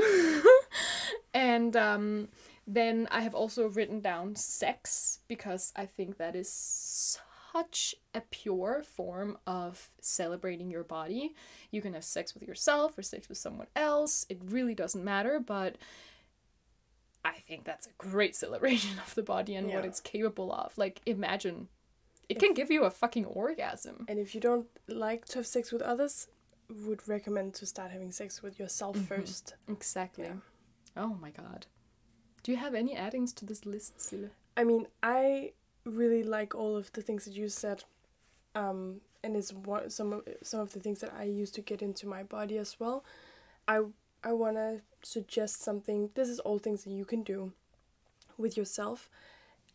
and 1.33 1.75
um, 1.75 2.27
then 2.67 3.07
I 3.11 3.21
have 3.21 3.33
also 3.33 3.67
written 3.67 3.99
down 3.99 4.35
sex 4.35 5.19
because 5.27 5.73
I 5.75 5.85
think 5.85 6.17
that 6.17 6.35
is 6.35 6.51
such 6.51 7.95
a 8.13 8.21
pure 8.21 8.83
form 8.83 9.37
of 9.47 9.89
celebrating 10.01 10.69
your 10.69 10.83
body. 10.83 11.33
You 11.71 11.81
can 11.81 11.93
have 11.93 12.03
sex 12.03 12.33
with 12.33 12.43
yourself 12.43 12.97
or 12.97 13.01
sex 13.01 13.27
with 13.27 13.37
someone 13.37 13.67
else. 13.75 14.25
It 14.29 14.39
really 14.45 14.75
doesn't 14.75 15.03
matter, 15.03 15.39
but 15.39 15.77
I 17.23 17.33
think 17.47 17.63
that's 17.63 17.87
a 17.87 17.91
great 17.97 18.35
celebration 18.43 18.99
of 18.99 19.15
the 19.15 19.23
body 19.23 19.55
and 19.55 19.73
what 19.73 19.85
it's 19.85 19.99
capable 19.99 20.53
of. 20.53 20.77
Like 20.77 21.01
imagine 21.05 21.69
it 22.27 22.39
can 22.39 22.53
give 22.53 22.71
you 22.71 22.83
a 22.83 22.91
fucking 22.91 23.25
orgasm. 23.25 24.05
And 24.07 24.19
if 24.19 24.33
you 24.33 24.41
don't 24.41 24.67
like 24.87 25.25
to 25.25 25.39
have 25.39 25.47
sex 25.47 25.71
with 25.71 25.81
others, 25.81 26.27
would 26.85 27.07
recommend 27.07 27.53
to 27.55 27.65
start 27.65 27.91
having 27.91 28.11
sex 28.11 28.41
with 28.41 28.59
yourself 28.59 28.97
first. 28.97 29.55
Exactly. 29.67 30.25
Yeah. 30.25 30.33
Oh 30.97 31.17
my 31.21 31.29
god. 31.29 31.67
Do 32.43 32.51
you 32.51 32.57
have 32.57 32.75
any 32.75 32.95
addings 32.95 33.33
to 33.33 33.45
this 33.45 33.65
list, 33.65 33.97
Sille? 33.97 34.29
I 34.55 34.63
mean, 34.63 34.87
I 35.01 35.53
really 35.83 36.23
like 36.23 36.55
all 36.55 36.75
of 36.75 36.91
the 36.93 37.01
things 37.01 37.25
that 37.25 37.33
you 37.33 37.49
said, 37.49 37.83
um, 38.53 39.01
and 39.23 39.35
it's 39.35 39.51
one 39.51 39.89
some 39.89 40.13
of 40.13 40.21
some 40.43 40.59
of 40.59 40.71
the 40.73 40.79
things 40.79 40.99
that 40.99 41.13
I 41.17 41.23
use 41.23 41.51
to 41.51 41.61
get 41.61 41.81
into 41.81 42.07
my 42.07 42.23
body 42.23 42.57
as 42.57 42.79
well. 42.79 43.03
I 43.67 43.81
I 44.23 44.33
wanna 44.33 44.81
suggest 45.03 45.61
something. 45.61 46.09
This 46.15 46.29
is 46.29 46.39
all 46.39 46.59
things 46.59 46.83
that 46.83 46.91
you 46.91 47.05
can 47.05 47.23
do 47.23 47.51
with 48.37 48.57
yourself. 48.57 49.09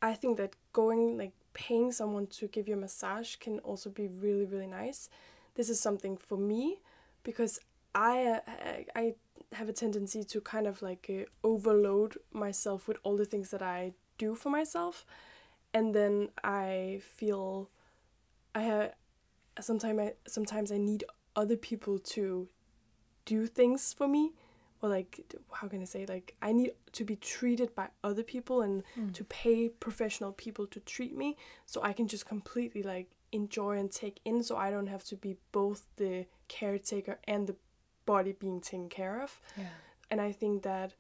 I 0.02 0.14
think 0.14 0.36
that 0.38 0.54
going 0.72 1.18
like 1.18 1.32
paying 1.52 1.92
someone 1.92 2.26
to 2.28 2.46
give 2.46 2.68
you 2.68 2.74
a 2.74 2.78
massage 2.78 3.36
can 3.36 3.58
also 3.60 3.90
be 3.90 4.06
really 4.06 4.46
really 4.46 4.66
nice. 4.66 5.08
This 5.54 5.68
is 5.68 5.80
something 5.80 6.16
for 6.16 6.38
me 6.38 6.80
because 7.22 7.60
I 7.94 8.40
uh, 8.46 8.82
I, 8.94 9.14
have 9.52 9.68
a 9.68 9.72
tendency 9.72 10.22
to 10.22 10.40
kind 10.40 10.68
of 10.68 10.80
like 10.80 11.10
uh, 11.10 11.24
overload 11.42 12.16
myself 12.32 12.86
with 12.86 12.98
all 13.02 13.16
the 13.16 13.24
things 13.24 13.50
that 13.50 13.62
I 13.62 13.92
do 14.16 14.36
for 14.36 14.48
myself, 14.48 15.04
and 15.74 15.92
then 15.92 16.28
I 16.44 17.00
feel 17.02 17.68
I 18.54 18.60
have 18.60 18.92
sometimes 19.60 19.98
I 20.00 20.12
sometimes 20.26 20.70
I 20.70 20.78
need 20.78 21.04
other 21.34 21.56
people 21.56 21.98
to 21.98 22.48
do 23.24 23.46
things 23.46 23.92
for 23.92 24.08
me. 24.08 24.32
Or 24.82 24.88
like 24.88 25.20
how 25.52 25.68
can 25.68 25.82
I 25.82 25.84
say 25.84 26.06
like 26.06 26.34
I 26.40 26.52
need 26.52 26.72
to 26.92 27.04
be 27.04 27.16
treated 27.16 27.74
by 27.74 27.88
other 28.02 28.22
people 28.22 28.62
and 28.62 28.82
to 29.12 29.24
pay 29.24 29.68
professional 29.68 30.32
people 30.32 30.66
to 30.68 30.80
treat 30.80 31.14
me. 31.14 31.36
So 31.66 31.82
I 31.82 31.92
can 31.92 32.08
just 32.08 32.24
completely 32.24 32.82
like 32.82 33.10
enjoy 33.32 33.78
and 33.78 33.90
take 33.92 34.20
in 34.24 34.42
so 34.42 34.56
I 34.56 34.70
don't 34.70 34.88
have 34.88 35.04
to 35.04 35.16
be 35.16 35.36
both 35.52 35.86
the 35.96 36.26
caretaker 36.48 37.18
and 37.24 37.46
the 37.46 37.56
body 38.06 38.32
being 38.32 38.60
taken 38.60 38.88
care 38.88 39.20
of 39.22 39.40
Yeah. 39.56 39.66
and 40.10 40.20
I 40.20 40.32
think 40.32 40.62
that 40.62 40.94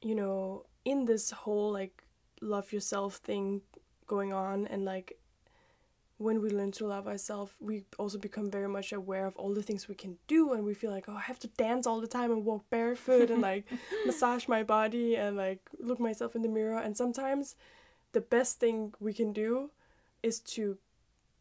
you 0.00 0.14
know 0.14 0.64
in 0.84 1.04
this 1.06 1.30
whole 1.30 1.72
like 1.72 2.04
love 2.40 2.72
yourself 2.72 3.16
thing 3.16 3.62
going 4.06 4.32
on 4.32 4.66
and 4.66 4.84
like 4.84 5.18
when 6.18 6.40
we 6.40 6.48
learn 6.48 6.70
to 6.70 6.86
love 6.86 7.06
ourselves 7.08 7.52
we 7.60 7.84
also 7.98 8.18
become 8.18 8.50
very 8.50 8.68
much 8.68 8.92
aware 8.92 9.26
of 9.26 9.34
all 9.36 9.52
the 9.52 9.62
things 9.62 9.88
we 9.88 9.94
can 9.94 10.16
do 10.26 10.52
and 10.52 10.64
we 10.64 10.74
feel 10.74 10.90
like 10.90 11.06
oh 11.08 11.16
I 11.16 11.22
have 11.22 11.38
to 11.40 11.48
dance 11.48 11.86
all 11.86 12.00
the 12.00 12.06
time 12.06 12.30
and 12.30 12.44
walk 12.44 12.64
barefoot 12.70 13.30
and 13.30 13.42
like 13.42 13.64
massage 14.06 14.46
my 14.46 14.62
body 14.62 15.16
and 15.16 15.36
like 15.36 15.60
look 15.80 15.98
myself 15.98 16.36
in 16.36 16.42
the 16.42 16.48
mirror 16.48 16.78
and 16.78 16.96
sometimes 16.96 17.56
the 18.12 18.20
best 18.20 18.60
thing 18.60 18.94
we 19.00 19.12
can 19.12 19.32
do 19.32 19.70
is 20.22 20.38
to 20.40 20.78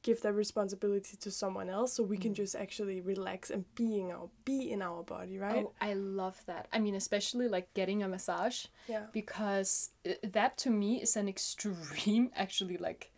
give 0.03 0.21
that 0.21 0.33
responsibility 0.33 1.17
to 1.17 1.31
someone 1.31 1.69
else 1.69 1.93
so 1.93 2.03
we 2.03 2.17
can 2.17 2.31
mm-hmm. 2.31 2.43
just 2.43 2.55
actually 2.55 3.01
relax 3.01 3.49
and 3.49 3.63
be 3.73 3.99
in 4.01 4.11
our 4.11 4.29
be 4.45 4.71
in 4.71 4.81
our 4.81 5.01
body 5.01 5.39
right 5.39 5.63
Oh, 5.65 5.73
I 5.81 5.93
love 5.93 6.39
that. 6.45 6.67
I 6.71 6.79
mean, 6.79 6.95
especially 6.95 7.47
like 7.47 7.73
getting 7.73 8.03
a 8.03 8.07
massage 8.07 8.65
yeah 8.87 9.05
because 9.11 9.91
uh, 10.07 10.11
that 10.23 10.57
to 10.59 10.69
me 10.69 11.01
is 11.01 11.15
an 11.15 11.27
extreme 11.35 12.29
actually 12.35 12.77
like 12.77 13.11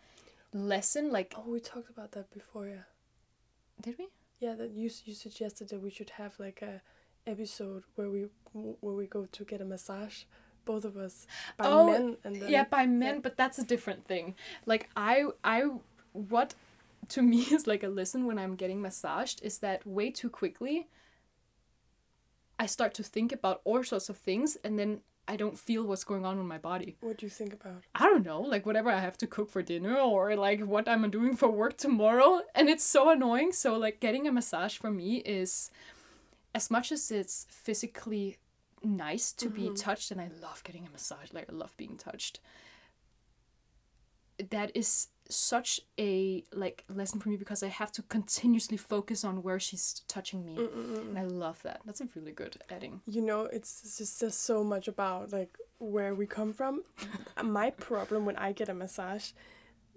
lesson 0.53 1.11
like 1.11 1.33
Oh, 1.35 1.49
we 1.49 1.59
talked 1.59 1.89
about 1.89 2.11
that 2.13 2.31
before, 2.31 2.67
yeah. 2.67 2.85
did 3.81 3.97
we? 3.97 4.07
Yeah, 4.39 4.53
that 4.55 4.71
you 4.71 4.89
you 5.05 5.13
suggested 5.13 5.69
that 5.69 5.81
we 5.81 5.89
should 5.89 6.11
have 6.11 6.33
like 6.39 6.61
a 6.61 6.81
episode 7.27 7.83
where 7.95 8.09
we 8.09 8.27
where 8.53 8.93
we 8.93 9.07
go 9.07 9.25
to 9.25 9.43
get 9.43 9.61
a 9.61 9.65
massage, 9.65 10.23
both 10.65 10.85
of 10.85 10.97
us 10.97 11.25
by 11.57 11.65
Oh, 11.65 11.85
men 11.91 12.17
and 12.23 12.41
then 12.41 12.49
yeah, 12.49 12.65
by 12.65 12.85
men, 12.85 13.21
but 13.21 13.37
that's 13.37 13.57
a 13.57 13.65
different 13.65 14.05
thing. 14.05 14.35
Like 14.65 14.89
I 14.95 15.25
I 15.43 15.63
what 16.11 16.53
to 17.09 17.21
me 17.21 17.41
is 17.51 17.67
like 17.67 17.83
a 17.83 17.87
lesson 17.87 18.25
when 18.25 18.37
I'm 18.37 18.55
getting 18.55 18.81
massaged 18.81 19.41
is 19.43 19.59
that 19.59 19.85
way 19.85 20.11
too 20.11 20.29
quickly 20.29 20.87
I 22.57 22.65
start 22.67 22.93
to 22.95 23.03
think 23.03 23.31
about 23.31 23.61
all 23.65 23.83
sorts 23.83 24.09
of 24.09 24.17
things 24.17 24.57
and 24.63 24.79
then 24.79 25.01
I 25.27 25.37
don't 25.37 25.57
feel 25.57 25.83
what's 25.83 26.03
going 26.03 26.23
on 26.23 26.37
in 26.37 26.47
my 26.47 26.59
body. 26.59 26.97
What 27.01 27.17
do 27.17 27.25
you 27.25 27.29
think 27.29 27.53
about? 27.53 27.83
I 27.95 28.03
don't 28.05 28.25
know, 28.25 28.41
like 28.41 28.65
whatever 28.65 28.91
I 28.91 28.99
have 28.99 29.17
to 29.19 29.27
cook 29.27 29.49
for 29.49 29.61
dinner 29.61 29.97
or 29.97 30.35
like 30.35 30.61
what 30.61 30.87
I'm 30.87 31.09
doing 31.09 31.35
for 31.35 31.49
work 31.49 31.77
tomorrow. 31.77 32.41
And 32.53 32.69
it's 32.69 32.83
so 32.83 33.09
annoying. 33.09 33.51
So, 33.51 33.75
like, 33.77 33.99
getting 33.99 34.27
a 34.27 34.31
massage 34.31 34.77
for 34.77 34.91
me 34.91 35.17
is 35.17 35.71
as 36.53 36.69
much 36.69 36.91
as 36.91 37.09
it's 37.11 37.47
physically 37.49 38.37
nice 38.83 39.31
to 39.33 39.49
be 39.49 39.63
mm-hmm. 39.63 39.73
touched, 39.73 40.11
and 40.11 40.21
I 40.21 40.29
love 40.41 40.63
getting 40.63 40.85
a 40.85 40.91
massage, 40.91 41.33
like, 41.33 41.49
I 41.49 41.53
love 41.53 41.75
being 41.75 41.97
touched. 41.97 42.39
That 44.51 44.71
is 44.75 45.07
such 45.29 45.81
a 45.99 46.43
like 46.53 46.83
lesson 46.93 47.19
for 47.19 47.29
me 47.29 47.37
because 47.37 47.63
I 47.63 47.67
have 47.67 47.91
to 47.93 48.01
continuously 48.03 48.77
focus 48.77 49.23
on 49.23 49.41
where 49.43 49.59
she's 49.59 50.03
touching 50.07 50.45
me, 50.45 50.55
mm, 50.55 50.67
mm, 50.67 50.85
mm, 50.85 51.09
and 51.09 51.19
I 51.19 51.23
love 51.23 51.61
that. 51.63 51.81
That's 51.85 52.01
a 52.01 52.07
really 52.15 52.31
good 52.31 52.57
adding. 52.69 53.01
You 53.07 53.21
know, 53.21 53.41
it's 53.43 53.81
it's 53.83 53.97
just 53.97 54.17
says 54.17 54.35
so 54.35 54.63
much 54.63 54.87
about 54.87 55.31
like 55.31 55.57
where 55.79 56.13
we 56.13 56.25
come 56.25 56.53
from. 56.53 56.83
My 57.43 57.71
problem 57.71 58.25
when 58.25 58.37
I 58.37 58.51
get 58.51 58.69
a 58.69 58.73
massage, 58.73 59.31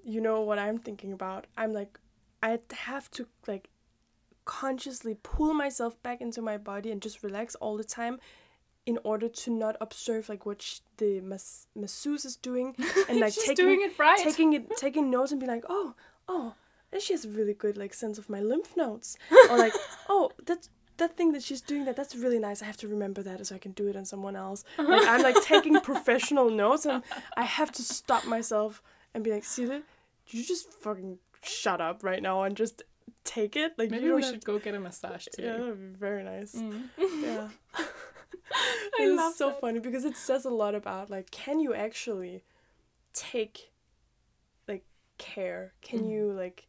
you 0.04 0.20
know 0.20 0.40
what 0.40 0.58
I'm 0.58 0.78
thinking 0.78 1.12
about? 1.12 1.46
I'm 1.56 1.72
like, 1.72 1.98
I 2.42 2.58
have 2.72 3.10
to 3.12 3.26
like 3.46 3.68
consciously 4.44 5.14
pull 5.22 5.52
myself 5.52 6.02
back 6.02 6.22
into 6.22 6.40
my 6.40 6.56
body 6.56 6.90
and 6.90 7.02
just 7.02 7.22
relax 7.22 7.54
all 7.56 7.76
the 7.76 7.84
time 7.84 8.18
in 8.90 8.98
order 9.10 9.28
to 9.42 9.48
not 9.64 9.74
observe 9.86 10.28
like 10.32 10.44
what 10.48 10.60
sh- 10.62 10.80
the 11.02 11.20
mas- 11.32 11.66
masseuse 11.82 12.24
is 12.30 12.36
doing 12.50 12.68
and 13.08 13.20
like 13.24 13.34
taking 13.34 13.54
doing 13.64 13.80
it 13.86 13.92
right. 13.98 14.20
taking 14.28 14.50
it 14.58 14.64
taking 14.86 15.10
notes 15.16 15.30
and 15.32 15.40
be 15.44 15.46
like 15.54 15.64
oh 15.68 15.88
oh 16.34 16.48
and 16.92 17.02
she 17.04 17.12
has 17.12 17.24
a 17.26 17.28
really 17.38 17.54
good 17.64 17.76
like 17.82 17.92
sense 18.02 18.16
of 18.22 18.30
my 18.34 18.40
lymph 18.50 18.72
nodes 18.76 19.08
or 19.50 19.56
like 19.64 19.74
oh 20.08 20.30
that 20.46 20.60
that 20.96 21.16
thing 21.18 21.30
that 21.34 21.42
she's 21.48 21.60
doing 21.72 21.84
that 21.84 21.96
that's 22.00 22.14
really 22.24 22.40
nice 22.48 22.62
i 22.62 22.66
have 22.70 22.76
to 22.84 22.88
remember 22.88 23.22
that 23.22 23.46
so 23.46 23.54
i 23.54 23.58
can 23.66 23.72
do 23.72 23.86
it 23.90 23.96
on 24.00 24.04
someone 24.12 24.36
else 24.46 24.64
like 24.92 25.06
i'm 25.12 25.22
like 25.22 25.40
taking 25.54 25.78
professional 25.92 26.48
notes 26.50 26.84
and 26.86 27.02
i 27.36 27.44
have 27.58 27.70
to 27.70 27.82
stop 27.82 28.24
myself 28.36 28.82
and 29.14 29.22
be 29.22 29.30
like 29.36 29.44
Sille, 29.44 29.82
you 30.28 30.44
just 30.52 30.72
fucking 30.84 31.18
shut 31.42 31.80
up 31.88 32.02
right 32.02 32.22
now 32.22 32.42
and 32.42 32.56
just 32.56 32.82
take 33.24 33.54
it 33.56 33.72
like 33.78 33.90
Maybe 33.90 34.06
you 34.06 34.14
we 34.16 34.22
should 34.22 34.44
go 34.44 34.58
get 34.58 34.74
a 34.74 34.80
massage 34.80 35.26
today. 35.32 35.48
yeah 35.48 35.56
that 35.58 35.66
would 35.66 35.92
be 35.92 35.98
very 36.08 36.22
nice 36.34 36.52
Mm. 36.54 36.88
yeah 37.28 37.48
I 38.34 39.04
it's 39.04 39.16
love 39.16 39.34
so 39.34 39.48
that. 39.50 39.60
funny 39.60 39.78
because 39.78 40.04
it 40.04 40.16
says 40.16 40.44
a 40.44 40.50
lot 40.50 40.74
about 40.74 41.10
like 41.10 41.30
can 41.30 41.60
you 41.60 41.74
actually 41.74 42.42
take 43.12 43.70
like 44.66 44.84
care 45.18 45.72
can 45.82 46.00
Mm. 46.04 46.10
you 46.10 46.32
like 46.32 46.66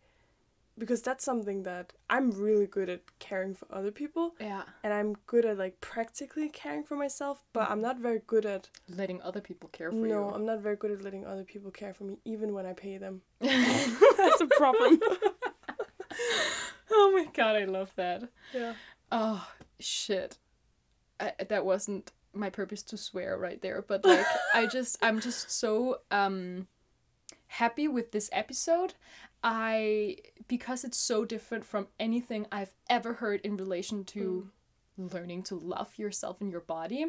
because 0.77 1.01
that's 1.01 1.23
something 1.25 1.63
that 1.63 1.93
i'm 2.09 2.31
really 2.31 2.65
good 2.65 2.89
at 2.89 3.01
caring 3.19 3.53
for 3.53 3.67
other 3.71 3.91
people 3.91 4.35
Yeah, 4.39 4.63
and 4.83 4.93
i'm 4.93 5.15
good 5.27 5.45
at 5.45 5.57
like 5.57 5.81
practically 5.81 6.47
caring 6.49 6.83
for 6.83 6.95
myself 6.95 7.43
but 7.53 7.69
i'm 7.69 7.81
not 7.81 7.99
very 7.99 8.21
good 8.25 8.45
at 8.45 8.69
letting 8.87 9.21
other 9.21 9.41
people 9.41 9.69
care 9.69 9.91
for 9.91 9.97
no 9.97 10.05
you. 10.05 10.09
No, 10.13 10.29
I'm 10.35 10.45
not 10.45 10.59
very 10.59 10.75
good 10.77 10.91
at 10.91 11.01
letting 11.01 11.25
other 11.25 11.43
people 11.43 11.69
care 11.71 11.93
for 11.93 12.05
me 12.05 12.19
even 12.25 12.53
when 12.53 12.65
i 12.65 12.73
pay 12.73 12.97
them 12.97 13.21
that's 13.41 14.41
a 14.41 14.47
problem 14.57 14.99
oh 16.91 17.11
my 17.13 17.25
god, 17.33 17.55
I 17.55 17.65
love 17.65 17.91
that. 17.95 18.23
Yeah. 18.53 18.73
Oh 19.11 19.47
shit. 19.79 20.37
I, 21.19 21.33
that 21.49 21.65
wasn't 21.65 22.11
my 22.33 22.49
purpose 22.49 22.83
to 22.83 22.97
swear 22.97 23.37
right 23.37 23.61
there, 23.61 23.83
but 23.87 24.05
like 24.05 24.25
I 24.53 24.67
just 24.67 24.97
I'm 25.01 25.19
just 25.19 25.51
so 25.51 25.99
um 26.11 26.67
happy 27.47 27.87
with 27.87 28.11
this 28.11 28.29
episode. 28.31 28.93
I 29.43 30.17
because 30.47 30.83
it's 30.83 30.97
so 30.97 31.25
different 31.25 31.65
from 31.65 31.87
anything 31.99 32.45
I've 32.51 32.73
ever 32.89 33.13
heard 33.13 33.41
in 33.41 33.57
relation 33.57 34.03
to 34.05 34.49
learning 34.97 35.43
to 35.43 35.55
love 35.55 35.97
yourself 35.97 36.41
and 36.41 36.51
your 36.51 36.61
body. 36.61 37.07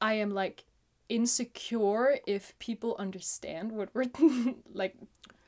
I 0.00 0.14
am 0.14 0.30
like 0.30 0.64
insecure 1.08 2.18
if 2.26 2.58
people 2.58 2.96
understand 2.98 3.72
what 3.72 3.90
we're 3.94 4.06
like 4.72 4.96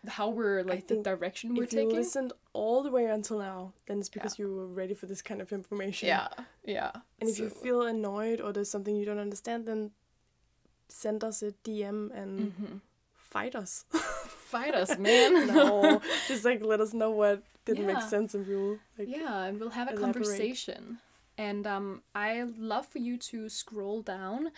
how 0.08 0.28
we're 0.30 0.62
like 0.62 0.86
the 0.88 0.96
direction 1.02 1.54
we're 1.54 1.64
if 1.64 1.72
you 1.72 1.88
listened 1.88 2.32
all 2.52 2.82
the 2.82 2.90
way 2.90 3.06
until 3.06 3.38
now, 3.38 3.72
then 3.86 3.98
it's 4.00 4.08
because 4.08 4.38
you 4.38 4.52
were 4.54 4.66
ready 4.66 4.94
for 4.94 5.06
this 5.06 5.22
kind 5.22 5.40
of 5.40 5.52
information. 5.52 6.08
Yeah, 6.08 6.28
yeah. 6.64 6.90
And 7.20 7.28
if 7.30 7.38
you 7.38 7.48
feel 7.48 7.82
annoyed 7.82 8.40
or 8.40 8.52
there's 8.52 8.70
something 8.70 8.94
you 8.96 9.04
don't 9.04 9.18
understand, 9.18 9.66
then 9.66 9.90
send 10.88 11.24
us 11.24 11.42
a 11.42 11.52
DM 11.64 12.10
and 12.14 12.52
Mhm. 12.52 12.80
fight 13.14 13.54
us. 13.54 13.84
fight 13.92 14.74
us, 14.74 14.96
man. 14.98 15.46
no, 15.54 16.00
just 16.28 16.44
like 16.44 16.62
let 16.62 16.80
us 16.80 16.92
know 16.92 17.10
what 17.10 17.42
didn't 17.64 17.86
make 17.86 18.02
sense 18.02 18.34
and 18.34 18.46
we'll 18.46 18.78
like 18.98 19.08
yeah, 19.08 19.44
and 19.44 19.58
we'll 19.58 19.70
have 19.70 19.88
a 19.88 19.92
elaborate. 19.94 20.14
conversation. 20.14 20.98
And 21.36 21.66
um, 21.66 22.02
I 22.14 22.44
love 22.56 22.86
for 22.86 22.98
you 22.98 23.16
to 23.18 23.48
scroll 23.48 24.02
down 24.02 24.50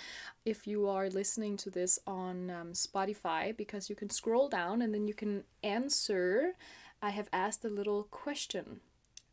if 0.45 0.67
you 0.67 0.89
are 0.89 1.09
listening 1.09 1.57
to 1.59 1.71
this 1.71 1.99
on 2.07 2.51
um, 2.51 2.73
Spotify 2.73 3.57
because 3.57 3.89
you 3.89 3.97
can 3.97 4.11
scroll 4.11 4.49
down 4.49 4.83
and 4.83 4.93
then 4.93 5.09
you 5.09 5.15
can 5.15 5.45
answer. 5.63 6.53
I 7.01 7.11
have 7.11 7.29
asked 7.33 7.65
a 7.65 7.71
little 7.71 8.05
question 8.05 8.81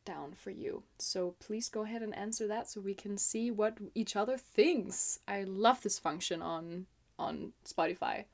down 0.05 0.33
for 0.33 0.51
you. 0.51 0.83
So 0.99 1.35
please 1.39 1.69
go 1.69 1.83
ahead 1.83 2.01
and 2.01 2.15
answer 2.15 2.47
that 2.47 2.69
so 2.69 2.81
we 2.81 2.93
can 2.93 3.17
see 3.17 3.51
what 3.51 3.77
each 3.93 4.15
other 4.15 4.37
thinks. 4.37 5.19
I 5.27 5.43
love 5.43 5.81
this 5.81 5.99
function 5.99 6.41
on 6.41 6.85
on 7.19 7.53
Spotify. 7.65 8.25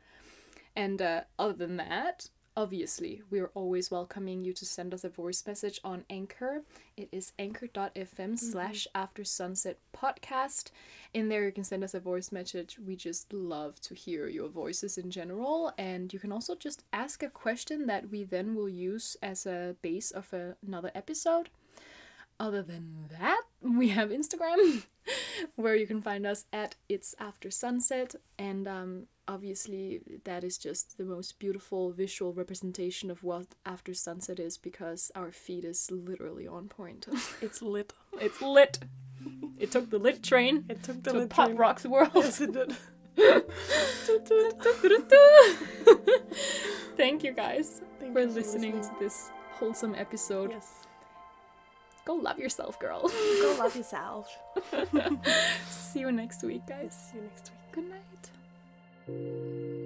And 0.75 1.01
uh, 1.01 1.21
other 1.37 1.53
than 1.53 1.77
that, 1.77 2.29
obviously, 2.59 3.21
we're 3.29 3.51
always 3.53 3.89
welcoming 3.89 4.43
you 4.43 4.51
to 4.51 4.65
send 4.65 4.93
us 4.93 5.05
a 5.05 5.09
voice 5.09 5.41
message 5.47 5.79
on 5.81 6.03
Anchor. 6.09 6.63
It 6.97 7.07
is 7.09 7.31
anchor.fm 7.39 8.37
slash 8.37 8.85
after 8.93 9.23
sunset 9.23 9.77
podcast. 9.95 10.71
In 11.13 11.29
there, 11.29 11.45
you 11.45 11.53
can 11.53 11.63
send 11.63 11.85
us 11.85 11.93
a 11.93 12.01
voice 12.01 12.33
message. 12.33 12.77
We 12.77 12.97
just 12.97 13.31
love 13.31 13.79
to 13.79 13.95
hear 13.95 14.27
your 14.27 14.49
voices 14.49 14.97
in 14.97 15.09
general. 15.09 15.71
And 15.77 16.11
you 16.11 16.19
can 16.19 16.33
also 16.33 16.53
just 16.53 16.83
ask 16.91 17.23
a 17.23 17.29
question 17.29 17.87
that 17.87 18.09
we 18.09 18.25
then 18.25 18.55
will 18.55 18.67
use 18.67 19.15
as 19.23 19.45
a 19.45 19.77
base 19.81 20.11
of 20.11 20.33
a- 20.33 20.57
another 20.61 20.91
episode. 20.93 21.47
Other 22.41 22.61
than 22.61 23.05
that, 23.17 23.43
we 23.61 23.89
have 23.89 24.09
Instagram, 24.09 24.83
where 25.55 25.75
you 25.75 25.87
can 25.87 26.01
find 26.01 26.27
us 26.27 26.43
at 26.51 26.75
It's 26.89 27.15
After 27.19 27.49
Sunset, 27.51 28.15
and 28.37 28.67
um, 28.67 29.07
obviously 29.35 30.01
that 30.25 30.43
is 30.43 30.57
just 30.57 30.97
the 30.97 31.05
most 31.05 31.39
beautiful 31.39 31.91
visual 31.91 32.33
representation 32.33 33.11
of 33.11 33.23
what 33.23 33.47
After 33.65 33.93
Sunset 33.93 34.39
is 34.39 34.57
because 34.57 35.11
our 35.15 35.31
feed 35.31 35.63
is 35.63 35.89
literally 35.91 36.47
on 36.47 36.67
point. 36.67 37.07
it's 37.41 37.61
lit. 37.61 37.93
it's 38.19 38.41
lit. 38.41 38.79
It 39.57 39.71
took 39.71 39.89
the 39.89 39.99
lit 39.99 40.23
train 40.23 40.65
It 40.69 40.81
took 40.83 41.03
the 41.03 41.11
to 41.11 41.17
lit 41.19 41.29
pop 41.29 41.47
train. 41.47 41.57
rocks 41.57 41.85
world. 41.85 42.11
Yes, 42.15 42.41
it 42.41 42.53
did. 42.53 42.75
Thank 46.97 47.23
you 47.23 47.33
guys 47.33 47.81
Thank 47.99 48.13
for 48.13 48.19
you 48.21 48.27
for 48.29 48.33
listening 48.33 48.75
listening. 48.77 48.97
to 48.97 49.03
this 49.03 49.29
wholesome 49.59 49.95
episode. 49.95 50.51
Yes. 50.51 50.85
Go 52.05 52.13
love 52.15 52.39
yourself, 52.39 52.79
girl. 52.79 53.01
Go 53.09 53.55
love 53.59 53.75
yourself. 53.81 54.27
See 55.69 55.99
you 55.99 56.11
next 56.11 56.41
week, 56.43 56.65
guys. 56.67 56.95
See 57.11 57.17
you 57.17 57.23
next 57.23 57.51
week. 57.51 57.59
Good 57.73 57.89
night. 57.89 58.31
Música 59.09 59.78